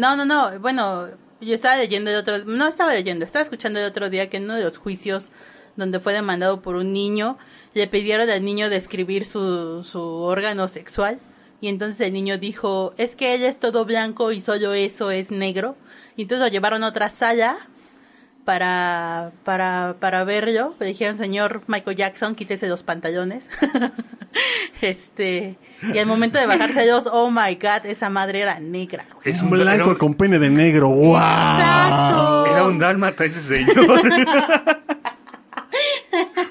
No, 0.00 0.16
no, 0.16 0.24
no, 0.24 0.58
bueno, 0.60 1.08
yo 1.40 1.54
estaba 1.54 1.76
leyendo 1.76 2.10
el 2.10 2.16
otro... 2.16 2.44
No 2.44 2.68
estaba 2.68 2.92
leyendo, 2.94 3.24
estaba 3.24 3.42
escuchando 3.42 3.78
el 3.80 3.86
otro 3.86 4.10
día 4.10 4.28
que 4.28 4.36
en 4.38 4.44
uno 4.44 4.54
de 4.54 4.64
los 4.64 4.78
juicios 4.78 5.32
donde 5.76 6.00
fue 6.00 6.12
demandado 6.12 6.60
por 6.62 6.76
un 6.76 6.92
niño, 6.92 7.38
le 7.74 7.86
pidieron 7.86 8.28
al 8.28 8.44
niño 8.44 8.68
describir 8.68 9.24
su, 9.24 9.84
su 9.84 10.00
órgano 10.00 10.68
sexual 10.68 11.20
y 11.60 11.68
entonces 11.68 12.00
el 12.00 12.12
niño 12.12 12.38
dijo, 12.38 12.94
es 12.96 13.16
que 13.16 13.34
ella 13.34 13.48
es 13.48 13.58
todo 13.58 13.84
blanco 13.84 14.32
y 14.32 14.40
solo 14.40 14.72
eso 14.72 15.10
es 15.10 15.30
negro. 15.30 15.76
Y 16.16 16.22
entonces 16.22 16.44
lo 16.44 16.50
llevaron 16.50 16.82
a 16.84 16.88
otra 16.88 17.10
sala 17.10 17.68
para, 18.46 19.32
para, 19.44 19.96
para 20.00 20.24
verlo. 20.24 20.74
Le 20.80 20.86
dijeron, 20.86 21.18
señor 21.18 21.62
Michael 21.66 21.96
Jackson, 21.96 22.34
quítese 22.34 22.66
los 22.66 22.82
pantalones. 22.82 23.44
este, 24.80 25.58
y 25.82 25.98
al 25.98 26.06
momento 26.06 26.38
de 26.38 26.46
bajarse 26.46 26.86
los, 26.86 27.06
oh 27.10 27.30
my 27.30 27.54
god, 27.54 27.84
esa 27.86 28.10
madre 28.10 28.40
era 28.40 28.58
negra. 28.60 29.06
güey. 29.14 29.32
Es 29.34 29.42
un 29.42 29.50
blanco 29.50 29.90
un- 29.90 29.94
con 29.96 30.14
pene 30.14 30.38
de 30.38 30.50
negro, 30.50 30.88
wow. 30.88 31.16
Exacto. 31.16 32.46
Era 32.46 32.64
un 32.66 32.78
dálmata 32.78 33.24
ese 33.24 33.40
señor. 33.40 34.02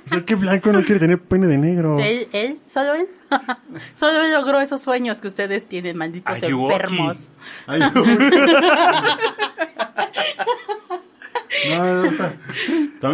O 0.05 0.09
sea, 0.09 0.25
qué 0.25 0.33
blanco 0.33 0.71
no 0.71 0.81
quiere 0.83 0.99
tener 0.99 1.19
pene 1.19 1.45
de 1.45 1.57
negro. 1.57 1.99
Él, 1.99 2.27
él, 2.31 2.57
solo 2.67 2.93
él, 2.95 3.07
solo 3.95 4.23
él 4.23 4.31
logró 4.33 4.59
esos 4.59 4.81
sueños 4.81 5.21
que 5.21 5.27
ustedes 5.27 5.67
tienen, 5.67 5.97
malditos 5.97 6.33
Ayuwoki. 6.41 6.73
enfermos. 6.73 7.29
Ay, 7.67 7.81
no. 11.69 12.03
No, 12.03 12.05
está. 12.09 12.33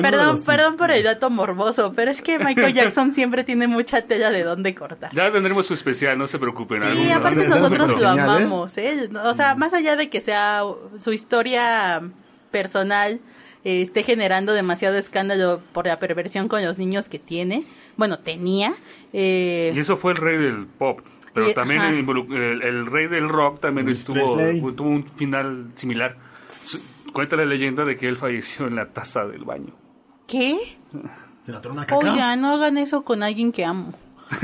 Perdón, 0.01 0.43
perdón 0.45 0.77
por 0.77 0.91
el 0.91 1.03
dato 1.03 1.29
morboso, 1.29 1.93
pero 1.95 2.11
es 2.11 2.21
que 2.21 2.37
Michael 2.39 2.73
Jackson 2.75 3.13
siempre 3.13 3.43
tiene 3.43 3.67
mucha 3.67 4.01
tela 4.03 4.29
de 4.29 4.43
dónde 4.43 4.73
cortar. 4.75 5.11
ya 5.13 5.31
tendremos 5.31 5.65
su 5.65 5.73
especial, 5.73 6.17
no 6.17 6.27
se 6.27 6.39
preocupen. 6.39 6.79
Sí, 6.81 6.85
algún- 6.85 7.11
aparte 7.11 7.47
nosotros 7.47 7.89
lo 7.89 7.95
genial, 7.95 8.17
¿eh? 8.17 8.21
amamos, 8.21 8.77
¿eh? 8.77 9.09
O 9.25 9.33
sea, 9.33 9.55
más 9.55 9.73
allá 9.73 9.95
de 9.95 10.09
que 10.09 10.21
sea 10.21 10.61
su 10.99 11.11
historia 11.13 12.01
personal 12.51 13.19
eh, 13.63 13.81
esté 13.81 14.03
generando 14.03 14.53
demasiado 14.53 14.97
escándalo 14.97 15.61
por 15.73 15.87
la 15.87 15.99
perversión 15.99 16.47
con 16.47 16.63
los 16.63 16.77
niños 16.77 17.09
que 17.09 17.19
tiene, 17.19 17.65
bueno, 17.97 18.19
tenía. 18.19 18.73
eh, 19.13 19.71
Y 19.75 19.79
eso 19.79 19.97
fue 19.97 20.11
el 20.11 20.17
rey 20.17 20.37
del 20.37 20.65
pop. 20.67 20.99
Pero 21.33 21.53
también 21.53 21.81
el, 21.81 22.33
el- 22.33 22.61
el 22.61 22.85
rey 22.85 23.07
del 23.07 23.27
rock 23.27 23.59
también 23.59 23.89
estuvo 23.89 24.37
tuvo 24.73 24.87
un 24.89 25.05
final 25.05 25.71
similar. 25.75 26.15
Cuenta 27.15 27.37
la 27.37 27.45
leyenda 27.45 27.85
de 27.85 27.95
que 27.95 28.09
él 28.09 28.17
falleció 28.17 28.67
en 28.67 28.75
la 28.75 28.87
taza 28.87 29.25
del 29.25 29.45
baño. 29.45 29.73
¿Qué? 30.27 30.57
Se 31.43 31.53
la 31.53 31.61
trae 31.61 31.73
una 31.73 31.85
caca. 31.85 32.11
Oiga, 32.11 32.35
no 32.35 32.51
hagan 32.51 32.77
eso 32.77 33.05
con 33.05 33.23
alguien 33.23 33.53
que 33.53 33.63
amo. 33.63 33.93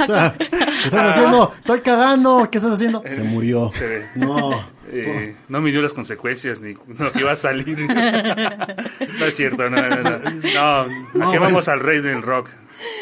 O 0.00 0.06
sea, 0.06 0.34
¿qué 0.38 0.44
estás 0.84 1.10
haciendo? 1.16 1.52
Estoy 1.58 1.80
cagando. 1.80 2.48
¿Qué 2.52 2.58
estás 2.58 2.74
haciendo? 2.74 3.02
Se 3.04 3.24
murió. 3.24 3.68
Se 3.72 3.84
ve. 3.84 4.06
No. 4.14 4.50
Eh, 4.92 5.34
no 5.48 5.60
midió 5.60 5.82
las 5.82 5.92
consecuencias 5.92 6.60
ni 6.60 6.74
lo 6.74 7.10
que 7.10 7.18
iba 7.20 7.32
a 7.32 7.36
salir. 7.36 7.80
no 9.18 9.24
es 9.26 9.34
cierto, 9.34 9.68
no, 9.68 9.82
no, 9.82 9.96
no. 10.02 10.10
No, 10.54 10.86
No, 11.14 11.28
aquí 11.30 11.38
vamos 11.38 11.66
al 11.68 11.80
rey 11.80 12.00
del 12.00 12.22
rock. 12.22 12.50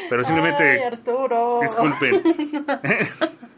Pero 0.08 0.24
simplemente, 0.24 0.62
Ay, 0.70 0.78
Arturo. 0.84 1.60
disculpen. 1.60 2.22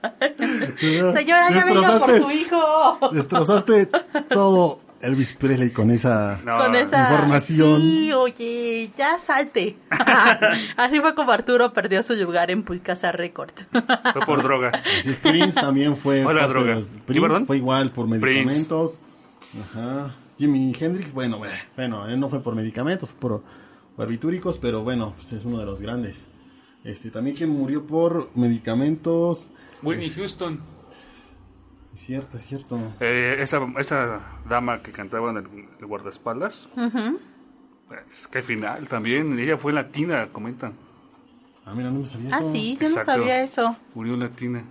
Señora, 0.79 1.51
ya 1.51 1.65
venga 1.65 1.99
por 1.99 2.17
su 2.17 2.31
hijo. 2.31 2.99
Destrozaste 3.13 3.89
todo 4.31 4.81
Elvis 5.01 5.35
Presley 5.35 5.71
con 5.71 5.91
esa... 5.91 6.41
No, 6.45 6.57
Con 6.59 6.75
esa 6.75 7.03
información. 7.11 7.81
Sí, 7.81 8.13
oye, 8.13 8.91
ya 8.97 9.19
salte. 9.19 9.77
Así 10.77 11.01
fue 11.01 11.15
como 11.15 11.31
Arturo 11.33 11.73
perdió 11.75 12.03
su 12.03 12.15
lugar 12.15 12.51
en 12.51 12.63
Pulcasa 12.63 13.13
Record. 13.13 13.53
Fue 13.71 14.23
por 14.27 14.43
droga. 14.43 14.83
Sí, 15.03 15.15
Prince 15.23 15.61
también 15.61 15.97
fue... 15.97 16.25
Hola, 16.25 16.43
parte 16.43 16.55
de 16.55 16.61
droga. 16.61 16.75
los- 16.77 16.87
¿Y 16.89 17.21
Prince 17.21 17.45
fue 17.45 17.57
igual 17.59 17.91
por 17.91 18.09
medicamentos. 18.09 19.01
Ajá. 19.63 20.11
Jimi 20.39 20.73
Hendrix, 20.79 21.13
bueno, 21.13 21.39
bueno, 21.39 21.55
bueno, 21.77 22.09
él 22.09 22.19
no 22.19 22.29
fue 22.29 22.43
por 22.43 22.55
medicamentos, 22.55 23.09
fue 23.11 23.21
por 23.21 23.43
barbitúricos, 23.97 24.59
pero 24.59 24.83
bueno, 24.83 25.13
pues 25.17 25.33
es 25.33 25.45
uno 25.45 25.59
de 25.59 25.67
los 25.67 25.81
grandes. 25.81 26.27
Este, 26.83 27.11
también 27.11 27.37
quien 27.37 27.51
murió 27.51 27.87
por 27.87 28.31
medicamentos... 28.35 29.51
Whitney 29.83 30.11
Houston. 30.11 30.61
Es 31.95 32.01
cierto, 32.01 32.37
es 32.39 32.43
cierto. 32.45 32.79
Eh, 33.01 33.37
esa, 33.39 33.59
esa 33.79 34.21
dama 34.49 34.83
que 34.83 34.91
cantaba 34.93 35.31
en 35.31 35.37
el, 35.39 35.47
el 35.81 35.87
guardaespaldas. 35.87 36.69
Ujú. 36.77 37.21
Pues, 37.89 38.27
qué 38.29 38.43
final 38.43 38.89
también. 38.89 39.39
Ella 39.39 39.57
fue 39.57 39.73
latina, 39.73 40.29
comentan. 40.33 40.73
Ah, 41.65 41.73
mira, 41.75 41.91
no 41.91 42.01
me 42.01 42.07
sabía 42.07 42.31
Ah, 42.33 42.39
eso. 42.41 42.53
sí, 42.53 42.77
yo 42.81 42.89
no 42.91 43.05
sabía 43.05 43.43
eso. 43.43 43.77
Murió 43.95 44.17
latina. 44.17 44.65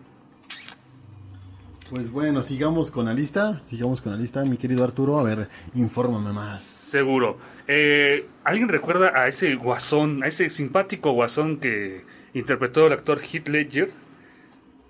Pues 1.89 2.09
bueno, 2.11 2.41
sigamos 2.41 2.89
con 2.91 3.05
la 3.05 3.13
lista, 3.13 3.61
sigamos 3.67 4.01
con 4.01 4.13
la 4.13 4.17
lista, 4.17 4.43
mi 4.45 4.57
querido 4.57 4.83
Arturo, 4.83 5.19
a 5.19 5.23
ver, 5.23 5.49
infórmame 5.75 6.31
más. 6.33 6.63
Seguro. 6.63 7.37
Eh, 7.67 8.27
¿Alguien 8.43 8.67
recuerda 8.67 9.11
a 9.15 9.27
ese 9.27 9.55
guasón, 9.55 10.23
a 10.23 10.27
ese 10.27 10.49
simpático 10.49 11.11
guasón 11.11 11.57
que 11.59 12.03
interpretó 12.33 12.87
el 12.87 12.93
actor 12.93 13.19
Heath 13.21 13.47
Ledger? 13.47 13.91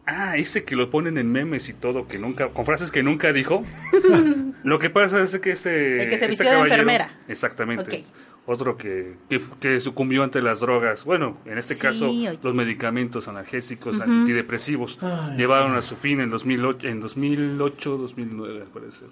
Ah, 0.05 0.35
ese 0.37 0.63
que 0.65 0.75
lo 0.75 0.89
ponen 0.89 1.17
en 1.17 1.31
memes 1.31 1.69
y 1.69 1.73
todo, 1.73 2.07
que 2.07 2.17
nunca, 2.19 2.49
con 2.49 2.65
frases 2.65 2.91
que 2.91 3.03
nunca 3.03 3.31
dijo. 3.31 3.63
lo 4.63 4.79
que 4.79 4.89
pasa 4.89 5.21
es 5.23 5.39
que 5.39 5.51
este. 5.51 6.03
El 6.03 6.09
que 6.09 6.17
se 6.17 6.25
este 6.25 6.27
vistió 6.27 6.45
de 6.45 6.51
caballero- 6.51 6.73
enfermera. 6.81 7.09
Exactamente. 7.27 7.97
Ok. 7.99 8.05
Otro 8.45 8.75
que, 8.75 9.15
que, 9.29 9.41
que 9.61 9.79
sucumbió 9.79 10.21
ante 10.21 10.41
las 10.41 10.59
drogas. 10.59 11.05
Bueno, 11.05 11.37
en 11.45 11.57
este 11.57 11.75
Sí, 11.75 11.79
caso, 11.79 12.09
oye. 12.09 12.37
los 12.43 12.53
medicamentos 12.53 13.29
analgésicos, 13.29 13.95
Ujú. 13.95 14.03
antidepresivos, 14.03 14.99
Ay, 15.01 15.37
llevaron 15.37 15.75
a 15.77 15.81
su 15.81 15.95
fin 15.95 16.19
en 16.19 16.29
2008, 16.29 16.85
en 16.89 16.99
2008 16.99 17.97
2009, 17.97 18.61
al 18.63 18.67
parecer. 18.67 19.07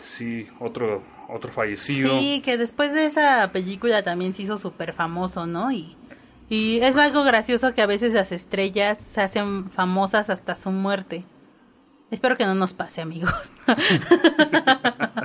Sí, 0.00 0.46
otro, 0.60 1.02
otro 1.28 1.50
fallecido. 1.52 2.18
Sí, 2.20 2.40
que 2.44 2.56
después 2.56 2.92
de 2.92 3.06
esa 3.06 3.50
película 3.52 4.02
también 4.04 4.32
se 4.34 4.42
hizo 4.42 4.56
súper 4.58 4.92
famoso, 4.92 5.44
¿no? 5.46 5.72
Y, 5.72 5.96
y 6.48 6.80
es 6.80 6.96
algo 6.96 7.24
gracioso 7.24 7.74
que 7.74 7.82
a 7.82 7.86
veces 7.86 8.12
las 8.12 8.32
estrellas 8.32 8.98
se 8.98 9.20
hacen 9.20 9.70
famosas 9.70 10.30
hasta 10.30 10.54
su 10.54 10.70
muerte. 10.70 11.24
Espero 12.12 12.36
que 12.36 12.44
no 12.44 12.54
nos 12.54 12.74
pase, 12.74 13.00
amigos. 13.00 13.32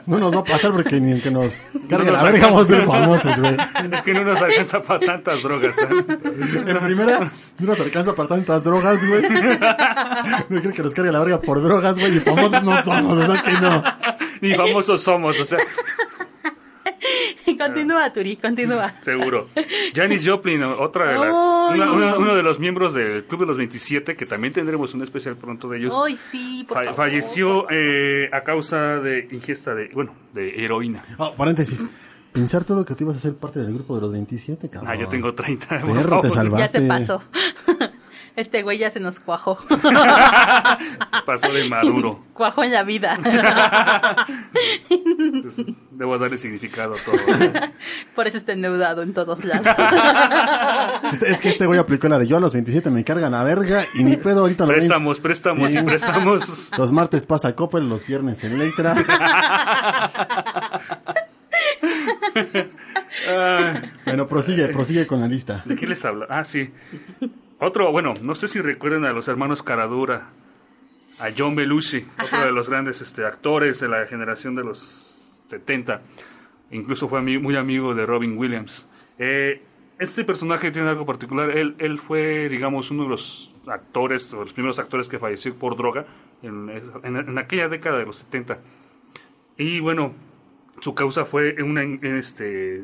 No 0.06 0.20
nos 0.20 0.34
va 0.34 0.40
a 0.40 0.44
pasar 0.46 0.72
porque 0.72 1.02
ni 1.02 1.12
aunque 1.12 1.30
nos 1.30 1.66
cargue 1.90 2.10
nos 2.10 2.14
la 2.14 2.24
verga 2.24 2.48
vamos 2.48 2.62
a 2.62 2.66
ser 2.70 2.86
famosos, 2.86 3.40
güey. 3.42 3.58
Es 3.92 4.02
que 4.04 4.14
no 4.14 4.24
nos 4.24 4.42
alcanza 4.42 4.82
para 4.82 5.00
tantas 5.02 5.44
drogas. 5.44 5.78
¿eh? 5.80 5.88
En 6.66 6.78
primera, 6.78 7.20
no 7.60 7.68
nos 7.68 7.80
alcanza 7.82 8.16
para 8.16 8.30
tantas 8.30 8.64
drogas, 8.64 9.06
güey. 9.06 9.22
No 10.48 10.62
creo 10.62 10.74
que 10.74 10.84
nos 10.84 10.94
cargue 10.94 11.12
la 11.12 11.20
verga 11.20 11.42
por 11.42 11.62
drogas, 11.62 12.00
güey, 12.00 12.16
y 12.16 12.20
famosos 12.22 12.64
no 12.64 12.82
somos, 12.82 13.18
o 13.18 13.34
sea 13.34 13.42
que 13.42 13.52
no. 13.60 13.84
Ni 14.40 14.54
famosos 14.54 15.02
somos, 15.02 15.38
o 15.38 15.44
sea. 15.44 15.60
continúa, 17.58 18.12
Turi, 18.14 18.36
continúa. 18.38 18.96
Seguro. 19.02 19.50
Janis 19.94 20.28
Joplin, 20.28 20.64
otra 20.64 21.10
de 21.10 21.20
las, 21.20 21.36
una- 21.76 21.92
una- 21.92 22.18
uno 22.18 22.36
de 22.36 22.44
los 22.44 22.60
miembros 22.60 22.94
del 22.94 23.26
Club 23.26 23.42
de 23.42 23.46
los 23.48 23.58
27, 23.58 24.16
que 24.16 24.26
también 24.26 24.54
tendremos 24.54 24.94
un 24.94 25.02
especial 25.04 25.36
pronto 25.38 25.68
de 25.70 25.78
ellos. 25.80 25.94
Ay, 26.06 26.18
sí, 26.32 26.66
por 26.68 26.78
fa- 26.78 26.84
favor. 26.84 26.96
falleció 26.96 27.68
eh, 27.70 28.30
a 28.32 28.42
causa 28.44 29.00
de 29.00 29.28
ingesta 29.32 29.74
de, 29.76 29.90
bueno, 29.94 30.14
de 30.34 30.64
heroína. 30.64 31.04
Ah, 31.20 31.32
paréntesis. 31.36 31.86
Pensar 32.34 32.64
todo 32.66 32.78
lo 32.78 32.86
que 32.86 32.94
te 32.94 33.04
ibas 33.04 33.18
a 33.18 33.20
ser 33.20 33.34
parte 33.36 33.60
del 33.60 33.74
grupo 33.74 33.96
de 33.96 34.02
los 34.02 34.12
27, 34.12 34.70
cabrón. 34.70 34.92
Ah, 34.92 34.96
yo 34.96 35.08
tengo 35.08 35.34
30. 35.34 35.80
por 35.82 35.94
Perro, 35.96 36.20
te 36.20 36.30
salvaste. 36.30 36.78
Ya 36.80 36.82
se 36.82 36.88
pasó. 36.88 37.24
Este 38.38 38.62
güey 38.62 38.78
ya 38.78 38.92
se 38.92 39.00
nos 39.00 39.20
cuajó. 39.20 39.58
Pasó 41.26 41.52
de 41.52 41.68
maduro. 41.68 42.24
Cuajó 42.34 42.64
en 42.64 42.72
la 42.72 42.84
vida. 42.84 43.18
Pues, 44.88 45.56
debo 45.90 46.20
darle 46.20 46.38
significado 46.38 46.94
a 46.94 46.98
todo. 47.04 47.18
Por 48.16 48.28
eso 48.28 48.38
está 48.38 48.52
endeudado 48.54 49.02
en 49.02 49.16
todos 49.16 49.44
lados. 49.44 49.66
Es 51.26 51.40
que 51.40 51.50
este 51.50 51.66
güey 51.66 51.80
aplicó 51.80 52.08
la 52.10 52.20
de 52.20 52.28
yo 52.28 52.38
a 52.38 52.40
los 52.40 52.54
27 52.54 52.92
me 52.92 53.04
cargan 53.04 53.34
a 53.34 53.44
verga 53.44 53.84
y 53.96 54.04
ni 54.04 54.18
pedo 54.18 54.42
ahorita 54.42 54.68
lo. 54.68 54.74
Préstamos, 54.74 55.20
préstamos 55.20 55.72
Sí. 55.72 55.80
y 55.80 55.82
préstamos. 55.82 56.70
Los 56.78 56.92
martes 56.92 57.26
pasa 57.26 57.56
Coppel, 57.56 57.90
los 57.90 58.06
viernes 58.06 58.44
Electra. 58.44 58.94
Bueno, 64.06 64.28
prosigue, 64.28 64.68
prosigue 64.70 65.08
con 65.08 65.20
la 65.22 65.28
lista. 65.28 65.62
¿De 65.66 65.76
qué 65.76 65.88
les 65.88 66.04
habla? 66.06 66.26
Ah, 66.30 66.44
sí. 66.44 66.72
Otro, 67.60 67.92
bueno, 67.92 68.14
no 68.22 68.36
sé 68.36 68.48
si 68.48 68.62
recuerdan 68.62 69.06
a 69.06 69.14
los 69.14 69.28
hermanos 69.28 69.64
Caradura, 69.64 70.30
a 71.20 71.30
John 71.36 71.56
Belushi, 71.56 72.06
otro 72.24 72.46
de 72.46 72.52
los 72.52 72.70
grandes 72.70 73.02
este, 73.02 73.26
actores 73.26 73.80
de 73.80 73.88
la 73.88 74.06
generación 74.06 74.56
de 74.56 74.64
los 74.64 75.18
70. 75.50 76.02
Incluso 76.72 77.08
fue 77.08 77.22
muy 77.22 77.56
amigo 77.56 77.96
de 77.96 78.06
Robin 78.06 78.38
Williams. 78.38 78.88
Eh, 79.18 79.64
este 79.98 80.24
personaje 80.24 80.70
tiene 80.70 80.90
algo 80.90 81.06
particular. 81.08 81.50
Él, 81.50 81.76
él 81.80 81.98
fue, 81.98 82.48
digamos, 82.50 82.92
uno 82.92 83.04
de 83.04 83.10
los 83.10 83.52
actores, 83.66 84.32
o 84.34 84.42
los 84.42 84.54
primeros 84.54 84.78
actores 84.78 85.08
que 85.08 85.18
falleció 85.18 85.56
por 85.56 85.76
droga 85.76 86.06
en, 86.44 86.70
en- 87.04 87.16
en 87.16 87.38
aquella 87.40 87.68
década 87.70 87.98
de 87.98 88.06
los 88.06 88.18
70. 88.18 88.60
Y 89.58 89.80
bueno, 89.80 90.14
su 90.82 90.94
causa 90.94 91.26
fue 91.26 91.56
una, 91.64 91.82
en- 91.82 92.06
este, 92.18 92.84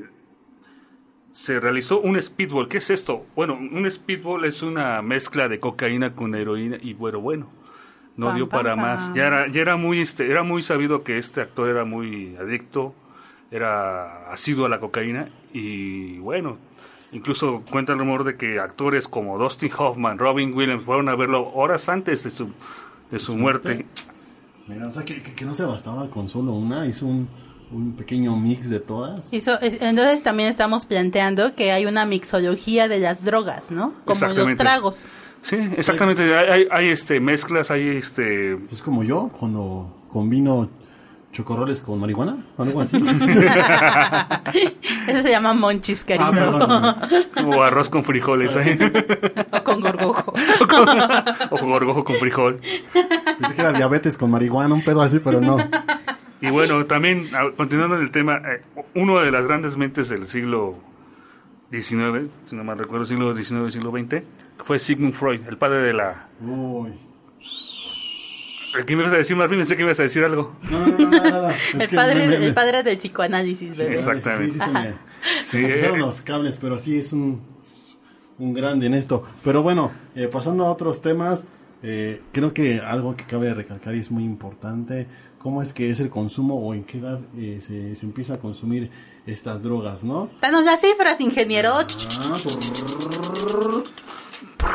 se 1.34 1.60
realizó 1.60 2.00
un 2.00 2.22
speedball. 2.22 2.70
¿Qué 2.70 2.78
es 2.78 2.90
esto? 2.90 3.26
Bueno, 3.36 3.56
un 3.56 3.90
speedball 3.92 4.46
es 4.46 4.62
una 4.62 5.02
mezcla 5.02 5.50
de 5.50 5.60
cocaína 5.60 6.14
con 6.16 6.34
heroína 6.36 6.78
y 6.82 6.94
bueno, 6.94 7.20
bueno, 7.20 7.50
no 8.16 8.34
dio 8.34 8.48
para 8.48 8.76
más. 8.78 9.12
Ya 9.16 9.28
era, 9.28 9.48
ya 9.48 9.62
era 9.62 9.76
muy, 9.76 10.00
este, 10.00 10.30
era 10.32 10.44
muy 10.44 10.62
sabido 10.62 11.04
que 11.04 11.18
este 11.18 11.42
actor 11.42 11.68
era 11.70 11.84
muy 11.84 12.36
adicto, 12.38 12.94
era 13.52 14.30
asiduo 14.32 14.66
a 14.66 14.70
la 14.70 14.80
cocaína 14.80 15.30
y 15.54 16.18
bueno, 16.20 16.58
incluso 17.12 17.64
cuenta 17.70 17.94
el 17.94 18.00
rumor 18.00 18.24
de 18.24 18.38
que 18.38 18.60
actores 18.60 19.08
como 19.08 19.38
Dustin 19.38 19.72
Hoffman, 19.78 20.18
Robin 20.18 20.54
Williams 20.54 20.84
fueron 20.86 21.10
a 21.10 21.16
verlo 21.16 21.52
horas 21.54 21.90
antes 21.90 22.24
de 22.24 22.30
su, 22.30 22.50
de 23.12 23.20
su 23.20 23.36
muerte. 23.36 23.86
Mira, 24.68 24.88
o 24.88 24.92
sea, 24.92 25.04
que, 25.04 25.22
que- 25.22 25.34
que 25.34 25.46
no 25.46 25.54
se 25.56 25.66
bastaba 25.66 26.10
con 26.10 26.30
solo 26.30 26.54
una, 26.54 26.86
hizo 26.88 27.06
un, 27.06 27.28
un 27.74 27.94
pequeño 27.94 28.36
mix 28.38 28.70
de 28.70 28.80
todas. 28.80 29.34
Es- 29.34 29.48
entonces 29.48 30.24
también 30.24 30.50
estamos 30.50 30.86
planteando 30.86 31.56
que 31.56 31.72
hay 31.72 31.86
una 31.86 32.06
mixología 32.06 32.88
de 32.88 33.00
las 33.00 33.24
drogas, 33.26 33.72
¿no? 33.72 33.94
Como 34.06 34.28
los 34.34 34.56
tragos. 34.58 35.04
Sí, 35.42 35.58
exactamente. 35.76 36.24
Hay, 36.34 36.50
hay, 36.50 36.68
hay, 36.72 36.88
este 36.90 37.20
mezclas, 37.20 37.70
hay 37.72 37.98
este 37.98 38.58
Es 38.72 38.82
como 38.82 39.04
yo, 39.04 39.30
cuando 39.38 39.94
combino 40.10 40.70
chocorroles 41.34 41.82
con 41.82 42.00
marihuana, 42.00 42.38
algo 42.58 42.80
así. 42.82 42.98
Eso 45.08 45.22
se 45.24 45.30
llama 45.32 45.54
monchis, 45.54 46.04
cariño. 46.04 46.28
ah, 46.28 46.32
perdón. 46.32 47.54
o 47.56 47.64
arroz 47.64 47.90
con 47.90 48.04
frijoles, 48.04 48.56
¿eh? 48.56 48.78
o 49.52 49.64
con 49.64 49.82
gorgojo. 49.82 50.32
o, 50.62 50.68
con, 50.68 50.88
o 50.90 51.58
con 51.58 51.70
gorgojo 51.72 52.04
con 52.04 52.16
frijol. 52.18 52.60
Pensé 53.40 53.56
que 53.56 53.62
era 53.62 53.74
diabetes 53.74 54.16
con 54.18 54.30
marihuana, 54.32 54.74
un 54.76 54.84
pedo 54.84 55.02
así, 55.02 55.20
pero 55.20 55.42
no. 55.42 55.58
Y 56.46 56.52
bueno, 56.52 56.86
también, 56.86 57.30
continuando 57.58 57.96
en 57.96 58.02
el 58.04 58.12
tema, 58.12 58.38
eh, 58.46 58.62
uno 58.96 59.20
de 59.20 59.32
las 59.32 59.46
grandes 59.48 59.78
mentes 59.78 60.10
del 60.10 60.28
siglo 60.28 60.76
XIX, 61.72 62.30
si 62.46 62.56
no 62.56 62.64
mal 62.64 62.78
recuerdo, 62.78 63.06
siglo 63.06 63.34
XIX, 63.36 63.72
siglo 63.74 63.92
XX, 63.92 64.24
fue 64.64 64.78
Sigmund 64.78 65.14
Freud, 65.14 65.42
el 65.48 65.58
padre 65.58 65.82
de 65.82 65.94
la... 65.94 66.28
Uy. 66.42 66.92
¿Qué 68.88 68.96
me 68.96 69.04
ibas 69.04 69.14
a 69.14 69.18
decir, 69.18 69.36
Marvin? 69.38 69.60
Pensé 69.60 69.76
que 69.76 69.84
ibas 69.84 70.00
a 70.00 70.04
decir 70.04 70.24
algo. 70.24 70.56
No, 70.70 70.86
no, 70.88 70.98
no, 70.98 71.10
nada, 71.10 71.30
nada. 71.30 71.56
Es 71.74 71.80
El 71.82 71.88
que 71.88 71.96
padre, 71.96 72.28
me- 72.28 72.40
me- 72.40 72.46
el 72.48 72.54
padre 72.56 72.82
del 72.84 72.98
psicoanálisis, 72.98 73.78
bebé. 73.78 73.94
Exacto. 73.94 74.18
Exactamente. 74.32 74.54
Sí, 74.54 74.60
sí, 74.60 74.66
se 74.66 74.72
me, 74.72 74.94
Sí, 75.44 75.58
me 75.60 75.96
eh, 75.96 75.98
los 75.98 76.22
cables, 76.22 76.58
pero 76.58 76.80
sí 76.80 76.98
es 76.98 77.14
un, 77.14 77.42
un 78.40 78.54
grande 78.54 78.88
en 78.88 78.96
esto. 78.96 79.24
Pero 79.44 79.62
bueno, 79.62 79.92
eh, 80.16 80.28
pasando 80.28 80.66
a 80.66 80.72
otros 80.72 81.02
temas, 81.04 81.46
eh, 81.84 82.22
creo 82.32 82.52
que 82.54 82.80
algo 82.80 83.16
que 83.16 83.26
cabe 83.26 83.54
recalcar 83.54 83.94
y 83.96 84.00
es 84.00 84.10
muy 84.10 84.24
importante, 84.24 85.06
cómo 85.44 85.62
es 85.62 85.74
que 85.74 85.90
es 85.90 86.00
el 86.00 86.10
consumo 86.10 86.56
o 86.56 86.74
en 86.74 86.84
qué 86.86 86.98
edad 87.00 87.20
eh, 87.38 87.60
se, 87.62 87.96
se 87.96 88.06
empieza 88.06 88.36
a 88.36 88.38
consumir 88.40 88.90
estas 89.28 89.62
drogas, 89.62 90.04
¿no? 90.04 90.30
Danos 90.42 90.66
las 90.66 90.82
cifras, 90.82 91.20
ingeniero. 91.22 91.72
Ah, 91.74 92.38
por- 92.44 93.84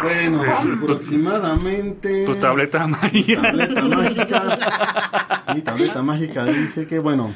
Bueno, 0.02 0.42
aproximadamente... 0.82 2.26
tu 2.26 2.34
tableta 2.36 2.82
amarilla. 2.82 3.40
tableta 3.42 3.82
mágica. 3.82 5.44
Mi 5.54 5.62
tableta 5.62 6.02
mágica 6.02 6.44
dice 6.44 6.86
que, 6.86 6.98
bueno, 6.98 7.34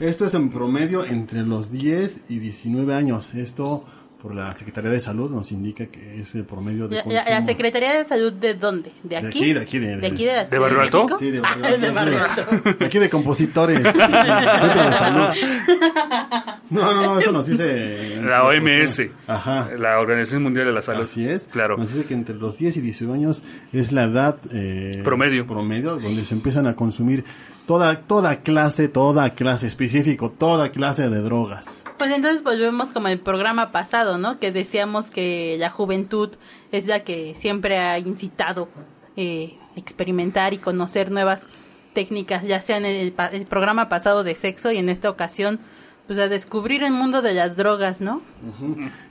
esto 0.00 0.24
es 0.26 0.34
en 0.34 0.50
promedio 0.50 1.04
entre 1.04 1.42
los 1.42 1.70
10 1.70 2.22
y 2.28 2.38
19 2.40 2.94
años. 2.94 3.34
Esto 3.34 3.84
por 4.22 4.36
la 4.36 4.54
Secretaría 4.54 4.90
de 4.90 5.00
Salud 5.00 5.30
nos 5.30 5.50
indica 5.50 5.86
que 5.86 6.20
es 6.20 6.34
el 6.36 6.44
promedio 6.44 6.86
de 6.86 6.96
La, 6.96 7.02
consumo. 7.02 7.24
la- 7.26 7.40
la 7.40 7.44
Secretaría 7.46 7.92
de 7.94 8.04
Salud 8.04 8.32
de 8.32 8.54
dónde? 8.54 8.92
¿De 9.02 9.08
De 9.20 9.26
aquí? 9.26 9.52
de 9.52 9.60
aquí, 9.60 9.78
de- 9.80 9.96
¿De 9.96 10.06
aquí 10.06 10.24
de, 10.24 10.32
la 10.32 10.44
¿De 10.44 10.58
Barrio 10.58 10.80
Alto? 10.80 11.06
Sí, 11.18 11.30
de 11.32 11.38
Ah, 11.38 11.56
Barrio 11.60 11.78
de 11.78 11.86
Alto, 11.88 12.04
de- 12.10 12.16
Alto. 12.56 12.74
de 12.78 12.84
aquí 12.86 12.98
de 13.00 13.10
compositores. 13.10 13.82
Centro 13.82 14.82
de 14.84 14.92
salud. 14.92 15.26
No, 16.70 16.94
no, 16.94 17.02
no, 17.02 17.18
eso 17.18 17.32
nos 17.32 17.46
dice... 17.46 18.18
La 18.22 18.44
OMS, 18.44 19.10
Ajá. 19.26 19.68
la 19.78 19.98
Organización 20.00 20.42
Mundial 20.42 20.64
de 20.66 20.72
la 20.72 20.80
Salud. 20.80 21.02
Así 21.02 21.28
es. 21.28 21.46
Claro. 21.52 21.76
Nos 21.76 21.92
dice 21.92 22.06
que 22.06 22.14
entre 22.14 22.34
los 22.34 22.56
10 22.56 22.78
y 22.78 22.80
19 22.80 23.18
años 23.18 23.42
es 23.74 23.92
la 23.92 24.04
edad 24.04 24.38
eh, 24.52 25.02
Promedio. 25.04 25.46
promedio 25.46 25.96
donde 25.98 26.24
se 26.24 26.34
empiezan 26.34 26.66
a 26.66 26.74
consumir 26.74 27.24
toda 27.66 27.96
toda 28.00 28.36
clase, 28.36 28.88
toda 28.88 29.30
clase 29.34 29.66
específico, 29.66 30.30
toda 30.30 30.70
clase 30.70 31.10
de 31.10 31.20
drogas. 31.20 31.76
Pues 32.02 32.14
entonces 32.16 32.42
volvemos 32.42 32.88
como 32.88 33.06
el 33.06 33.20
programa 33.20 33.70
pasado, 33.70 34.18
¿no? 34.18 34.40
Que 34.40 34.50
decíamos 34.50 35.06
que 35.08 35.54
la 35.58 35.70
juventud 35.70 36.30
es 36.72 36.86
la 36.86 37.04
que 37.04 37.36
siempre 37.38 37.78
ha 37.78 37.96
incitado 38.00 38.68
eh, 39.16 39.56
experimentar 39.76 40.52
y 40.52 40.58
conocer 40.58 41.12
nuevas 41.12 41.46
técnicas, 41.94 42.44
ya 42.44 42.60
sea 42.60 42.78
en 42.78 42.86
el, 42.86 43.12
pa- 43.12 43.28
el 43.28 43.44
programa 43.46 43.88
pasado 43.88 44.24
de 44.24 44.34
sexo 44.34 44.72
y 44.72 44.78
en 44.78 44.88
esta 44.88 45.10
ocasión, 45.10 45.60
pues 46.08 46.18
a 46.18 46.26
descubrir 46.26 46.82
el 46.82 46.90
mundo 46.92 47.22
de 47.22 47.34
las 47.34 47.56
drogas, 47.56 48.00
¿no? 48.00 48.20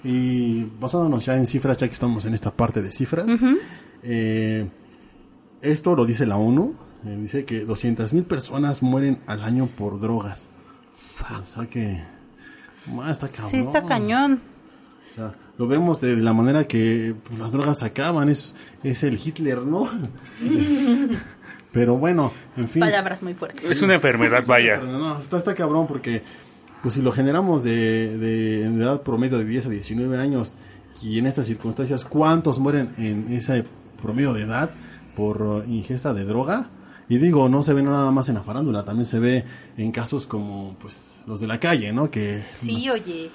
Y 0.04 0.64
basándonos 0.80 1.24
ya 1.26 1.36
en 1.36 1.46
cifras, 1.48 1.78
ya 1.78 1.88
que 1.88 1.94
estamos 1.94 2.26
en 2.26 2.34
esta 2.34 2.52
parte 2.52 2.82
de 2.82 2.92
cifras, 2.92 3.26
eh, 4.04 4.68
esto 5.62 5.96
lo 5.96 6.04
dice 6.06 6.26
la 6.26 6.36
ONU, 6.36 6.76
eh, 7.06 7.18
dice 7.22 7.46
que 7.46 7.66
200.000 7.66 8.26
personas 8.26 8.82
mueren 8.82 9.20
al 9.28 9.44
año 9.44 9.68
por 9.68 10.00
drogas. 10.02 10.50
O 11.42 11.46
sea 11.46 11.66
que... 11.68 12.02
ah, 13.02 13.12
está 13.12 13.28
cabrón. 13.28 13.52
Sí, 13.52 13.58
está 13.58 13.84
cañón. 13.84 14.42
O 15.12 15.14
sea, 15.14 15.34
lo 15.58 15.68
vemos 15.68 16.02
de 16.02 16.16
la 16.18 16.34
manera 16.34 16.66
que 16.66 17.16
pues, 17.24 17.40
las 17.40 17.52
drogas 17.52 17.84
acaban, 17.84 18.30
es, 18.30 18.56
es 18.84 19.04
el 19.04 19.20
Hitler, 19.24 19.60
¿no? 19.60 19.90
Pero 21.72 21.98
bueno, 21.98 22.34
en 22.58 22.68
fin. 22.68 22.82
Palabras 22.82 23.22
muy 23.22 23.34
fuertes. 23.34 23.70
Es 23.70 23.82
una 23.82 23.96
enfermedad, 23.96 24.44
vaya. 24.46 24.78
No, 24.78 25.20
está, 25.20 25.38
está 25.38 25.54
cabrón 25.54 25.88
porque 25.88 26.24
pues 26.82 26.96
si 26.96 27.02
lo 27.02 27.12
generamos 27.12 27.64
de, 27.64 28.18
de 28.18 28.66
en 28.66 28.82
edad 28.82 29.02
promedio 29.02 29.38
de 29.38 29.46
10 29.46 29.68
a 29.68 29.70
19 29.70 30.18
años 30.18 30.56
y 31.02 31.20
en 31.20 31.28
estas 31.28 31.48
circunstancias, 31.48 32.06
¿cuántos 32.06 32.60
mueren 32.60 32.92
en 32.98 33.32
ese 33.34 33.66
promedio 34.02 34.34
de 34.34 34.44
edad 34.44 34.72
por 35.16 35.66
ingesta 35.68 36.14
de 36.14 36.26
droga? 36.26 36.70
Y 37.12 37.18
digo, 37.18 37.50
no 37.50 37.62
se 37.62 37.74
ve 37.74 37.84
nada 37.84 38.10
más 38.12 38.30
en 38.30 38.36
la 38.36 38.42
farándula, 38.42 38.86
también 38.86 39.06
se 39.06 39.20
ve 39.20 39.44
en 39.76 39.92
casos 39.92 40.26
como 40.26 40.78
pues 40.80 41.20
los 41.28 41.42
de 41.42 41.48
la 41.48 41.60
calle, 41.60 41.92
¿no? 41.92 42.10
Que 42.10 42.46
Sí, 42.60 42.90
oye. 42.90 43.30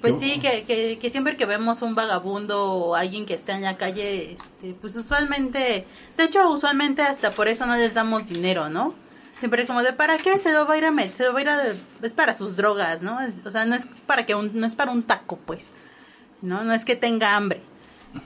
Pues 0.00 0.14
Yo- 0.14 0.20
sí, 0.20 0.38
que, 0.38 0.62
que, 0.62 0.96
que 1.00 1.10
siempre 1.10 1.36
que 1.36 1.44
vemos 1.44 1.82
un 1.82 1.96
vagabundo 1.96 2.62
o 2.72 2.94
alguien 2.94 3.26
que 3.26 3.34
está 3.34 3.56
en 3.56 3.62
la 3.62 3.76
calle, 3.76 4.34
este, 4.34 4.74
pues 4.80 4.94
usualmente, 4.94 5.86
de 6.16 6.24
hecho 6.24 6.48
usualmente 6.52 7.02
hasta 7.02 7.32
por 7.32 7.48
eso 7.48 7.66
no 7.66 7.74
les 7.74 7.94
damos 7.94 8.28
dinero, 8.28 8.68
¿no? 8.68 8.94
Siempre 9.40 9.66
como 9.66 9.82
de, 9.82 9.92
¿para 9.92 10.16
qué? 10.18 10.38
Se 10.38 10.52
lo 10.52 10.64
va 10.68 10.74
a 10.74 10.78
ir 10.78 10.84
a 10.84 10.92
meter, 10.92 11.16
se 11.16 11.24
lo 11.24 11.32
va 11.32 11.40
a 11.40 11.42
ir 11.42 11.48
a, 11.48 11.62
es 12.02 12.14
para 12.14 12.38
sus 12.38 12.54
drogas, 12.54 13.02
¿no? 13.02 13.20
Es- 13.20 13.34
O 13.44 13.50
sea, 13.50 13.64
no 13.66 13.74
es 13.74 13.88
para 14.06 14.24
que 14.24 14.36
un, 14.36 14.52
no 14.54 14.68
es 14.68 14.76
para 14.76 14.92
un 14.92 15.02
taco, 15.02 15.36
pues, 15.44 15.72
¿no? 16.42 16.62
No 16.62 16.72
es 16.74 16.84
que 16.84 16.94
tenga 16.94 17.34
hambre. 17.34 17.60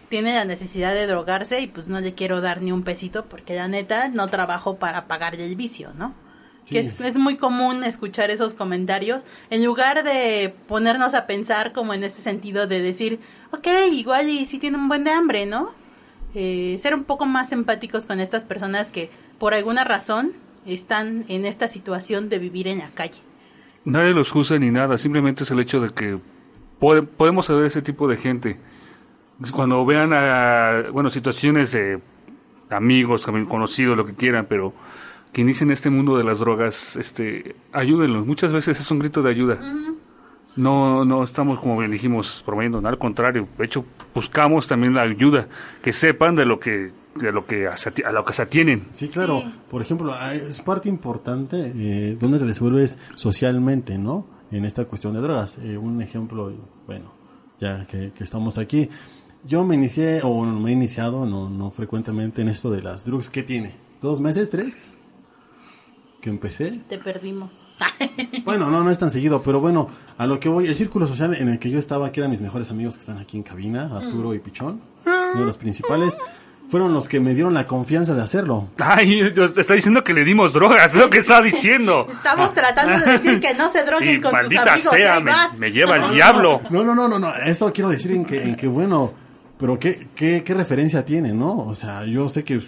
Tiene 0.09 0.35
la 0.35 0.45
necesidad 0.45 0.95
de 0.95 1.07
drogarse 1.07 1.61
y 1.61 1.67
pues 1.67 1.89
no 1.89 2.01
le 2.01 2.15
quiero 2.15 2.41
dar 2.41 2.63
ni 2.63 2.73
un 2.73 2.83
pesito 2.83 3.27
porque 3.27 3.55
la 3.55 3.69
neta 3.69 4.09
no 4.09 4.29
trabajo 4.29 4.77
para 4.77 5.07
pagarle 5.07 5.45
el 5.47 5.57
vicio, 5.57 5.93
¿no? 5.97 6.15
que 6.67 6.79
es, 6.79 6.99
es, 7.01 7.17
muy 7.17 7.37
común 7.37 7.85
escuchar 7.85 8.31
esos 8.31 8.55
comentarios, 8.55 9.23
en 9.51 9.65
lugar 9.65 10.03
de 10.03 10.55
ponernos 10.67 11.15
a 11.15 11.27
pensar 11.27 11.73
como 11.73 11.93
en 11.93 12.05
ese 12.05 12.23
sentido 12.23 12.67
de 12.67 12.81
decir, 12.81 13.21
ok, 13.53 13.67
igual 13.93 14.29
y 14.31 14.47
si 14.47 14.59
tiene 14.59 14.79
un 14.79 14.89
buen 14.89 15.05
de 15.05 15.11
hambre, 15.11 15.47
¿no? 15.47 15.73
Eh, 16.35 16.77
ser 16.81 16.95
un 16.95 17.05
poco 17.05 17.27
más 17.27 17.53
empáticos 17.53 18.07
con 18.07 18.19
estas 18.19 18.45
personas 18.45 18.91
que 18.91 19.11
por 19.39 19.55
alguna 19.55 19.85
razón 19.85 20.33
están 20.67 21.25
en 21.29 21.45
esta 21.45 21.69
situación 21.69 22.29
de 22.29 22.39
vivir 22.39 22.67
en 22.67 22.79
la 22.79 22.91
calle. 22.91 23.21
Nadie 23.85 24.15
los 24.15 24.31
juzga 24.31 24.59
ni 24.59 24.71
nada, 24.71 24.99
simplemente 24.99 25.45
es 25.45 25.51
el 25.51 25.61
hecho 25.61 25.81
de 25.81 25.91
que 25.91 26.19
podemos 26.81 27.47
saber 27.47 27.67
ese 27.67 27.83
tipo 27.83 28.09
de 28.09 28.17
gente. 28.17 28.59
Cuando 29.53 29.85
vean 29.85 30.13
a, 30.13 30.91
bueno, 30.93 31.11
situaciones 31.11 31.73
de 31.73 32.01
amigos, 32.71 33.25
conocidos, 33.25 33.97
lo 33.97 34.05
que 34.05 34.15
quieran, 34.15 34.47
pero 34.49 34.73
que 35.33 35.41
inicien 35.41 35.71
este 35.71 35.91
mundo 35.91 36.17
de 36.17 36.25
las 36.25 36.39
drogas, 36.39 36.97
este, 36.97 37.57
ayúdenlos. 37.73 38.27
Muchas 38.27 38.53
veces 38.53 38.79
es 38.81 38.91
un 38.91 39.01
grito 39.01 39.23
de 39.23 39.31
ayuda. 39.31 39.59
No, 40.57 41.05
no 41.05 41.25
estamos, 41.25 41.59
como 41.59 41.79
bien 41.79 41.91
dijimos, 41.91 42.43
promoviendo 42.47 42.81
nada, 42.81 42.93
al 42.93 42.99
contrario. 42.99 43.49
De 43.59 43.65
hecho, 43.65 43.85
buscamos 44.15 44.69
también 44.69 44.95
la 44.95 45.03
ayuda, 45.03 45.49
que 45.83 45.93
sepan 45.93 46.37
de 46.37 46.47
lo 46.47 46.61
que 46.61 46.93
de 47.17 47.31
lo 47.31 47.47
que 47.47 47.69
a 47.69 48.13
lo 48.13 48.25
que 48.25 48.33
se 48.33 48.43
atienen. 48.43 48.89
Sí, 48.93 49.09
claro. 49.09 49.43
Por 49.71 49.83
ejemplo, 49.83 50.13
ah, 50.13 50.35
es 50.35 50.61
parte 50.61 50.89
importante 50.89 51.73
eh, 51.75 52.17
donde 52.19 52.39
te 52.39 52.45
desenvuelves 52.45 52.99
socialmente, 53.15 53.99
¿no? 53.99 54.27
En 54.51 54.65
esta 54.65 54.85
cuestión 54.85 55.15
de 55.15 55.21
drogas. 55.21 55.59
Eh, 55.59 55.77
un 55.77 56.01
ejemplo, 56.03 56.53
bueno, 56.87 57.13
ya 57.61 57.87
que, 57.87 58.13
que, 58.13 58.25
estamos 58.25 58.59
aquí. 58.59 58.89
Yo 59.47 59.65
me 59.65 59.75
inicié, 59.75 60.21
o 60.23 60.43
me 60.45 60.71
he 60.71 60.73
iniciado, 60.73 61.27
no, 61.27 61.51
no 61.51 61.71
frecuentemente 61.71 62.43
en 62.43 62.49
esto 62.49 62.71
de 62.71 62.83
las 62.83 63.05
drogas. 63.05 63.29
¿Qué 63.29 63.43
tiene? 63.43 63.75
¿Dos 64.01 64.21
meses? 64.21 64.51
¿Tres? 64.51 64.93
que 66.25 66.31
empecé. 66.31 66.81
Te 66.89 66.97
perdimos. 66.97 67.51
bueno, 68.47 68.71
no, 68.71 68.83
no 68.83 68.91
es 68.91 68.99
tan 68.99 69.11
seguido, 69.11 69.43
pero 69.43 69.61
bueno, 69.61 69.91
a 70.17 70.27
lo 70.27 70.41
que 70.41 70.49
voy, 70.49 70.67
el 70.67 70.75
círculo 70.75 71.07
social 71.07 71.35
en 71.35 71.51
el 71.51 71.59
que 71.59 71.69
yo 71.69 71.79
estaba, 71.79 72.11
que 72.11 72.21
eran 72.21 72.31
mis 72.31 72.41
mejores 72.41 72.71
amigos 72.71 72.95
que 72.95 73.01
están 73.01 73.19
aquí 73.19 73.37
en 73.37 73.43
cabina, 73.43 73.91
Arturo 73.95 74.33
y 74.33 74.39
Pichón, 74.39 74.81
uno 75.05 75.41
de 75.41 75.45
los 75.45 75.59
principales, 75.59 76.17
fueron 76.71 76.95
los 76.95 77.09
que 77.09 77.21
me 77.21 77.35
dieron 77.35 77.53
la 77.53 77.67
confianza 77.67 78.15
de 78.15 78.23
hacerlo. 78.23 78.69
Ay, 78.79 79.21
está 79.21 79.75
diciendo 79.75 80.03
que 80.03 80.15
le 80.15 80.25
dimos 80.25 80.55
drogas, 80.55 80.95
es 80.95 80.97
lo 80.97 81.11
que 81.11 81.19
está 81.19 81.43
diciendo. 81.43 82.07
Estamos 82.11 82.55
tratando 82.55 83.05
de 83.05 83.19
decir 83.19 83.41
que 83.41 83.53
no 83.53 83.69
se 83.71 83.83
droguen 83.85 84.23
con 84.23 84.33
maldita 84.33 84.77
tus 84.77 84.87
amigos, 84.87 84.95
sea, 84.95 85.51
me, 85.59 85.73
lleva 85.73 85.97
el 85.97 86.15
diablo. 86.15 86.63
No, 86.71 86.83
no, 86.83 86.95
no, 86.95 87.07
no, 87.07 87.19
no, 87.19 87.35
esto 87.35 87.71
quiero 87.71 87.91
decir 87.91 88.13
en 88.13 88.25
que, 88.25 88.43
en 88.43 88.57
que 88.57 88.67
bueno, 88.67 89.13
pero 89.59 89.79
qué, 89.79 90.09
qué, 90.15 90.43
qué 90.45 90.55
referencia 90.55 91.05
tiene, 91.05 91.33
¿no? 91.33 91.59
O 91.59 91.75
sea, 91.75 92.05
yo 92.07 92.29
sé 92.29 92.45
que 92.45 92.63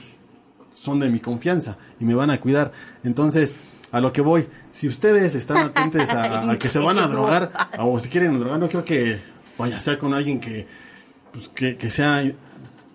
son 0.75 1.01
de 1.01 1.09
mi 1.09 1.21
confianza 1.21 1.77
y 1.99 2.05
me 2.05 2.15
van 2.15 2.31
a 2.31 2.41
cuidar. 2.41 2.73
Entonces, 3.03 3.57
a 3.91 4.01
lo 4.01 4.13
que 4.13 4.21
voy, 4.21 4.47
si 4.71 4.87
ustedes 4.87 5.35
están 5.35 5.59
atentos 5.59 6.09
a, 6.11 6.57
que 6.59 6.69
se 6.69 6.79
van 6.79 6.99
a 6.99 7.07
drogar 7.07 7.51
o 7.79 7.99
si 7.99 8.09
quieren 8.09 8.39
drogar, 8.39 8.59
no 8.59 8.69
creo 8.69 8.85
que 8.85 9.19
vaya 9.59 9.79
a 9.79 9.81
ser 9.81 9.99
con 9.99 10.15
alguien 10.15 10.39
que, 10.39 10.67
pues, 11.33 11.49
que, 11.49 11.91
sea 11.91 12.23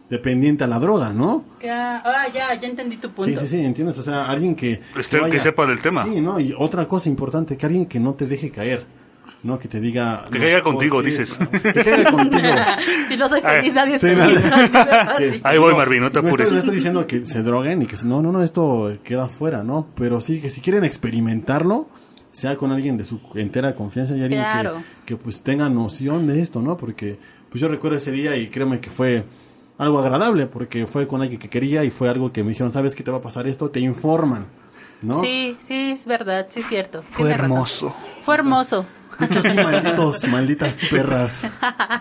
dependiente 0.09 0.63
a 0.63 0.67
la 0.67 0.79
droga, 0.79 1.11
¿no? 1.11 1.45
Ya, 1.61 2.01
ah, 2.05 2.27
ya, 2.33 2.53
ya 2.59 2.67
entendí 2.67 2.97
tu 2.97 3.11
punto. 3.11 3.31
Sí, 3.31 3.35
sí, 3.37 3.47
sí, 3.47 3.63
entiendes. 3.63 3.97
O 3.97 4.03
sea, 4.03 4.25
alguien 4.25 4.55
que... 4.55 4.81
Este, 4.97 5.19
que 5.29 5.39
sepa 5.39 5.65
del 5.65 5.81
tema. 5.81 6.05
Sí, 6.05 6.21
¿no? 6.21 6.39
Y 6.39 6.53
otra 6.57 6.87
cosa 6.87 7.09
importante, 7.09 7.57
que 7.57 7.65
alguien 7.65 7.85
que 7.85 7.99
no 7.99 8.13
te 8.13 8.25
deje 8.27 8.51
caer 8.51 8.85
¿no? 9.43 9.57
Que 9.57 9.67
te 9.67 9.79
diga... 9.79 10.25
Que 10.31 10.39
caiga 10.39 10.61
contigo, 10.61 11.01
dices. 11.01 11.37
Que 11.51 11.73
caiga 11.73 12.11
contigo. 12.11 12.49
si 13.09 13.17
no 13.17 13.29
soy 13.29 13.41
feliz, 13.41 13.73
nadie 13.75 13.95
es 13.95 14.01
feliz. 14.01 15.41
Ahí 15.43 15.57
voy, 15.57 15.75
Marvin, 15.75 16.01
no 16.01 16.11
te 16.11 16.19
apures. 16.19 16.51
No 16.51 16.59
estoy, 16.59 16.75
diciendo 16.75 17.07
que 17.07 17.25
se 17.25 17.41
droguen 17.41 17.81
y 17.81 17.85
que 17.85 17.95
no, 18.03 18.21
no, 18.21 18.31
no, 18.31 18.43
esto 18.43 18.97
queda 19.03 19.27
fuera, 19.27 19.63
¿no? 19.63 19.87
Pero 19.95 20.21
sí, 20.21 20.41
que 20.41 20.49
si 20.49 20.61
quieren 20.61 20.83
experimentarlo, 20.83 21.89
sea 22.31 22.55
con 22.55 22.71
alguien 22.71 22.97
de 22.97 23.03
su 23.03 23.19
entera 23.35 23.75
confianza 23.75 24.15
y 24.15 24.21
alguien 24.21 24.43
que, 24.43 24.69
que 25.05 25.17
pues 25.17 25.41
tenga 25.43 25.69
noción 25.69 26.27
de 26.27 26.41
esto, 26.41 26.61
¿no? 26.61 26.77
Porque 26.77 27.19
pues 27.49 27.61
yo 27.61 27.67
recuerdo 27.67 27.97
ese 27.97 28.11
día 28.11 28.37
y 28.37 28.47
créeme 28.47 28.79
que 28.79 28.89
fue 28.89 29.25
algo 29.77 29.99
agradable 29.99 30.45
porque 30.45 30.87
fue 30.87 31.07
con 31.07 31.21
alguien 31.21 31.39
que 31.39 31.49
quería 31.49 31.83
y 31.83 31.89
fue 31.89 32.07
algo 32.07 32.31
que 32.31 32.43
me 32.43 32.49
dijeron, 32.49 32.71
¿sabes 32.71 32.95
qué 32.95 33.03
te 33.03 33.11
va 33.11 33.17
a 33.17 33.21
pasar 33.21 33.47
esto? 33.47 33.69
Te 33.69 33.79
informan, 33.79 34.45
¿no? 35.01 35.19
Sí, 35.21 35.57
sí, 35.67 35.91
es 35.91 36.05
verdad, 36.05 36.47
sí 36.49 36.61
es 36.61 36.67
cierto. 36.67 37.03
Fue 37.11 37.31
hermoso. 37.31 37.93
Fue 38.21 38.35
hermoso. 38.35 38.85
Muchos 39.21 39.43
sí, 39.43 39.55
malditos, 39.55 40.27
malditas 40.27 40.77
perras. 40.89 41.45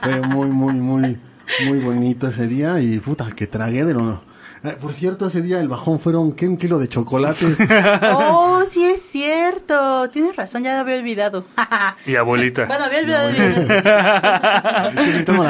Fue 0.03 0.21
muy, 0.23 0.49
muy, 0.49 0.75
muy, 0.75 1.18
muy 1.66 1.79
bonito 1.79 2.29
ese 2.29 2.47
día 2.47 2.81
y 2.81 2.99
puta, 2.99 3.31
que 3.33 3.47
tragué 3.47 3.85
de 3.85 3.95
lo... 3.95 4.23
Eh, 4.62 4.77
por 4.79 4.93
cierto, 4.93 5.29
ese 5.29 5.41
día 5.41 5.59
el 5.61 5.68
bajón 5.68 5.99
fueron, 6.01 6.33
¿qué? 6.33 6.47
Un 6.47 6.59
kilo 6.59 6.79
de 6.79 6.87
chocolates. 6.87 7.57
oh, 8.12 8.62
sí 8.71 8.85
es 8.85 9.01
cierto. 9.11 10.11
Tienes 10.11 10.37
razón, 10.37 10.62
ya 10.62 10.81
había 10.81 10.97
olvidado. 10.97 11.47
y 12.07 12.14
abuelita. 12.16 12.66
Bueno, 12.66 12.85
había 12.85 13.01
olvidado. 13.01 13.31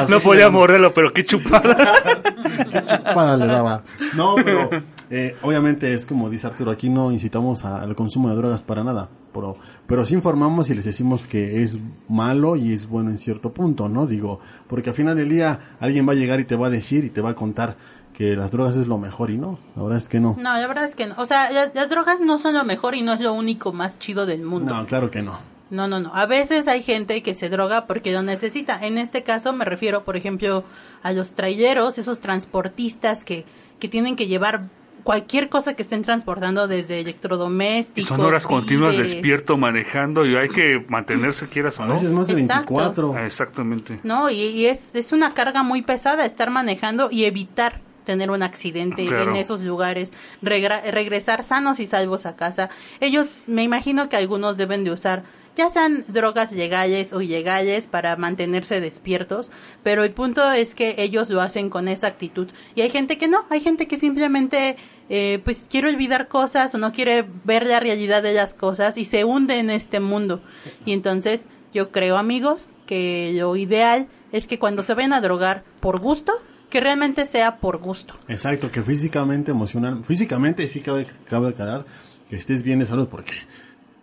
no 0.09 0.21
podía 0.21 0.49
morderlo, 0.51 0.95
pero 0.95 1.13
qué 1.13 1.25
chupada. 1.25 1.95
qué 2.71 2.85
chupada 2.85 3.37
le 3.37 3.47
daba. 3.47 3.83
No, 4.15 4.37
pero 4.37 4.71
eh, 5.11 5.37
obviamente 5.43 5.93
es 5.93 6.07
como 6.07 6.31
dice 6.31 6.47
Arturo, 6.47 6.71
aquí 6.71 6.89
no 6.89 7.11
incitamos 7.11 7.65
al 7.65 7.97
consumo 7.97 8.31
de 8.31 8.37
drogas 8.37 8.63
para 8.63 8.85
nada, 8.85 9.09
pero, 9.33 9.57
pero 9.87 10.05
sí 10.05 10.15
informamos 10.15 10.71
y 10.71 10.75
les 10.75 10.85
decimos 10.85 11.27
que 11.27 11.63
es 11.63 11.79
malo 12.09 12.57
y 12.57 12.73
es 12.73 12.89
bueno 12.89 13.11
en 13.11 13.19
cierto 13.19 13.53
punto, 13.53 13.89
¿no? 13.89 14.07
Digo, 14.07 14.41
porque 14.67 14.91
al 14.91 14.97
final 14.97 15.17
del 15.17 15.29
día 15.29 15.77
alguien 15.81 16.09
va 16.09 16.13
a 16.13 16.17
llegar 16.17 16.41
y 16.41 16.45
te 16.45 16.57
va 16.57 16.69
a 16.69 16.71
decir 16.71 17.05
y 17.05 17.11
te 17.11 17.21
va 17.21 17.31
a 17.31 17.35
contar 17.35 17.77
que 18.13 18.37
las 18.37 18.51
drogas 18.51 18.77
es 18.77 18.87
lo 18.87 18.99
mejor 18.99 19.31
y 19.31 19.39
no, 19.39 19.59
la 19.77 19.83
verdad 19.83 19.99
es 19.99 20.09
que 20.09 20.21
no. 20.21 20.37
No, 20.39 20.55
la 20.55 20.67
verdad 20.67 20.85
es 20.85 20.95
que 20.95 21.07
no. 21.07 21.15
O 21.17 21.27
sea, 21.27 21.51
las, 21.51 21.89
drogas 21.89 22.21
no 22.21 22.39
son 22.39 22.55
lo 22.55 22.65
mejor 22.65 22.95
y 22.95 23.03
no 23.03 23.13
es 23.13 23.21
lo 23.21 23.33
único 23.33 23.73
más 23.73 23.99
chido 23.99 24.27
del 24.27 24.43
mundo. 24.43 24.75
No, 24.75 24.87
claro 24.87 25.11
que 25.11 25.23
no. 25.23 25.39
No, 25.71 25.87
no, 25.87 26.01
no. 26.01 26.15
A 26.15 26.27
veces 26.27 26.67
hay 26.69 26.83
gente 26.83 27.23
que 27.23 27.33
se 27.33 27.49
droga 27.49 27.87
porque 27.87 28.13
lo 28.13 28.23
necesita. 28.23 28.85
En 28.85 28.99
este 28.99 29.23
caso 29.23 29.53
me 29.53 29.65
refiero, 29.65 30.05
por 30.05 30.17
ejemplo, 30.17 30.65
a 31.03 31.13
los 31.13 31.31
traileros, 31.31 31.97
esos 31.97 32.21
transportistas 32.21 33.25
que, 33.25 33.47
que 33.79 33.89
tienen 33.89 34.17
que 34.17 34.27
llevar 34.27 34.69
cualquier 35.03 35.49
cosa 35.49 35.75
que 35.75 35.83
estén 35.83 36.03
transportando 36.03 36.69
desde 36.69 37.01
electrodomésticos. 37.01 38.09
son 38.09 38.21
horas 38.21 38.47
continuas 38.47 38.97
despierto 38.97 39.57
manejando 39.57 40.27
y 40.27 40.37
hay 40.37 40.49
que 40.49 40.85
mantenerse 40.89 41.49
quieras 41.49 41.79
o 41.79 41.85
no. 41.85 41.93
A 41.93 41.95
veces 41.95 42.13
más 42.13 42.27
de 42.27 42.35
24. 42.35 43.15
Ah, 43.17 43.27
exactamente. 43.27 44.01
No, 44.03 44.31
y, 44.31 44.67
es, 44.67 44.95
es 44.95 45.13
una 45.13 45.35
carga 45.35 45.63
muy 45.63 45.83
pesada 45.83 46.25
estar 46.25 46.51
manejando 46.51 47.09
y 47.11 47.25
evitar 47.25 47.81
tener 48.05 48.31
un 48.31 48.43
accidente 48.43 49.07
en 49.07 49.37
esos 49.37 49.63
lugares, 49.63 50.13
regresar 50.43 51.43
sanos 51.43 51.79
y 51.81 51.87
salvos 51.87 52.27
a 52.27 52.35
casa. 52.35 52.71
Ellos, 52.99 53.37
me 53.47 53.63
imagino 53.63 54.09
que 54.09 54.17
algunos 54.17 54.57
deben 54.57 54.85
de 54.85 54.91
usar 54.91 55.23
ya 55.57 55.69
sean 55.71 56.05
drogas 56.09 56.53
legales 56.53 57.13
o 57.13 57.21
ilegales 57.21 57.87
para 57.87 58.17
mantenerse 58.17 58.81
despiertos, 58.81 59.51
pero 59.83 60.05
el 60.05 60.13
punto 60.13 60.51
es 60.53 60.75
que 60.75 60.95
ellos 60.99 61.31
lo 61.31 61.41
hacen 61.41 61.71
con 61.71 61.89
esa 61.89 62.07
actitud 62.07 62.49
y 62.75 62.83
hay 62.83 62.91
gente 62.91 63.19
que 63.19 63.29
no, 63.29 63.45
hay 63.51 63.61
gente 63.61 63.87
que 63.87 63.97
simplemente 63.97 64.77
eh, 65.09 65.41
pues 65.45 65.67
quiere 65.69 65.89
olvidar 65.89 66.29
cosas 66.29 66.75
o 66.75 66.79
no 66.79 66.93
quiere 66.93 67.25
ver 67.45 67.67
la 67.67 67.81
realidad 67.81 68.23
de 68.23 68.33
las 68.33 68.55
cosas 68.55 68.97
y 68.97 69.05
se 69.05 69.25
hunde 69.25 69.59
en 69.59 69.71
este 69.71 70.01
mundo 70.01 70.41
y 70.85 70.93
entonces 70.93 71.49
yo 71.73 71.91
creo 71.91 72.17
amigos 72.17 72.69
que 72.87 73.33
lo 73.35 73.57
ideal 73.57 74.09
es 74.33 74.47
que 74.47 74.59
cuando 74.59 74.83
se 74.83 74.95
ven 74.95 75.13
a 75.13 75.21
drogar 75.21 75.65
por 75.81 76.01
gusto 76.01 76.33
que 76.71 76.81
realmente 76.81 77.27
sea 77.27 77.59
por 77.59 77.79
gusto. 77.79 78.15
Exacto, 78.29 78.71
que 78.71 78.83
físicamente, 78.83 79.51
emocional, 79.51 80.05
físicamente 80.05 80.67
sí 80.69 80.81
cabe, 80.81 81.07
cabe 81.29 81.49
aclarar 81.49 81.85
que 82.31 82.37
estés 82.37 82.63
bien 82.63 82.79
de 82.79 82.87
salud, 82.87 83.09
porque 83.09 83.33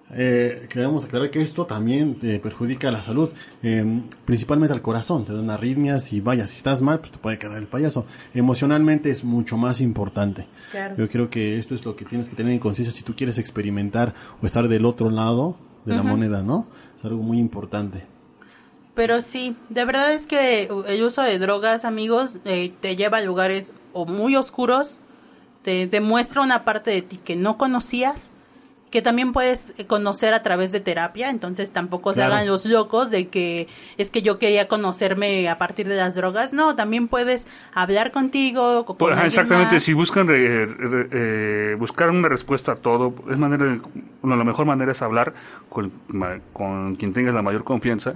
eh, 0.10 0.68
queremos 0.70 1.04
aclarar 1.04 1.30
que 1.30 1.42
esto 1.42 1.66
también 1.66 2.16
te 2.16 2.40
perjudica 2.40 2.92
la 2.92 3.02
salud, 3.02 3.30
eh, 3.62 4.02
principalmente 4.26 4.74
al 4.74 4.82
corazón, 4.82 5.26
te 5.26 5.34
dan 5.34 5.50
arritmias 5.50 6.14
y 6.14 6.22
vaya, 6.22 6.48
si 6.48 6.58
estás 6.58 6.82
mal, 6.82 7.00
pues 7.00 7.12
te 7.12 7.18
puede 7.18 7.38
caer 7.38 7.58
el 7.58 7.68
payaso. 7.68 8.06
Emocionalmente 8.34 9.10
es 9.10 9.24
mucho 9.24 9.58
más 9.58 9.82
importante. 9.82 10.48
Yo 10.98 11.10
creo 11.10 11.30
que 11.30 11.58
esto 11.58 11.76
es 11.76 11.86
lo 11.86 11.96
que 11.96 12.06
tienes 12.06 12.30
que 12.30 12.36
tener 12.36 12.54
en 12.54 12.60
conciencia 12.60 12.94
si 12.94 13.04
tú 13.04 13.16
quieres 13.16 13.38
experimentar 13.38 14.14
o 14.42 14.46
estar 14.46 14.68
del 14.68 14.86
otro 14.86 15.10
lado 15.10 15.58
de 15.86 15.96
la 15.96 16.04
moneda, 16.04 16.42
¿no? 16.42 16.68
Es 16.98 17.06
algo 17.06 17.24
muy 17.24 17.40
importante. 17.40 18.04
Pero 18.94 19.22
sí, 19.22 19.56
de 19.70 19.86
verdad 19.86 20.12
es 20.14 20.26
que 20.26 20.70
el 20.88 21.04
uso 21.04 21.22
de 21.22 21.38
drogas, 21.38 21.86
amigos, 21.86 22.34
eh, 22.46 22.74
te 22.82 22.96
lleva 22.96 23.20
a 23.20 23.22
lugares 23.22 23.72
o 23.94 24.06
muy 24.06 24.36
oscuros, 24.36 25.00
te 25.62 25.86
demuestra 25.88 26.42
una 26.42 26.66
parte 26.66 26.92
de 26.92 27.02
ti 27.04 27.18
que 27.18 27.36
no 27.36 27.58
conocías 27.58 28.27
que 28.90 29.02
también 29.02 29.34
puedes 29.34 29.74
conocer 29.88 30.34
a 30.34 30.44
través 30.44 30.72
de 30.72 30.80
terapia, 30.80 31.30
entonces 31.30 31.72
tampoco 31.72 32.14
se 32.14 32.24
hagan 32.24 32.48
los 32.48 32.66
locos 32.66 33.12
de 33.12 33.28
que 33.28 33.68
es 33.98 34.10
que 34.10 34.22
yo 34.22 34.40
quería 34.40 34.68
conocerme 34.68 35.50
a 35.50 35.58
partir 35.58 35.88
de 35.88 35.98
las 35.98 36.16
drogas, 36.16 36.54
no, 36.54 36.76
también 36.76 37.08
puedes 37.08 37.46
hablar 37.74 38.12
contigo. 38.12 38.86
Con 38.86 39.20
exactamente, 39.20 39.80
si 39.80 39.94
buscan 39.94 40.28
eh, 40.30 41.76
buscar 41.78 42.10
una 42.10 42.30
respuesta 42.30 42.74
a 42.74 42.76
todo, 42.76 43.14
es 43.30 43.38
manera, 43.38 43.78
la 44.24 44.44
mejor 44.44 44.66
manera 44.66 44.94
es 44.94 45.02
hablar 45.02 45.34
con, 45.70 45.92
con 46.54 46.96
quien 46.96 47.14
tengas 47.14 47.34
la 47.34 47.42
mayor 47.42 47.64
confianza 47.64 48.16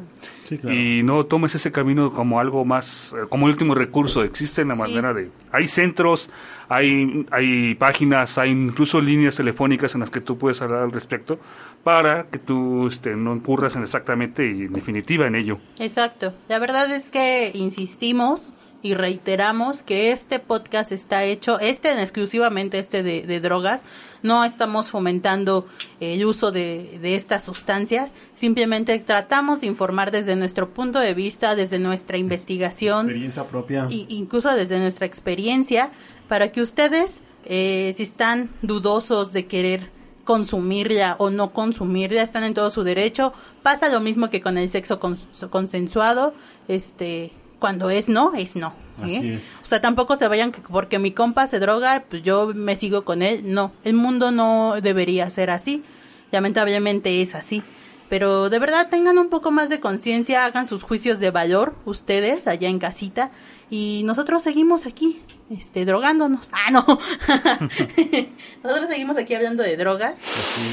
Sí, 0.52 0.58
claro. 0.58 0.76
y 0.78 1.02
no 1.02 1.26
tomes 1.28 1.56
ese 1.56 1.72
camino 1.72 2.12
como 2.12 2.40
algo 2.42 2.66
más, 2.66 3.14
eh, 3.18 3.26
como 3.30 3.46
último 3.46 3.74
recurso. 3.74 4.22
Existe 4.24 4.66
la 4.66 4.76
Sí. 4.76 4.82
manera 4.82 5.14
de... 5.14 5.32
Hay 5.54 5.68
centros, 5.68 6.30
hay, 6.68 7.26
hay 7.32 7.76
páginas, 7.76 8.38
hay 8.38 8.50
incluso 8.50 9.00
líneas 9.00 9.38
telefónicas 9.38 9.94
en 9.96 10.02
las 10.02 10.10
que 10.10 10.20
tú 10.20 10.38
puedes 10.38 10.62
hablar 10.62 10.84
al 10.84 10.92
respecto 10.92 11.40
para 11.86 12.26
que 12.26 12.38
tú 12.38 12.88
este, 12.88 13.16
no 13.16 13.34
incurras 13.34 13.76
en 13.78 13.84
exactamente 13.84 14.46
y 14.46 14.64
en 14.64 14.74
definitiva 14.74 15.26
en 15.26 15.36
ello. 15.36 15.58
Exacto. 15.80 16.34
La 16.50 16.60
verdad 16.60 16.92
es 16.92 17.12
que 17.12 17.52
insistimos 17.54 18.52
y 18.84 18.94
reiteramos 18.96 19.84
que 19.84 20.12
este 20.12 20.40
podcast 20.40 20.92
está 20.92 21.24
hecho, 21.24 21.60
este 21.60 21.92
en 21.92 22.00
exclusivamente 22.00 22.80
este 22.80 23.04
de, 23.04 23.22
de 23.24 23.40
drogas, 23.40 23.82
no 24.24 24.44
estamos 24.44 24.90
fomentando 24.90 25.68
el 26.00 26.24
uso 26.26 26.52
de, 26.52 27.00
de 27.02 27.16
estas 27.16 27.44
sustancias, 27.44 28.12
simplemente 28.34 28.98
tratamos 29.00 29.62
de 29.62 29.68
informar 29.68 30.12
desde 30.12 30.36
nuestro 30.36 30.70
punto 30.70 31.00
de 31.00 31.14
vista, 31.14 31.56
desde 31.56 31.80
nuestra 31.80 32.18
investigación, 32.18 33.06
Experiencia 33.08 33.48
propia. 33.48 33.88
y 33.90 34.06
incluso 34.10 34.50
desde 34.56 34.78
nuestra 34.80 35.06
experiencia, 35.06 35.92
para 36.28 36.52
que 36.52 36.62
ustedes, 36.62 37.20
eh, 37.46 37.94
si 37.96 38.04
están 38.04 38.50
dudosos 38.62 39.34
de 39.34 39.46
querer 39.48 39.90
consumirla 40.24 41.16
o 41.18 41.30
no 41.30 41.52
consumirla, 41.52 42.22
están 42.22 42.44
en 42.44 42.54
todo 42.54 42.70
su 42.70 42.84
derecho. 42.84 43.34
Pasa 43.64 43.90
lo 43.90 44.00
mismo 44.00 44.30
que 44.30 44.40
con 44.40 44.58
el 44.58 44.70
sexo 44.70 45.00
cons- 45.00 45.50
consensuado, 45.50 46.34
este, 46.68 47.32
cuando 47.62 47.92
es 47.92 48.10
no, 48.10 48.34
es 48.34 48.56
no. 48.56 48.74
¿eh? 49.06 49.18
Así 49.18 49.30
es. 49.34 49.44
O 49.62 49.66
sea, 49.66 49.80
tampoco 49.80 50.16
se 50.16 50.28
vayan 50.28 50.52
que 50.52 50.62
porque 50.62 50.98
mi 50.98 51.12
compa 51.12 51.46
se 51.46 51.60
droga, 51.60 52.04
pues 52.10 52.24
yo 52.24 52.52
me 52.56 52.76
sigo 52.76 53.06
con 53.06 53.22
él. 53.22 53.54
No, 53.54 53.72
el 53.84 53.94
mundo 53.94 54.32
no 54.32 54.82
debería 54.82 55.30
ser 55.30 55.52
así. 55.52 55.84
Lamentablemente 56.32 57.22
es 57.22 57.36
así. 57.36 57.62
Pero 58.10 58.50
de 58.50 58.58
verdad 58.58 58.90
tengan 58.90 59.20
un 59.20 59.30
poco 59.30 59.52
más 59.52 59.70
de 59.70 59.80
conciencia, 59.80 60.44
hagan 60.44 60.68
sus 60.68 60.82
juicios 60.82 61.20
de 61.20 61.30
valor 61.30 61.76
ustedes 61.86 62.48
allá 62.48 62.68
en 62.68 62.80
casita 62.80 63.30
y 63.72 64.04
nosotros 64.04 64.44
seguimos 64.44 64.86
aquí, 64.86 65.22
este, 65.50 65.86
drogándonos. 65.86 66.50
Ah, 66.52 66.72
no. 66.72 66.86
nosotros 68.64 68.90
seguimos 68.90 69.18
aquí 69.18 69.34
hablando 69.34 69.64
de 69.64 69.78
drogas. 69.78 70.16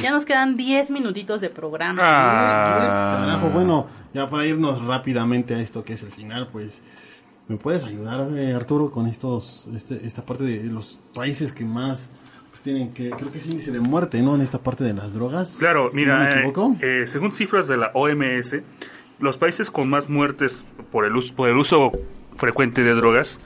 Ya 0.03 0.11
nos 0.11 0.25
quedan 0.25 0.57
10 0.57 0.91
minutitos 0.91 1.41
de 1.41 1.49
programa. 1.49 2.03
Ah. 2.05 3.19
Carajo, 3.21 3.51
bueno, 3.51 3.87
ya 4.13 4.29
para 4.29 4.45
irnos 4.47 4.85
rápidamente 4.85 5.55
a 5.55 5.61
esto 5.61 5.85
que 5.85 5.93
es 5.93 6.03
el 6.03 6.11
final, 6.11 6.49
pues, 6.49 6.83
¿me 7.47 7.57
puedes 7.57 7.85
ayudar, 7.85 8.37
eh, 8.37 8.53
Arturo, 8.53 8.91
con 8.91 9.07
estos, 9.07 9.69
este, 9.77 10.05
esta 10.05 10.27
parte 10.27 10.43
de 10.43 10.65
los 10.65 10.99
países 11.15 11.53
que 11.53 11.65
más, 11.65 12.11
pues, 12.51 12.63
tienen 12.63 12.93
que, 12.93 13.11
creo 13.11 13.31
que 13.31 13.39
es 13.39 13.47
índice 13.47 13.71
de 13.71 13.79
muerte, 13.79 14.21
¿no? 14.23 14.35
En 14.35 14.41
esta 14.41 14.59
parte 14.59 14.83
de 14.83 14.93
las 14.93 15.15
drogas. 15.15 15.55
Claro, 15.61 15.91
si 15.91 15.97
mira, 15.99 16.19
no 16.19 16.25
me 16.25 16.31
eh, 16.31 16.39
equivoco. 16.41 16.77
eh, 16.81 17.05
según 17.07 17.33
cifras 17.33 17.69
de 17.69 17.77
la 17.77 17.93
OMS, 17.95 18.57
los 19.21 19.37
países 19.37 19.71
con 19.71 19.89
más 19.89 20.09
muertes 20.09 20.67
por 20.91 21.05
el, 21.05 21.15
uso, 21.15 21.33
por 21.37 21.49
el 21.49 21.57
uso 21.57 21.93
frecuente 22.39 22.83
de 22.83 22.95
drogas 22.95 23.39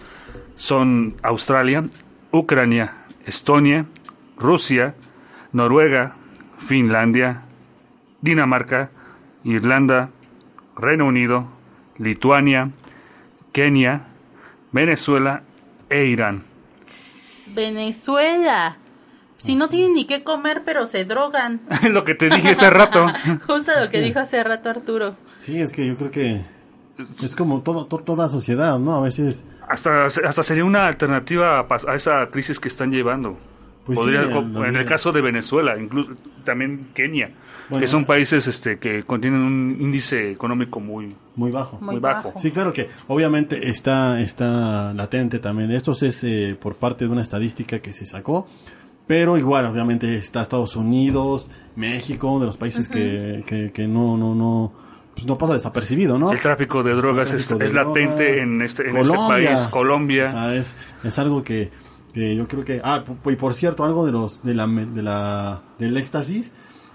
son 0.56 1.16
Australia, 1.22 1.84
Ucrania, 2.30 2.92
Estonia, 3.26 3.86
Rusia, 4.36 4.94
Noruega, 5.52 6.14
Finlandia, 6.58 7.42
Dinamarca, 8.20 8.90
Irlanda, 9.44 10.10
Reino 10.76 11.06
Unido, 11.06 11.46
Lituania, 11.98 12.70
Kenia, 13.52 14.06
Venezuela 14.70 15.42
e 15.90 16.06
Irán. 16.06 16.44
Venezuela. 17.48 18.76
Si 19.38 19.56
no 19.56 19.68
tienen 19.68 19.94
ni 19.94 20.04
qué 20.04 20.22
comer, 20.22 20.62
pero 20.64 20.86
se 20.86 21.04
drogan. 21.04 21.62
Lo 21.90 22.04
que 22.04 22.14
te 22.14 22.30
dije 22.30 22.50
hace 22.50 22.70
rato. 22.70 23.06
Justo 23.46 23.72
lo 23.78 23.90
que 23.90 24.00
dijo 24.00 24.20
hace 24.20 24.42
rato 24.44 24.70
Arturo. 24.70 25.16
Sí, 25.38 25.60
es 25.60 25.72
que 25.72 25.84
yo 25.84 25.96
creo 25.96 26.10
que 26.12 26.40
es 27.22 27.34
como 27.36 27.62
todo, 27.62 27.86
to- 27.86 27.98
toda 27.98 28.28
sociedad, 28.28 28.78
¿no? 28.78 28.94
A 28.94 29.00
veces, 29.02 29.44
Hasta, 29.68 30.06
hasta 30.06 30.42
sería 30.42 30.64
una 30.64 30.86
alternativa 30.86 31.60
a, 31.68 31.94
esa 31.94 32.26
crisis 32.28 32.58
que 32.60 32.68
están 32.68 32.90
llevando. 32.92 33.36
Pues 33.86 33.98
Podría- 33.98 34.24
sí, 34.26 34.32
en 34.32 34.76
el 34.76 34.84
caso 34.84 35.10
de 35.10 35.20
Venezuela, 35.20 35.76
incluso 35.76 36.12
también 36.44 36.88
Kenia, 36.94 37.32
Bueno. 37.68 37.80
que 37.82 37.88
son 37.88 38.04
países 38.04 38.46
este, 38.46 38.78
que 38.78 39.02
contienen 39.02 39.40
un 39.40 39.76
índice 39.80 40.30
económico 40.30 40.78
muy... 40.78 41.08
muy 41.34 41.50
bajo. 41.50 41.78
Muy, 41.80 41.94
Muy 41.94 42.00
bajo. 42.00 42.28
bajo. 42.28 42.38
Sí, 42.38 42.52
claro 42.52 42.72
que 42.72 42.88
obviamente 43.08 43.68
está, 43.70 44.20
está 44.20 44.94
latente 44.94 45.40
también. 45.40 45.70
Esto 45.72 45.92
es 46.00 46.22
eh, 46.22 46.56
por 46.60 46.76
parte 46.76 47.06
de 47.06 47.10
una 47.10 47.22
estadística 47.22 47.80
que 47.80 47.92
se 47.92 48.06
sacó, 48.06 48.46
pero 49.08 49.36
igual 49.36 49.66
obviamente 49.66 50.14
está 50.16 50.42
Estados 50.42 50.76
Unidos, 50.76 51.50
México, 51.74 52.38
de 52.38 52.46
los 52.46 52.56
países 52.56 52.88
que, 52.88 53.42
que, 53.46 53.72
que 53.72 53.88
no, 53.88 54.16
no, 54.16 54.34
no, 54.36 54.72
pues 55.14 55.26
no 55.26 55.36
pasa 55.38 55.54
desapercibido, 55.54 56.18
¿no? 56.18 56.32
El 56.32 56.40
tráfico 56.40 56.82
de 56.82 56.92
drogas 56.94 57.32
es, 57.32 57.46
tráfico 57.46 57.58
de 57.58 57.66
es 57.66 57.74
latente 57.74 58.42
en 58.42 58.62
este, 58.62 58.88
en 58.90 58.96
este 58.96 59.16
país, 59.16 59.60
Colombia. 59.70 60.26
O 60.26 60.30
sea, 60.30 60.54
es, 60.54 60.76
es 61.04 61.18
algo 61.18 61.42
que, 61.42 61.70
que 62.12 62.34
yo 62.34 62.48
creo 62.48 62.64
que... 62.64 62.80
Ah, 62.82 63.04
y 63.26 63.36
por 63.36 63.54
cierto, 63.54 63.84
algo 63.84 64.06
de 64.06 64.12
los 64.12 64.42
de 64.42 64.54
la, 64.54 64.66
de 64.66 65.02
la 65.02 65.62
del 65.78 65.96
éxtasis, 65.96 66.52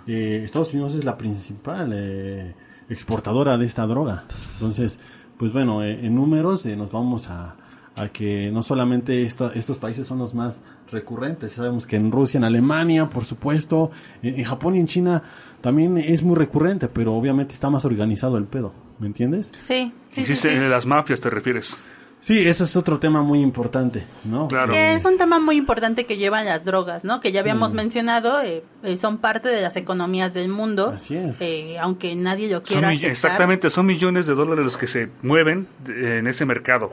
eh, 0.08 0.42
Estados 0.44 0.74
Unidos 0.74 0.94
es 0.96 1.06
la 1.06 1.18
principal 1.18 1.92
eh, 1.94 2.56
exportadora 2.90 3.58
de 3.58 3.66
esta 3.66 3.86
droga. 3.86 4.26
Entonces, 4.54 5.00
pues 5.38 5.54
bueno, 5.54 5.84
eh, 5.84 6.00
en 6.06 6.16
números 6.16 6.66
eh, 6.66 6.76
nos 6.76 6.92
vamos 6.92 7.30
a, 7.30 7.56
a 7.96 8.08
que 8.10 8.50
no 8.52 8.64
solamente 8.64 9.22
esto- 9.24 9.52
estos 9.54 9.78
países 9.78 10.08
son 10.08 10.18
los 10.20 10.34
más 10.34 10.62
recurrentes, 10.92 11.54
sabemos 11.54 11.88
que 11.88 11.96
en 11.96 12.12
Rusia, 12.12 12.38
en 12.38 12.44
Alemania, 12.44 13.10
por 13.10 13.26
supuesto, 13.26 13.92
en, 14.22 14.36
en 14.40 14.44
Japón 14.44 14.76
y 14.76 14.80
en 14.80 14.88
China 14.88 15.24
también 15.62 15.98
es 15.98 16.24
muy 16.24 16.36
recurrente, 16.36 16.88
pero 16.88 17.14
obviamente 17.16 17.54
está 17.54 17.70
más 17.70 17.86
organizado 17.86 18.38
el 18.38 18.46
pedo, 18.46 18.74
¿me 19.00 19.08
entiendes? 19.08 19.52
Sí, 19.60 19.62
sí, 19.62 19.94
sí, 20.10 20.22
Existe 20.22 20.50
sí. 20.50 20.56
en 20.56 20.70
las 20.70 20.86
mafias, 20.86 21.20
¿te 21.20 21.30
refieres? 21.30 21.78
Sí, 22.20 22.46
eso 22.48 22.64
es 22.64 22.76
otro 22.76 23.00
tema 23.00 23.22
muy 23.22 23.40
importante, 23.40 24.04
¿no? 24.26 24.48
Claro. 24.48 24.74
Que 24.74 24.96
es 24.96 25.06
un 25.06 25.18
tema 25.18 25.40
muy 25.40 25.56
importante 25.56 26.06
que 26.06 26.18
llevan 26.18 26.46
las 26.46 26.66
drogas, 26.66 27.06
¿no? 27.06 27.22
Que 27.22 27.32
ya 27.32 27.42
habíamos 27.42 27.70
Sí. 27.72 27.78
mencionado, 27.78 28.42
eh, 28.42 28.64
eh, 28.84 28.98
son 28.98 29.20
parte 29.20 29.50
de 29.50 29.62
las 29.62 29.76
economías 29.78 30.34
del 30.34 30.50
mundo. 30.50 30.90
Así 30.90 31.16
es. 31.16 31.40
eh, 31.42 31.78
aunque 31.80 32.16
nadie 32.16 32.48
lo 32.48 32.58
Son 32.58 32.64
quiera 32.66 32.90
aceptar. 32.90 33.12
exactamente, 33.12 33.70
son 33.70 33.86
millones 33.86 34.26
de 34.26 34.34
dólares 34.34 34.66
los 34.66 34.78
que 34.78 34.88
se 34.88 35.10
mueven 35.22 35.68
de- 35.86 36.18
en 36.20 36.28
ese 36.28 36.46
mercado. 36.46 36.92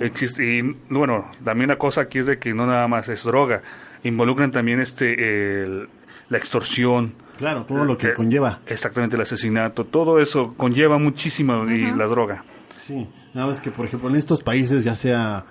Existe, 0.00 0.44
y 0.44 0.76
bueno, 0.90 1.30
también 1.44 1.68
la 1.68 1.76
cosa 1.78 2.02
aquí 2.02 2.18
es 2.18 2.26
de 2.26 2.38
que 2.38 2.52
no 2.54 2.66
nada 2.66 2.86
más 2.88 3.08
es 3.08 3.24
droga, 3.24 3.62
involucran 4.04 4.52
también 4.52 4.80
este 4.80 5.62
el- 5.64 5.88
la 6.28 6.38
extorsión, 6.38 7.14
Claro, 7.38 7.64
todo 7.64 7.84
lo 7.84 7.96
que 7.98 8.08
Eh, 8.08 8.12
conlleva. 8.14 8.60
exactamente 8.66 9.16
el 9.16 9.22
asesinato, 9.22 9.84
todo 9.84 10.20
eso 10.20 10.54
conlleva 10.56 10.98
muchísimo 10.98 11.64
y 11.68 11.90
la 11.96 12.06
droga. 12.06 12.44
Sí, 12.76 13.06
nada 13.34 13.46
más 13.46 13.60
que 13.60 13.70
por 13.70 13.86
ejemplo 13.86 14.08
en 14.08 14.16
estos 14.16 14.42
países, 14.42 14.84
ya 14.84 14.94
sea 14.94 15.44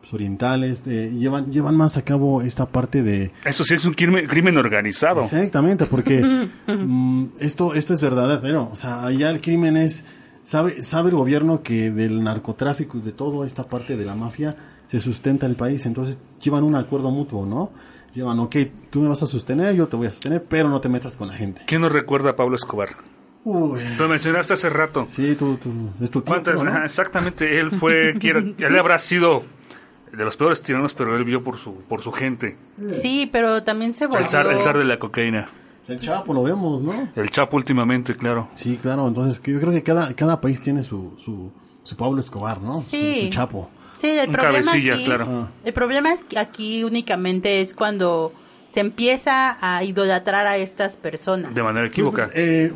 pues, 0.00 0.12
orientales, 0.14 0.82
eh, 0.86 1.12
llevan 1.16 1.52
llevan 1.52 1.76
más 1.76 1.96
a 1.96 2.02
cabo 2.02 2.42
esta 2.42 2.66
parte 2.66 3.02
de 3.02 3.32
Eso 3.44 3.64
sí 3.64 3.74
es 3.74 3.84
un 3.84 3.94
crimen, 3.94 4.26
crimen 4.26 4.56
organizado. 4.56 5.22
exactamente, 5.22 5.86
porque 5.86 6.22
mm, 6.66 7.26
esto 7.40 7.74
esto 7.74 7.94
es 7.94 8.00
verdadero, 8.00 8.70
o 8.72 8.76
sea, 8.76 9.04
allá 9.04 9.30
el 9.30 9.40
crimen 9.40 9.76
es 9.76 10.04
sabe 10.42 10.82
sabe 10.82 11.10
el 11.10 11.16
gobierno 11.16 11.62
que 11.62 11.90
del 11.90 12.22
narcotráfico 12.22 12.98
y 12.98 13.00
de 13.00 13.12
toda 13.12 13.46
esta 13.46 13.64
parte 13.64 13.96
de 13.96 14.04
la 14.04 14.14
mafia 14.14 14.56
se 14.86 15.00
sustenta 15.00 15.46
el 15.46 15.56
país, 15.56 15.84
entonces 15.86 16.20
llevan 16.40 16.64
un 16.64 16.76
acuerdo 16.76 17.10
mutuo, 17.10 17.44
¿no? 17.44 17.72
Llevan, 18.14 18.38
ok, 18.38 18.56
tú 18.88 19.00
me 19.00 19.08
vas 19.08 19.22
a 19.22 19.26
sostener, 19.26 19.74
yo 19.74 19.88
te 19.88 19.96
voy 19.96 20.06
a 20.06 20.10
sostener, 20.10 20.42
pero 20.48 20.70
no 20.70 20.80
te 20.80 20.88
metas 20.88 21.16
con 21.16 21.28
la 21.28 21.36
gente. 21.36 21.62
¿Quién 21.66 21.82
nos 21.82 21.92
recuerda 21.92 22.30
a 22.30 22.36
Pablo 22.36 22.56
Escobar? 22.56 22.90
Uy, 23.48 23.80
Lo 23.96 24.08
mencionaste 24.08 24.54
hace 24.54 24.68
rato. 24.68 25.06
sí, 25.10 25.36
tú, 25.36 25.56
tú, 25.56 25.70
es 26.02 26.10
tu 26.10 26.20
tío, 26.20 26.34
exactamente, 26.84 27.60
él 27.60 27.70
fue, 27.78 28.14
quiero- 28.20 28.40
él 28.40 28.78
habrá 28.78 28.98
sido 28.98 29.44
de 30.12 30.24
los 30.24 30.36
peores 30.36 30.62
tiranos, 30.62 30.94
pero 30.94 31.16
él 31.16 31.24
vio 31.24 31.44
por 31.44 31.56
su, 31.58 31.74
por 31.88 32.02
su 32.02 32.10
gente. 32.10 32.56
Sí, 33.00 33.28
pero 33.30 33.62
también 33.62 33.94
se 33.94 34.06
volvió... 34.06 34.20
El 34.24 34.26
zar, 34.28 34.46
el 34.48 34.58
zar 34.58 34.76
de 34.76 34.84
la 34.84 34.98
cocaína. 34.98 35.46
El 35.86 36.00
Chapo 36.00 36.34
lo 36.34 36.42
vemos, 36.42 36.82
¿no? 36.82 37.08
El 37.14 37.30
Chapo 37.30 37.56
últimamente, 37.56 38.16
claro. 38.16 38.48
Sí, 38.56 38.76
claro, 38.82 39.06
entonces 39.06 39.38
que 39.38 39.52
yo 39.52 39.60
creo 39.60 39.72
que 39.72 39.84
cada, 39.84 40.12
cada 40.14 40.40
país 40.40 40.60
tiene 40.60 40.82
su, 40.82 41.14
su, 41.24 41.52
su 41.84 41.96
Pablo 41.96 42.18
Escobar, 42.18 42.60
¿no? 42.60 42.82
Sí. 42.90 43.26
Su, 43.26 43.30
Chapo. 43.30 43.70
Sí, 44.00 44.08
el 44.08 44.28
Un 44.30 44.34
problema 44.34 44.64
cabecilla, 44.72 44.94
aquí, 44.94 45.04
claro. 45.04 45.26
Ah. 45.28 45.50
el 45.64 45.72
problema 45.72 46.12
es 46.12 46.20
que 46.24 46.38
aquí 46.40 46.82
únicamente 46.82 47.60
es 47.60 47.74
cuando 47.74 48.32
se 48.68 48.80
empieza 48.80 49.56
a 49.60 49.84
idolatrar 49.84 50.48
a 50.48 50.56
estas 50.56 50.96
personas. 50.96 51.54
De 51.54 51.62
manera 51.62 51.86
equívoca. 51.86 52.28
Eh, 52.34 52.72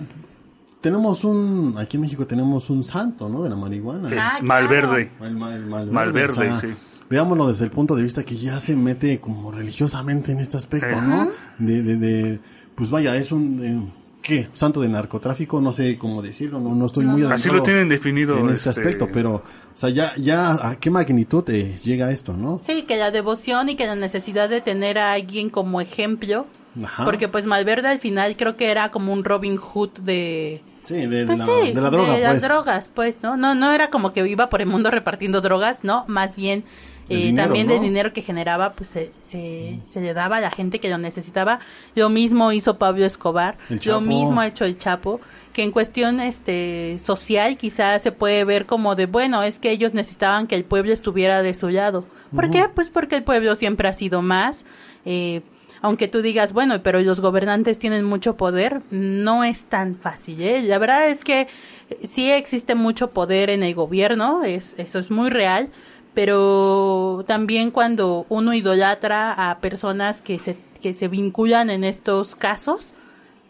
tenemos 0.80 1.24
un, 1.24 1.74
aquí 1.78 1.96
en 1.96 2.02
México 2.02 2.26
tenemos 2.26 2.70
un 2.70 2.82
santo, 2.84 3.28
¿no? 3.28 3.42
De 3.42 3.50
la 3.50 3.56
marihuana. 3.56 4.08
Es 4.08 4.14
Ah, 4.18 4.30
claro. 4.40 4.46
Malverde. 4.46 5.10
El, 5.20 5.36
mal- 5.36 5.52
el 5.54 5.66
malverde, 5.66 5.92
Malverde, 5.92 6.32
o 6.50 6.58
sea, 6.58 6.60
sí. 6.60 6.68
Veámoslo 7.08 7.48
desde 7.48 7.64
el 7.64 7.70
punto 7.72 7.96
de 7.96 8.04
vista 8.04 8.22
que 8.24 8.36
ya 8.36 8.60
se 8.60 8.76
mete 8.76 9.18
como 9.20 9.50
religiosamente 9.50 10.30
en 10.32 10.38
este 10.38 10.56
aspecto, 10.56 11.00
¿no? 11.00 11.28
De, 11.58 11.82
de, 11.82 11.96
de, 11.96 12.40
pues 12.76 12.88
vaya, 12.88 13.16
es 13.16 13.32
un, 13.32 13.64
eh, 13.64 13.92
¿qué? 14.22 14.48
Santo 14.54 14.80
de 14.80 14.88
narcotráfico, 14.88 15.60
no 15.60 15.72
sé 15.72 15.98
cómo 15.98 16.22
decirlo, 16.22 16.60
no, 16.60 16.72
no 16.74 16.86
estoy 16.86 17.04
muy 17.06 17.24
Así 17.24 17.48
lo 17.50 17.64
tienen 17.64 17.88
definido. 17.88 18.38
en 18.38 18.50
este, 18.50 18.70
este, 18.70 18.80
aspecto, 18.80 19.08
pero, 19.12 19.34
o 19.34 19.42
sea, 19.74 19.90
ya, 19.90 20.12
ya, 20.18 20.52
¿a 20.68 20.76
qué 20.76 20.88
magnitud 20.90 21.42
eh, 21.50 21.80
llega 21.82 22.12
esto, 22.12 22.32
no? 22.36 22.60
Sí, 22.64 22.82
que 22.82 22.96
la 22.96 23.10
devoción 23.10 23.68
y 23.70 23.74
que 23.74 23.86
la 23.86 23.96
necesidad 23.96 24.48
de 24.48 24.60
tener 24.60 24.96
a 24.96 25.12
alguien 25.14 25.50
como 25.50 25.80
ejemplo, 25.80 26.46
Ajá. 26.80 27.04
porque 27.04 27.26
pues 27.26 27.44
Malverde 27.44 27.88
al 27.88 27.98
final 27.98 28.36
creo 28.36 28.56
que 28.56 28.70
era 28.70 28.92
como 28.92 29.12
un 29.12 29.24
Robin 29.24 29.56
Hood 29.56 29.98
de, 29.98 30.62
Sí, 30.90 31.06
de, 31.06 31.24
Pues 31.24 31.38
la, 31.38 31.46
sí, 31.46 31.72
de 31.72 31.80
la 31.80 31.90
droga, 31.90 32.14
de 32.16 32.20
pues. 32.20 32.32
las 32.32 32.42
drogas, 32.42 32.90
pues, 32.92 33.22
¿no? 33.22 33.36
No, 33.36 33.54
no 33.54 33.70
era 33.72 33.90
como 33.90 34.12
que 34.12 34.26
iba 34.26 34.50
por 34.50 34.60
el 34.60 34.66
mundo 34.66 34.90
repartiendo 34.90 35.40
drogas, 35.40 35.84
¿no? 35.84 36.04
Más 36.08 36.34
bien 36.34 36.64
eh, 37.08 37.16
dinero, 37.26 37.46
también 37.46 37.68
¿no? 37.68 37.74
del 37.74 37.82
dinero 37.82 38.12
que 38.12 38.22
generaba, 38.22 38.72
pues 38.72 38.90
se, 38.90 39.12
se, 39.20 39.78
se 39.88 40.00
le 40.00 40.14
daba 40.14 40.38
a 40.38 40.40
la 40.40 40.50
gente 40.50 40.80
que 40.80 40.88
lo 40.88 40.98
necesitaba. 40.98 41.60
Lo 41.94 42.08
mismo 42.08 42.50
hizo 42.50 42.76
Pablo 42.76 43.04
Escobar, 43.06 43.56
lo 43.84 44.00
mismo 44.00 44.40
ha 44.40 44.48
hecho 44.48 44.64
el 44.64 44.78
Chapo, 44.78 45.20
que 45.52 45.62
en 45.62 45.70
cuestión 45.70 46.18
este 46.18 46.98
social 46.98 47.56
quizás 47.56 48.02
se 48.02 48.10
puede 48.10 48.44
ver 48.44 48.66
como 48.66 48.96
de, 48.96 49.06
bueno, 49.06 49.44
es 49.44 49.60
que 49.60 49.70
ellos 49.70 49.94
necesitaban 49.94 50.48
que 50.48 50.56
el 50.56 50.64
pueblo 50.64 50.92
estuviera 50.92 51.42
de 51.42 51.54
su 51.54 51.68
lado. 51.68 52.04
¿Por 52.34 52.50
qué? 52.50 52.66
Pues 52.74 52.88
porque 52.88 53.16
el 53.16 53.22
pueblo 53.22 53.54
siempre 53.56 53.88
ha 53.88 53.92
sido 53.92 54.22
más. 54.22 54.64
Eh, 55.04 55.42
aunque 55.82 56.08
tú 56.08 56.22
digas, 56.22 56.52
bueno, 56.52 56.82
pero 56.82 57.00
los 57.00 57.20
gobernantes 57.20 57.78
tienen 57.78 58.04
mucho 58.04 58.36
poder, 58.36 58.82
no 58.90 59.44
es 59.44 59.64
tan 59.64 59.96
fácil. 59.96 60.40
¿eh? 60.42 60.62
La 60.62 60.78
verdad 60.78 61.08
es 61.08 61.24
que 61.24 61.48
eh, 61.88 62.06
sí 62.06 62.30
existe 62.30 62.74
mucho 62.74 63.10
poder 63.10 63.50
en 63.50 63.62
el 63.62 63.74
gobierno, 63.74 64.44
es, 64.44 64.74
eso 64.78 64.98
es 64.98 65.10
muy 65.10 65.30
real, 65.30 65.70
pero 66.14 67.24
también 67.26 67.70
cuando 67.70 68.26
uno 68.28 68.52
idolatra 68.52 69.50
a 69.50 69.58
personas 69.60 70.20
que 70.20 70.38
se, 70.38 70.56
que 70.80 70.92
se 70.92 71.08
vinculan 71.08 71.70
en 71.70 71.84
estos 71.84 72.34
casos, 72.34 72.94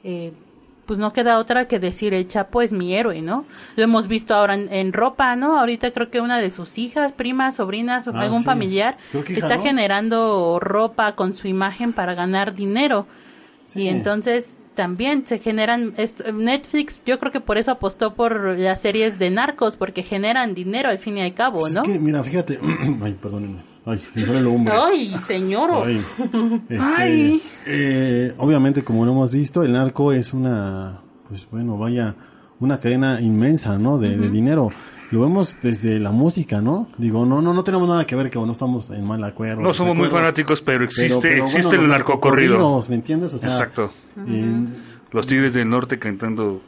eh, 0.04 0.32
pues 0.90 0.98
no 0.98 1.12
queda 1.12 1.38
otra 1.38 1.68
que 1.68 1.78
decir 1.78 2.14
el 2.14 2.26
Chapo 2.26 2.62
es 2.62 2.72
mi 2.72 2.96
héroe, 2.96 3.22
¿no? 3.22 3.44
Lo 3.76 3.84
hemos 3.84 4.08
visto 4.08 4.34
ahora 4.34 4.54
en, 4.54 4.72
en 4.74 4.92
ropa, 4.92 5.36
¿no? 5.36 5.56
Ahorita 5.56 5.92
creo 5.92 6.10
que 6.10 6.20
una 6.20 6.40
de 6.40 6.50
sus 6.50 6.78
hijas, 6.78 7.12
primas, 7.12 7.54
sobrinas, 7.54 8.08
o 8.08 8.10
Ah, 8.12 8.22
algún 8.22 8.40
sí. 8.40 8.44
familiar 8.46 8.96
está 9.28 9.54
¿no? 9.54 9.62
generando 9.62 10.58
ropa 10.58 11.14
con 11.14 11.36
su 11.36 11.46
imagen 11.46 11.92
para 11.92 12.14
ganar 12.14 12.56
dinero. 12.56 13.06
Sí. 13.66 13.82
Y 13.82 13.88
entonces 13.88 14.58
también 14.74 15.24
se 15.28 15.38
generan 15.38 15.94
Netflix, 16.34 17.00
yo 17.06 17.20
creo 17.20 17.30
que 17.30 17.40
por 17.40 17.56
eso 17.56 17.70
apostó 17.70 18.14
por 18.14 18.58
las 18.58 18.80
series 18.80 19.16
de 19.20 19.30
narcos 19.30 19.76
porque 19.76 20.02
generan 20.02 20.54
dinero 20.54 20.88
al 20.88 20.98
fin 20.98 21.18
y 21.18 21.22
al 21.22 21.34
cabo, 21.34 21.68
¿no? 21.68 21.82
Es 21.82 21.88
que, 21.88 22.00
mira, 22.00 22.20
fíjate. 22.24 22.58
Ay, 23.00 23.12
perdónenme. 23.12 23.69
Ay, 23.90 24.00
el 24.16 24.46
hombre. 24.46 24.74
Ay, 24.74 25.16
señor. 25.26 25.70
Ay, 25.84 26.04
este, 26.68 26.78
Ay. 26.96 27.42
eh, 27.66 28.34
obviamente, 28.38 28.82
como 28.84 29.04
lo 29.04 29.12
hemos 29.12 29.32
visto, 29.32 29.62
el 29.62 29.72
narco 29.72 30.12
es 30.12 30.32
una, 30.32 31.00
pues 31.28 31.46
bueno, 31.50 31.76
vaya, 31.78 32.14
una 32.60 32.78
cadena 32.78 33.20
inmensa, 33.20 33.78
¿no? 33.78 33.98
De, 33.98 34.16
de 34.16 34.28
dinero. 34.28 34.70
Lo 35.10 35.22
vemos 35.22 35.56
desde 35.60 35.98
la 35.98 36.12
música, 36.12 36.60
¿no? 36.60 36.86
Digo, 36.96 37.26
no, 37.26 37.42
no, 37.42 37.52
no 37.52 37.64
tenemos 37.64 37.88
nada 37.88 38.06
que 38.06 38.14
ver 38.14 38.30
que 38.30 38.38
no 38.38 38.52
estamos 38.52 38.90
en 38.90 39.04
mal 39.04 39.24
acuerdo. 39.24 39.60
No 39.60 39.72
somos 39.74 39.96
muy 39.96 40.06
fanáticos, 40.06 40.60
pero 40.62 40.84
existe, 40.84 41.08
Pero- 41.20 41.20
pero 41.22 41.44
existe 41.46 41.66
bueno, 41.68 41.82
el 41.82 41.88
narcocorrido. 41.88 42.84
¿Me 42.88 42.94
entiendes? 42.94 43.34
O 43.34 43.38
sea, 43.38 43.50
Exacto. 43.50 43.90
en- 44.16 44.76
Los 45.10 45.26
Tigres 45.26 45.52
del 45.52 45.68
Norte 45.68 45.98
cantando 45.98 46.60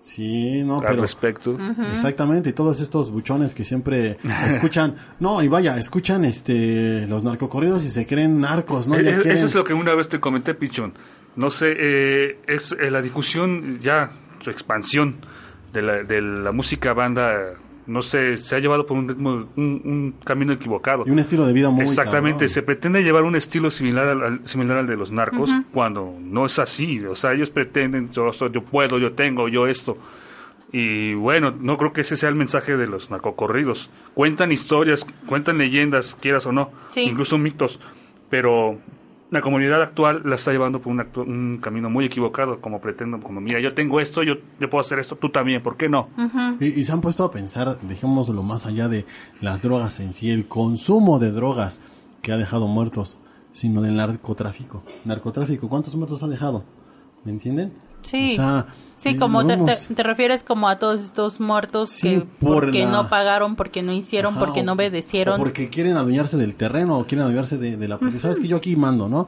sí, 0.00 0.62
no, 0.64 0.80
al 0.80 0.86
pero 0.86 1.02
respecto. 1.02 1.58
Exactamente, 1.92 2.50
y 2.50 2.52
todos 2.52 2.80
estos 2.80 3.10
buchones 3.10 3.54
que 3.54 3.64
siempre 3.64 4.18
escuchan, 4.48 4.96
no, 5.20 5.42
y 5.42 5.48
vaya, 5.48 5.76
escuchan 5.78 6.24
este 6.24 7.06
los 7.06 7.22
narcocorridos 7.24 7.84
y 7.84 7.90
se 7.90 8.06
creen 8.06 8.40
narcos, 8.40 8.88
¿no? 8.88 8.96
Eh, 8.96 9.04
Ya 9.04 9.10
eh, 9.10 9.14
quieren- 9.22 9.32
Eso 9.32 9.46
es 9.46 9.54
lo 9.54 9.64
que 9.64 9.74
una 9.74 9.94
vez 9.94 10.08
te 10.08 10.18
comenté, 10.20 10.54
Pichón. 10.54 10.94
No 11.36 11.50
sé, 11.50 11.74
eh, 11.78 12.38
es 12.46 12.72
eh, 12.72 12.90
la 12.90 13.00
difusión 13.02 13.78
ya, 13.80 14.10
su 14.40 14.50
expansión 14.50 15.16
de 15.72 15.82
la, 15.82 16.02
de 16.02 16.20
la 16.20 16.50
música 16.52 16.92
banda, 16.92 17.54
no 17.90 18.02
sé, 18.02 18.36
se 18.36 18.54
ha 18.56 18.58
llevado 18.58 18.86
por 18.86 18.96
un 18.96 19.08
ritmo, 19.08 19.48
un, 19.56 19.82
un 19.84 20.14
camino 20.24 20.52
equivocado. 20.52 21.04
y 21.06 21.10
un 21.10 21.18
estilo 21.18 21.44
de 21.46 21.52
vida 21.52 21.68
muy 21.70 21.82
Exactamente, 21.84 22.32
cabrón. 22.46 22.48
se 22.48 22.62
pretende 22.62 23.02
llevar 23.02 23.24
un 23.24 23.36
estilo 23.36 23.70
similar 23.70 24.06
al, 24.08 24.22
al- 24.22 24.48
similar 24.48 24.78
al 24.78 24.86
de 24.86 24.96
los 24.96 25.10
narcos 25.10 25.50
cuando 25.72 26.14
no 26.20 26.46
es 26.46 26.58
así. 26.58 27.04
O 27.04 27.14
sea, 27.14 27.32
ellos 27.32 27.50
pretenden, 27.50 28.10
yo, 28.12 28.32
soy- 28.32 28.50
yo 28.52 28.62
puedo, 28.62 28.98
yo 28.98 29.12
tengo, 29.12 29.48
yo 29.48 29.66
esto. 29.66 29.98
Y 30.72 31.14
bueno, 31.14 31.52
no 31.58 31.76
creo 31.76 31.92
que 31.92 32.02
ese 32.02 32.14
sea 32.14 32.28
el 32.28 32.36
mensaje 32.36 32.76
de 32.76 32.86
los 32.86 33.10
narcocorridos. 33.10 33.90
Cuentan 34.14 34.52
historias, 34.52 35.04
cuentan 35.26 35.58
leyendas, 35.58 36.16
quieras 36.20 36.46
o 36.46 36.52
no, 36.52 36.70
Sí. 36.90 37.00
incluso 37.02 37.38
mitos, 37.38 37.80
pero 38.28 38.78
la 39.30 39.40
comunidad 39.40 39.80
actual 39.82 40.22
la 40.24 40.34
está 40.34 40.50
llevando 40.52 40.80
por 40.80 40.92
un, 40.92 40.98
actu- 40.98 41.26
un 41.26 41.58
camino 41.62 41.88
muy 41.88 42.04
equivocado, 42.04 42.60
como 42.60 42.80
pretendo, 42.80 43.20
como 43.20 43.40
mira, 43.40 43.60
yo 43.60 43.74
tengo 43.74 44.00
esto, 44.00 44.22
yo, 44.22 44.34
yo 44.58 44.68
puedo 44.70 44.80
hacer 44.80 44.98
esto, 44.98 45.16
tú 45.16 45.28
también, 45.28 45.62
¿por 45.62 45.76
qué 45.76 45.88
no? 45.88 46.08
Y, 46.60 46.66
y 46.80 46.84
se 46.84 46.92
han 46.92 47.00
puesto 47.00 47.24
a 47.24 47.30
pensar, 47.30 47.78
dejémoslo 47.82 48.42
más 48.42 48.66
allá 48.66 48.88
de 48.88 49.06
las 49.40 49.62
drogas 49.62 50.00
en 50.00 50.12
sí, 50.14 50.30
el 50.30 50.46
consumo 50.48 51.18
de 51.18 51.30
drogas 51.30 51.80
que 52.22 52.32
ha 52.32 52.36
dejado 52.36 52.66
muertos, 52.66 53.18
sino 53.52 53.82
del 53.82 53.96
narcotráfico. 53.96 54.82
Narcotráfico, 55.04 55.68
¿cuántos 55.68 55.94
muertos 55.94 56.22
ha 56.22 56.28
dejado? 56.28 56.64
¿Me 57.24 57.30
entienden? 57.32 57.72
Sí. 58.02 58.32
O 58.32 58.36
sea, 58.36 58.66
Sí, 59.02 59.10
eh, 59.10 59.16
como 59.16 59.46
te, 59.46 59.56
te- 59.56 59.94
te 59.94 60.02
refieres 60.02 60.42
como 60.42 60.68
a 60.68 60.78
todos 60.78 61.00
estos 61.02 61.40
muertos 61.40 61.88
Sí, 61.90 62.08
que 62.10 62.20
por 62.38 62.64
porque 62.64 62.84
la- 62.84 62.90
no 62.90 63.08
pagaron, 63.08 63.56
porque 63.56 63.82
no 63.82 63.92
hicieron, 63.92 64.32
Ajá, 64.34 64.44
porque 64.44 64.60
o- 64.60 64.64
no 64.64 64.72
obedecieron. 64.72 65.34
o 65.36 65.38
porque 65.38 65.70
quieren 65.70 65.96
adueñarse 65.96 66.36
del 66.36 66.54
terreno 66.54 66.98
o 66.98 67.04
quieren 67.06 67.22
adueñarse 67.22 67.56
de, 67.56 67.76
de 67.78 67.88
la 67.88 67.98
propiedad. 67.98 68.20
Sabes 68.22 68.38
que 68.40 68.48
yo 68.48 68.56
aquí 68.58 68.76
mando, 68.76 69.08
¿no? 69.08 69.26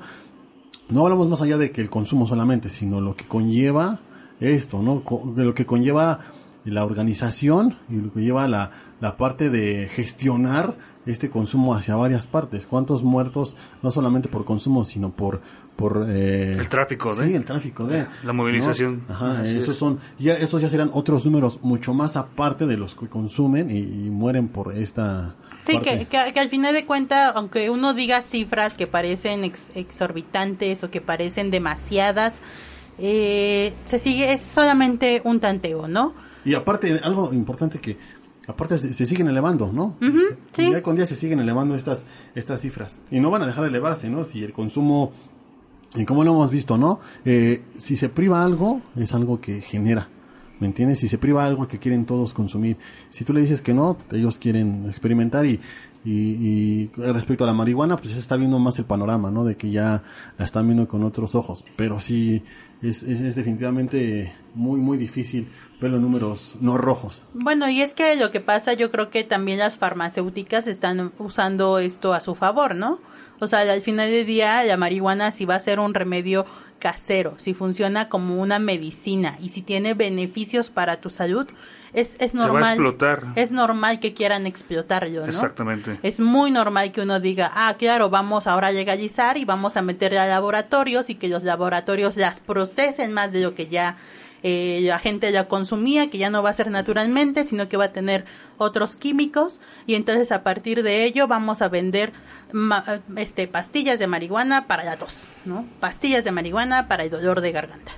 No 0.90 1.02
hablamos 1.02 1.28
más 1.28 1.40
allá 1.40 1.56
de 1.56 1.70
que 1.70 1.80
el 1.80 1.88
consumo 1.88 2.26
solamente, 2.26 2.68
sino 2.68 3.00
lo 3.00 3.16
que 3.16 3.24
conlleva 3.26 4.00
esto, 4.40 4.82
¿no? 4.82 5.02
Co- 5.02 5.32
de 5.34 5.44
lo 5.44 5.54
que 5.54 5.64
conlleva 5.64 6.18
la 6.64 6.84
organización 6.84 7.76
y 7.88 7.96
lo 7.96 8.12
que 8.12 8.20
lleva 8.20 8.46
la, 8.48 8.70
la 9.02 9.16
parte 9.18 9.50
de 9.50 9.88
gestionar 9.88 10.76
este 11.04 11.28
consumo 11.28 11.74
hacia 11.74 11.96
varias 11.96 12.26
partes. 12.28 12.66
¿Cuántos 12.66 13.02
muertos, 13.02 13.56
no 13.82 13.90
solamente 13.90 14.28
por 14.28 14.44
consumo, 14.44 14.84
sino 14.84 15.10
por... 15.10 15.40
por 15.76 16.06
eh, 16.08 16.56
El 16.58 16.68
tráfico, 16.68 17.14
¿de? 17.14 17.26
Sí, 17.28 17.34
el 17.34 17.44
tráfico 17.44 17.84
de... 17.84 18.06
La 18.22 18.32
movilización. 18.32 19.02
¿no? 19.08 19.14
Ajá, 19.14 19.40
Así 19.40 19.58
esos 19.58 19.70
es. 19.70 19.76
son, 19.76 19.98
ya, 20.20 20.34
esos 20.34 20.62
ya 20.62 20.68
serán 20.68 20.90
otros 20.92 21.24
números 21.24 21.58
mucho 21.62 21.92
más 21.92 22.16
aparte 22.16 22.66
de 22.66 22.76
los 22.76 22.94
que 22.94 23.08
consumen 23.08 23.70
y, 23.70 23.78
y 23.80 24.10
mueren 24.10 24.46
por 24.48 24.72
esta... 24.74 25.34
Sí, 25.66 25.78
que, 25.80 26.06
que, 26.06 26.32
que 26.32 26.40
al 26.40 26.48
final 26.48 26.72
de 26.72 26.86
cuentas, 26.86 27.32
aunque 27.34 27.70
uno 27.70 27.94
diga 27.94 28.20
cifras 28.22 28.74
que 28.74 28.86
parecen 28.86 29.44
ex- 29.44 29.72
exorbitantes 29.76 30.82
o 30.84 30.90
que 30.90 31.00
parecen 31.00 31.50
demasiadas, 31.50 32.34
eh, 32.98 33.72
se 33.86 33.98
sigue, 33.98 34.32
es 34.32 34.40
solamente 34.40 35.22
un 35.24 35.40
tanteo, 35.40 35.88
¿no? 35.88 36.14
Y 36.44 36.54
aparte, 36.54 37.00
algo 37.04 37.32
importante 37.32 37.78
que, 37.78 37.96
aparte 38.46 38.78
se, 38.78 38.92
se 38.92 39.06
siguen 39.06 39.28
elevando, 39.28 39.72
¿no? 39.72 39.96
Sí. 40.52 40.66
Día 40.66 40.82
con 40.82 40.96
día 40.96 41.06
se 41.06 41.16
siguen 41.16 41.40
elevando 41.40 41.74
estas, 41.74 42.04
estas 42.34 42.60
cifras. 42.60 42.98
Y 43.10 43.20
no 43.20 43.30
van 43.30 43.42
a 43.42 43.46
dejar 43.46 43.64
de 43.64 43.70
elevarse, 43.70 44.08
¿no? 44.08 44.24
Si 44.24 44.42
el 44.42 44.52
consumo, 44.52 45.12
y 45.94 46.04
como 46.04 46.24
lo 46.24 46.32
hemos 46.32 46.50
visto, 46.50 46.78
¿no? 46.78 47.00
Eh, 47.24 47.62
si 47.74 47.96
se 47.96 48.08
priva 48.08 48.44
algo, 48.44 48.80
es 48.96 49.14
algo 49.14 49.40
que 49.40 49.60
genera. 49.60 50.08
¿Me 50.60 50.66
entiendes? 50.68 51.00
Si 51.00 51.08
se 51.08 51.18
priva 51.18 51.44
algo 51.44 51.66
que 51.66 51.80
quieren 51.80 52.06
todos 52.06 52.32
consumir. 52.32 52.76
Si 53.10 53.24
tú 53.24 53.32
le 53.32 53.40
dices 53.40 53.62
que 53.62 53.74
no, 53.74 53.96
ellos 54.12 54.38
quieren 54.38 54.86
experimentar 54.86 55.44
y, 55.44 55.58
y, 56.04 56.10
y 56.12 56.90
respecto 56.94 57.42
a 57.42 57.48
la 57.48 57.52
marihuana, 57.52 57.96
pues 57.96 58.10
se 58.10 58.18
está 58.20 58.36
viendo 58.36 58.60
más 58.60 58.78
el 58.78 58.84
panorama, 58.84 59.32
¿no? 59.32 59.44
De 59.44 59.56
que 59.56 59.72
ya 59.72 60.04
la 60.38 60.44
están 60.44 60.66
viendo 60.66 60.86
con 60.86 61.02
otros 61.02 61.34
ojos. 61.34 61.64
Pero 61.74 61.98
sí, 61.98 62.44
es, 62.82 63.02
es, 63.02 63.20
es 63.20 63.34
definitivamente 63.34 64.32
muy, 64.54 64.80
muy 64.80 64.98
difícil 64.98 65.48
ver 65.80 65.90
los 65.90 66.00
números 66.00 66.56
no 66.60 66.76
rojos. 66.76 67.24
Bueno, 67.32 67.68
y 67.68 67.80
es 67.80 67.94
que 67.94 68.16
lo 68.16 68.30
que 68.30 68.40
pasa, 68.40 68.72
yo 68.72 68.90
creo 68.90 69.10
que 69.10 69.24
también 69.24 69.58
las 69.58 69.78
farmacéuticas 69.78 70.66
están 70.66 71.12
usando 71.18 71.78
esto 71.78 72.12
a 72.12 72.20
su 72.20 72.34
favor, 72.34 72.74
¿no? 72.74 73.00
O 73.40 73.46
sea, 73.46 73.60
al 73.60 73.82
final 73.82 74.10
del 74.10 74.26
día, 74.26 74.62
la 74.64 74.76
marihuana 74.76 75.30
si 75.30 75.44
va 75.44 75.56
a 75.56 75.60
ser 75.60 75.80
un 75.80 75.94
remedio 75.94 76.46
casero, 76.78 77.34
si 77.38 77.54
funciona 77.54 78.08
como 78.08 78.40
una 78.40 78.58
medicina 78.58 79.38
y 79.40 79.50
si 79.50 79.62
tiene 79.62 79.94
beneficios 79.94 80.70
para 80.70 81.00
tu 81.00 81.10
salud, 81.10 81.48
es, 81.94 82.16
es 82.18 82.34
va 82.34 82.42
a 82.44 82.46
normal. 82.46 82.72
explotar. 82.74 83.26
Es 83.36 83.50
normal 83.52 84.00
que 84.00 84.14
quieran 84.14 84.46
explotarlo, 84.46 85.20
¿no? 85.20 85.26
Exactamente. 85.26 85.98
Es 86.02 86.20
muy 86.20 86.50
normal 86.50 86.90
que 86.92 87.02
uno 87.02 87.20
diga, 87.20 87.50
ah, 87.54 87.74
claro, 87.78 88.08
vamos 88.10 88.46
ahora 88.46 88.68
a 88.68 88.72
legalizar 88.72 89.36
y 89.38 89.44
vamos 89.44 89.76
a 89.76 89.82
meterle 89.82 90.18
a 90.18 90.26
laboratorios 90.26 91.10
y 91.10 91.16
que 91.16 91.28
los 91.28 91.42
laboratorios 91.44 92.16
las 92.16 92.40
procesen 92.40 93.12
más 93.12 93.32
de 93.32 93.40
lo 93.42 93.54
que 93.54 93.66
ya 93.68 93.96
eh, 94.44 94.80
la 94.82 94.98
gente 94.98 95.30
ya 95.30 95.46
consumía, 95.46 96.10
que 96.10 96.18
ya 96.18 96.28
no 96.28 96.42
va 96.42 96.50
a 96.50 96.54
ser 96.54 96.68
naturalmente, 96.70 97.44
sino 97.44 97.68
que 97.68 97.76
va 97.76 97.84
a 97.84 97.92
tener 97.92 98.24
otros 98.58 98.96
químicos 98.96 99.60
y 99.86 99.94
entonces 99.94 100.32
a 100.32 100.42
partir 100.42 100.82
de 100.82 101.04
ello 101.04 101.28
vamos 101.28 101.62
a 101.62 101.68
vender 101.68 102.12
ma- 102.52 103.00
este 103.16 103.46
pastillas 103.46 103.98
de 104.00 104.08
marihuana 104.08 104.66
para 104.66 104.82
la 104.82 104.96
tos, 104.96 105.22
¿no? 105.44 105.64
Pastillas 105.78 106.24
de 106.24 106.32
marihuana 106.32 106.88
para 106.88 107.04
el 107.04 107.10
dolor 107.10 107.40
de 107.40 107.52
garganta. 107.52 107.92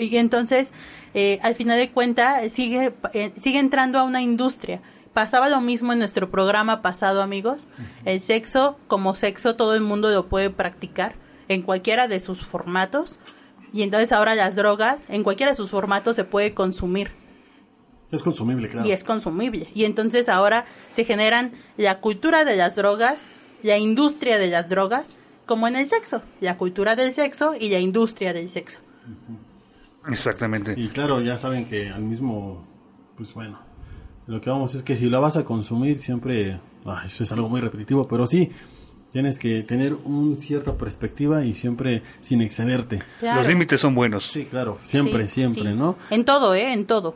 Y 0.00 0.16
entonces, 0.16 0.72
eh, 1.14 1.38
al 1.42 1.54
final 1.54 1.78
de 1.78 1.90
cuentas, 1.90 2.52
sigue, 2.52 2.92
eh, 3.12 3.32
sigue 3.40 3.58
entrando 3.58 3.98
a 3.98 4.04
una 4.04 4.22
industria. 4.22 4.80
Pasaba 5.12 5.48
lo 5.48 5.60
mismo 5.60 5.92
en 5.92 5.98
nuestro 5.98 6.30
programa 6.30 6.82
pasado, 6.82 7.20
amigos. 7.22 7.66
El 8.04 8.20
sexo, 8.20 8.78
como 8.86 9.14
sexo, 9.14 9.56
todo 9.56 9.74
el 9.74 9.80
mundo 9.80 10.08
lo 10.10 10.26
puede 10.28 10.50
practicar 10.50 11.14
en 11.48 11.62
cualquiera 11.62 12.06
de 12.08 12.20
sus 12.20 12.46
formatos. 12.46 13.18
Y 13.72 13.82
entonces 13.82 14.12
ahora 14.12 14.34
las 14.34 14.54
drogas, 14.56 15.04
en 15.08 15.22
cualquiera 15.24 15.52
de 15.52 15.56
sus 15.56 15.70
formatos, 15.70 16.16
se 16.16 16.24
puede 16.24 16.54
consumir 16.54 17.10
Es 18.12 18.22
consumible, 18.22 18.68
claro. 18.68 18.86
y 18.86 18.92
es 18.92 19.04
consumible. 19.04 19.68
Y 19.74 19.84
entonces 19.84 20.28
ahora 20.28 20.64
se 20.92 21.04
generan 21.04 21.52
la 21.76 22.00
cultura 22.00 22.44
de 22.44 22.56
las 22.56 22.76
drogas, 22.76 23.18
la 23.62 23.78
industria 23.78 24.38
de 24.38 24.48
las 24.48 24.68
drogas, 24.68 25.18
como 25.44 25.66
en 25.66 25.74
el 25.74 25.88
sexo. 25.88 26.22
La 26.40 26.56
cultura 26.56 26.94
del 26.94 27.12
sexo 27.12 27.54
y 27.58 27.68
la 27.70 27.80
industria 27.80 28.32
del 28.32 28.48
sexo. 28.48 28.78
Exactamente. 30.08 30.74
Y 30.76 30.88
claro, 30.88 31.20
ya 31.20 31.36
saben 31.36 31.66
que 31.66 31.90
al 31.90 32.02
mismo, 32.02 32.66
pues 33.16 33.34
bueno, 33.34 33.58
lo 34.26 34.40
que 34.40 34.50
vamos 34.50 34.74
es 34.74 34.82
que 34.82 34.96
si 34.96 35.08
la 35.08 35.18
vas 35.18 35.36
a 35.36 35.44
consumir 35.44 35.98
siempre, 35.98 36.60
ah, 36.86 37.02
eso 37.04 37.22
es 37.22 37.32
algo 37.32 37.48
muy 37.48 37.60
repetitivo, 37.60 38.06
pero 38.08 38.26
sí, 38.26 38.50
tienes 39.12 39.38
que 39.38 39.62
tener 39.62 39.94
una 40.04 40.36
cierta 40.36 40.76
perspectiva 40.76 41.44
y 41.44 41.54
siempre 41.54 42.02
sin 42.22 42.40
excederte. 42.40 43.02
Claro. 43.18 43.40
Los 43.40 43.48
límites 43.48 43.80
son 43.80 43.94
buenos. 43.94 44.26
Sí, 44.26 44.44
claro, 44.44 44.78
siempre, 44.84 45.28
Sí, 45.28 45.34
siempre, 45.34 45.64
sí. 45.64 45.74
¿no? 45.74 45.96
En 46.10 46.24
todo, 46.24 46.54
¿eh? 46.54 46.72
En 46.72 46.86
todo. 46.86 47.14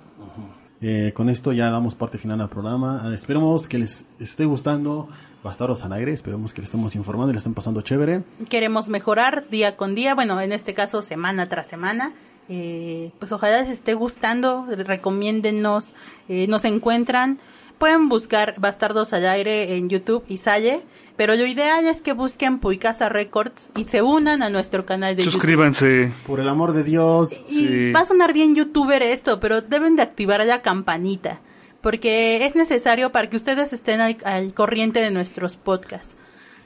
Eh, 0.80 1.12
con 1.14 1.30
esto 1.30 1.52
ya 1.52 1.70
damos 1.70 1.94
parte 1.94 2.18
final 2.18 2.40
al 2.40 2.50
programa. 2.50 3.04
Eh, 3.06 3.14
esperemos 3.14 3.66
que 3.66 3.78
les 3.78 4.04
esté 4.20 4.44
gustando 4.44 5.08
Bastardos 5.44 5.84
al 5.84 5.92
aire. 5.92 6.10
Esperemos 6.10 6.54
que 6.54 6.62
les 6.62 6.68
estemos 6.68 6.94
informando 6.96 7.30
y 7.30 7.34
les 7.34 7.42
estén 7.42 7.52
pasando 7.52 7.82
chévere. 7.82 8.22
Queremos 8.48 8.88
mejorar 8.88 9.44
día 9.50 9.76
con 9.76 9.94
día, 9.94 10.14
bueno, 10.14 10.40
en 10.40 10.52
este 10.52 10.72
caso 10.72 11.02
semana 11.02 11.50
tras 11.50 11.66
semana. 11.66 12.12
Eh, 12.48 13.10
pues 13.18 13.32
ojalá 13.32 13.62
les 13.62 13.70
esté 13.70 13.94
gustando, 13.94 14.66
recomiéndennos, 14.68 15.94
eh, 16.28 16.46
nos 16.46 16.64
encuentran. 16.64 17.38
Pueden 17.78 18.08
buscar 18.08 18.54
Bastardos 18.58 19.12
al 19.12 19.26
aire 19.26 19.76
en 19.76 19.88
YouTube 19.88 20.24
y 20.28 20.36
Salle, 20.38 20.82
pero 21.16 21.34
lo 21.36 21.46
ideal 21.46 21.86
es 21.86 22.00
que 22.00 22.12
busquen 22.12 22.58
Puicasa 22.58 23.08
Records 23.08 23.70
y 23.76 23.84
se 23.84 24.02
unan 24.02 24.42
a 24.42 24.50
nuestro 24.50 24.84
canal 24.86 25.16
de 25.16 25.22
YouTube. 25.22 25.32
Suscríbanse. 25.32 26.12
Por 26.26 26.40
el 26.40 26.48
amor 26.48 26.72
de 26.72 26.84
Dios. 26.84 27.32
Y 27.48 27.66
Sí. 27.66 27.92
va 27.92 28.00
a 28.00 28.06
sonar 28.06 28.32
bien 28.32 28.54
youtuber 28.54 29.02
esto, 29.02 29.40
pero 29.40 29.60
deben 29.60 29.96
de 29.96 30.02
activar 30.02 30.44
la 30.44 30.62
campanita, 30.62 31.40
porque 31.80 32.44
es 32.46 32.54
necesario 32.54 33.10
para 33.10 33.28
que 33.30 33.36
ustedes 33.36 33.72
estén 33.72 34.00
al, 34.00 34.16
al 34.24 34.54
corriente 34.54 35.00
de 35.00 35.10
nuestros 35.10 35.56
podcasts. 35.56 36.16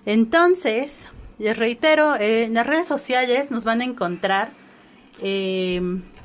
Entonces, 0.06 1.08
les 1.38 1.56
reitero, 1.56 2.16
eh, 2.16 2.44
en 2.44 2.54
las 2.54 2.66
redes 2.66 2.86
sociales 2.86 3.50
nos 3.50 3.62
van 3.64 3.80
a 3.80 3.84
encontrar... 3.84 4.50
eh, 5.22 5.80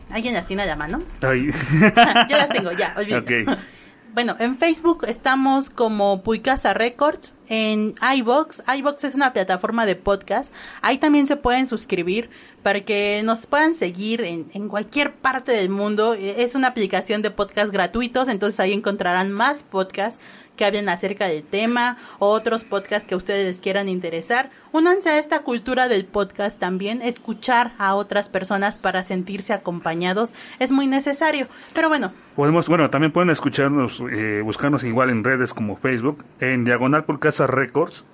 ¿Alguien 0.10 0.34
las 0.34 0.46
tiene 0.46 0.64
a 0.64 0.66
la 0.66 0.76
mano? 0.76 1.02
Ay. 1.22 1.50
Yo 2.30 2.38
las 2.38 2.50
tengo, 2.50 2.72
ya, 2.74 2.94
olvídate. 2.98 3.44
Ok. 3.44 3.58
Bueno, 4.14 4.36
en 4.38 4.60
Facebook 4.60 5.06
estamos 5.08 5.72
como 5.72 6.22
Puicasa 6.22 6.76
Records, 6.76 7.34
en 7.50 7.96
iBox. 8.18 8.62
iBox 8.78 9.06
es 9.06 9.16
una 9.16 9.34
plataforma 9.34 9.88
de 9.88 9.96
podcast. 9.96 10.54
Ahí 10.84 11.00
también 11.00 11.26
se 11.26 11.36
pueden 11.36 11.66
suscribir 11.66 12.30
para 12.62 12.82
que 12.82 13.24
nos 13.26 13.48
puedan 13.48 13.74
seguir 13.74 14.22
en, 14.22 14.52
en 14.54 14.68
cualquier 14.70 15.14
parte 15.14 15.52
del 15.52 15.70
mundo. 15.70 16.14
Eh, 16.14 16.44
Es 16.44 16.54
una 16.54 16.68
aplicación 16.68 17.24
de 17.24 17.32
podcast 17.32 17.74
gratuitos, 17.74 18.28
entonces 18.28 18.60
ahí 18.60 18.72
encontrarán 18.74 19.32
más 19.32 19.64
podcasts 19.64 20.20
que 20.56 20.66
hablen 20.66 20.90
acerca 20.90 21.28
del 21.28 21.44
tema 21.44 21.98
o 22.20 22.30
otros 22.30 22.64
podcasts 22.64 23.08
que 23.08 23.16
a 23.16 23.18
ustedes 23.18 23.46
les 23.46 23.60
quieran 23.60 23.90
interesar. 23.90 24.50
Únanse 24.72 25.10
a 25.10 25.20
esta 25.20 25.40
cultura 25.40 25.88
del 25.88 26.06
podcast 26.06 26.60
también, 26.60 27.02
escuchar 27.02 27.74
a 27.78 27.96
otras 27.96 28.30
personas 28.30 28.80
para 28.80 29.04
sentirse 29.04 29.54
acompañados 29.54 30.34
es 30.60 30.72
muy 30.72 30.88
necesario. 30.88 31.48
Pero 31.74 31.90
bueno, 31.90 32.12
Podemos, 32.36 32.68
bueno, 32.68 32.90
también 32.90 33.12
pueden 33.12 33.30
escucharnos, 33.30 34.02
eh, 34.12 34.42
buscarnos 34.44 34.84
igual 34.84 35.12
en 35.12 35.24
redes 35.24 35.54
como 35.54 35.76
Facebook, 35.76 36.26
en 36.40 36.64
Diagonal 36.64 37.04
Pulcasa 37.04 37.46
Records, 37.46 38.06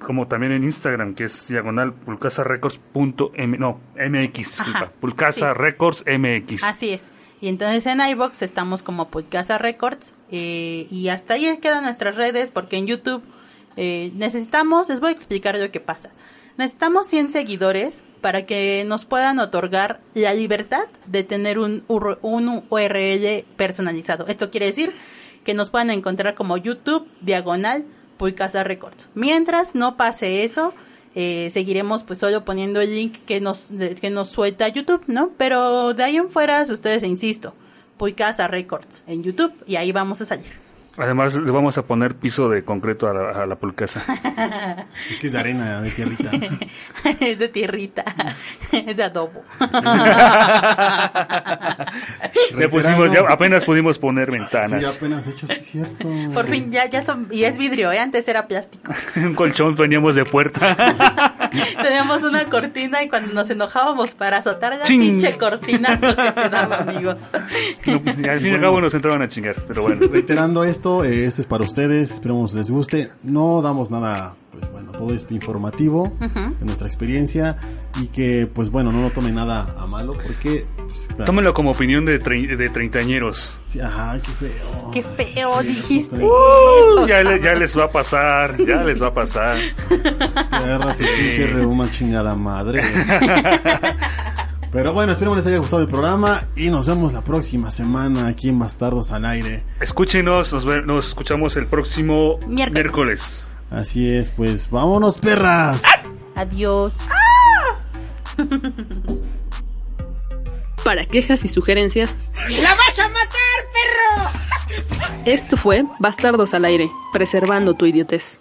como 0.00 0.26
también 0.26 0.50
en 0.50 0.64
Instagram, 0.64 1.14
que 1.14 1.24
es 1.24 1.46
Diagonal 1.46 1.92
Pulcasa 1.92 2.42
Records 2.42 2.78
punto 2.92 3.30
M, 3.34 3.56
no, 3.58 3.78
MX, 3.94 4.34
disculpa, 4.34 4.90
Pulcasa 5.00 5.52
sí. 5.52 5.60
Records 5.60 6.04
MX. 6.06 6.64
Así 6.64 6.90
es. 6.90 7.11
Y 7.42 7.48
entonces 7.48 7.84
en 7.86 8.00
iBox 8.00 8.40
estamos 8.40 8.84
como 8.84 9.08
Podcast 9.08 9.50
Records. 9.50 10.14
eh, 10.30 10.86
y 10.90 11.08
hasta 11.08 11.34
ahí 11.34 11.58
quedan 11.60 11.82
nuestras 11.82 12.14
redes 12.14 12.52
porque 12.52 12.76
en 12.76 12.86
YouTube 12.86 13.24
eh, 13.76 14.12
necesitamos, 14.14 14.88
les 14.88 15.00
voy 15.00 15.08
a 15.08 15.12
explicar 15.12 15.58
lo 15.58 15.70
que 15.72 15.80
pasa. 15.80 16.10
Necesitamos 16.56 17.08
100 17.08 17.30
seguidores 17.30 18.04
para 18.20 18.46
que 18.46 18.84
nos 18.86 19.06
puedan 19.06 19.40
otorgar 19.40 20.00
la 20.14 20.34
libertad 20.34 20.84
de 21.06 21.24
tener 21.24 21.58
un, 21.58 21.82
un 21.88 22.62
URL 22.70 23.44
personalizado. 23.56 24.28
Esto 24.28 24.52
quiere 24.52 24.66
decir 24.66 24.94
que 25.42 25.52
nos 25.52 25.68
puedan 25.68 25.90
encontrar 25.90 26.36
como 26.36 26.58
YouTube 26.58 27.08
diagonal 27.22 27.84
Puicasa 28.18 28.62
Records. 28.62 29.08
Mientras 29.14 29.74
no 29.74 29.96
pase 29.96 30.44
eso, 30.44 30.74
eh, 31.14 31.50
seguiremos 31.52 32.02
pues 32.02 32.18
solo 32.18 32.44
poniendo 32.44 32.80
el 32.80 32.94
link 32.94 33.18
que 33.26 33.40
nos, 33.40 33.70
que 34.00 34.10
nos 34.10 34.28
suelta 34.28 34.68
YouTube, 34.68 35.02
¿no? 35.06 35.30
Pero 35.36 35.94
de 35.94 36.04
ahí 36.04 36.16
en 36.16 36.30
fuera, 36.30 36.64
si 36.64 36.72
ustedes, 36.72 37.02
insisto, 37.02 37.54
Puicasa 37.96 38.48
Records 38.48 39.04
en 39.06 39.22
YouTube 39.22 39.52
y 39.66 39.76
ahí 39.76 39.92
vamos 39.92 40.20
a 40.20 40.26
salir. 40.26 40.61
Además, 40.98 41.34
le 41.34 41.50
vamos 41.50 41.78
a 41.78 41.82
poner 41.82 42.14
piso 42.16 42.50
de 42.50 42.64
concreto 42.64 43.08
a 43.08 43.14
la, 43.14 43.42
a 43.42 43.46
la 43.46 43.56
Pulcasa. 43.56 44.04
Es 45.10 45.18
que 45.18 45.28
es 45.28 45.32
de 45.32 45.38
arena, 45.38 45.80
de 45.80 45.90
tierrita. 45.90 46.30
es 47.20 47.38
de 47.38 47.48
tierrita, 47.48 48.04
es 48.72 48.96
de 48.96 49.02
adobo. 49.02 49.42
Le 52.54 52.68
pusimos, 52.68 53.10
ya 53.10 53.20
apenas 53.28 53.64
pudimos 53.64 53.98
poner 53.98 54.30
ventanas. 54.30 54.80
Sí, 54.80 54.96
apenas, 54.96 55.24
de 55.24 55.32
hecho, 55.32 55.46
sí 55.46 55.52
es 55.54 55.66
cierto. 55.66 56.08
Por 56.34 56.46
fin, 56.46 56.70
ya, 56.70 56.86
ya 56.86 57.04
son, 57.04 57.28
y 57.30 57.44
es 57.44 57.56
vidrio, 57.56 57.90
¿eh? 57.90 57.98
Antes 57.98 58.28
era 58.28 58.46
plástico. 58.46 58.92
Un 59.16 59.34
colchón 59.34 59.74
veníamos 59.76 60.14
de 60.14 60.24
puerta. 60.24 61.48
Teníamos 61.82 62.22
una 62.22 62.44
cortina 62.46 63.02
y 63.02 63.08
cuando 63.08 63.32
nos 63.32 63.48
enojábamos 63.50 64.12
para 64.12 64.38
azotar 64.38 64.76
la 64.76 64.84
pinche 64.84 65.36
cortina 65.38 65.98
que 65.98 66.10
se 66.10 66.48
daba, 66.48 66.76
amigos. 66.78 67.18
No, 67.86 68.02
y 68.04 68.28
al 68.28 68.40
fin 68.40 68.52
y 68.52 68.54
al 68.54 68.60
cabo 68.60 68.80
nos 68.80 68.94
entraron 68.94 69.22
a 69.22 69.28
chingar, 69.28 69.56
pero 69.66 69.82
bueno. 69.82 70.06
Reiterando 70.10 70.64
esto, 70.64 70.81
eh, 71.04 71.24
esto 71.26 71.40
es 71.42 71.46
para 71.46 71.64
ustedes, 71.64 72.10
esperemos 72.10 72.54
les 72.54 72.70
guste. 72.70 73.10
No 73.22 73.62
damos 73.62 73.90
nada, 73.90 74.34
pues 74.52 74.70
bueno, 74.72 74.92
todo 74.92 75.14
es 75.14 75.26
informativo 75.30 76.12
de 76.20 76.64
nuestra 76.64 76.86
experiencia 76.86 77.56
y 78.00 78.06
que, 78.08 78.46
pues 78.52 78.70
bueno, 78.70 78.90
no 78.92 79.02
lo 79.02 79.10
tomen 79.10 79.34
nada 79.34 79.74
a 79.78 79.86
malo 79.86 80.12
porque, 80.14 80.64
pues, 80.86 81.06
claro, 81.08 81.24
Tómenlo 81.26 81.54
como 81.54 81.70
opinión 81.72 82.04
de, 82.04 82.20
tre- 82.20 82.56
de 82.56 82.68
treintañeros. 82.70 83.60
sí, 83.64 83.80
ajá, 83.80 84.14
qué 84.14 84.20
feo. 84.30 84.90
Qué 84.92 85.02
feo 85.02 85.60
Sí, 85.62 85.68
dijiste. 85.68 86.16
Uh, 86.16 87.06
ya, 87.06 87.22
le- 87.22 87.40
ya 87.40 87.54
les 87.54 87.78
va 87.78 87.84
a 87.84 87.90
pasar, 87.90 88.56
ya 88.64 88.82
les 88.82 89.00
va 89.02 89.08
a 89.08 89.14
pasar. 89.14 89.58
Agarra 90.50 90.94
tu 90.94 91.04
pinche 91.04 91.46
reuma 91.46 91.90
chingada 91.90 92.34
madre. 92.34 92.82
Pero 94.72 94.92
bueno, 94.94 95.12
esperemos 95.12 95.36
les 95.36 95.46
haya 95.46 95.58
gustado 95.58 95.82
el 95.82 95.88
programa 95.88 96.48
y 96.56 96.70
nos 96.70 96.86
vemos 96.86 97.12
la 97.12 97.20
próxima 97.20 97.70
semana 97.70 98.26
aquí 98.26 98.48
en 98.48 98.58
Bastardos 98.58 99.12
al 99.12 99.26
Aire. 99.26 99.64
Escúchenos, 99.80 100.50
nos, 100.52 100.64
ve- 100.64 100.80
nos 100.82 101.08
escuchamos 101.08 101.56
el 101.58 101.66
próximo 101.66 102.38
Miércoles. 102.46 102.72
miércoles. 102.72 103.46
Así 103.70 104.08
es, 104.10 104.30
pues 104.30 104.70
vámonos 104.70 105.18
perras. 105.18 105.82
Adiós. 106.34 106.94
Para 110.84 111.04
quejas 111.04 111.44
y 111.44 111.48
sugerencias, 111.48 112.14
¡La 112.62 112.70
vas 112.74 112.98
a 112.98 113.08
matar, 113.08 113.68
perro! 113.72 114.30
esto 115.26 115.56
fue 115.56 115.84
Bastardos 116.00 116.54
al 116.54 116.64
aire, 116.64 116.90
preservando 117.12 117.74
tu 117.74 117.86
idiotez. 117.86 118.38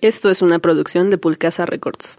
Esto 0.00 0.30
es 0.30 0.42
una 0.42 0.58
producción 0.58 1.10
de 1.10 1.18
Pulcasa 1.18 1.64
Records. 1.66 2.18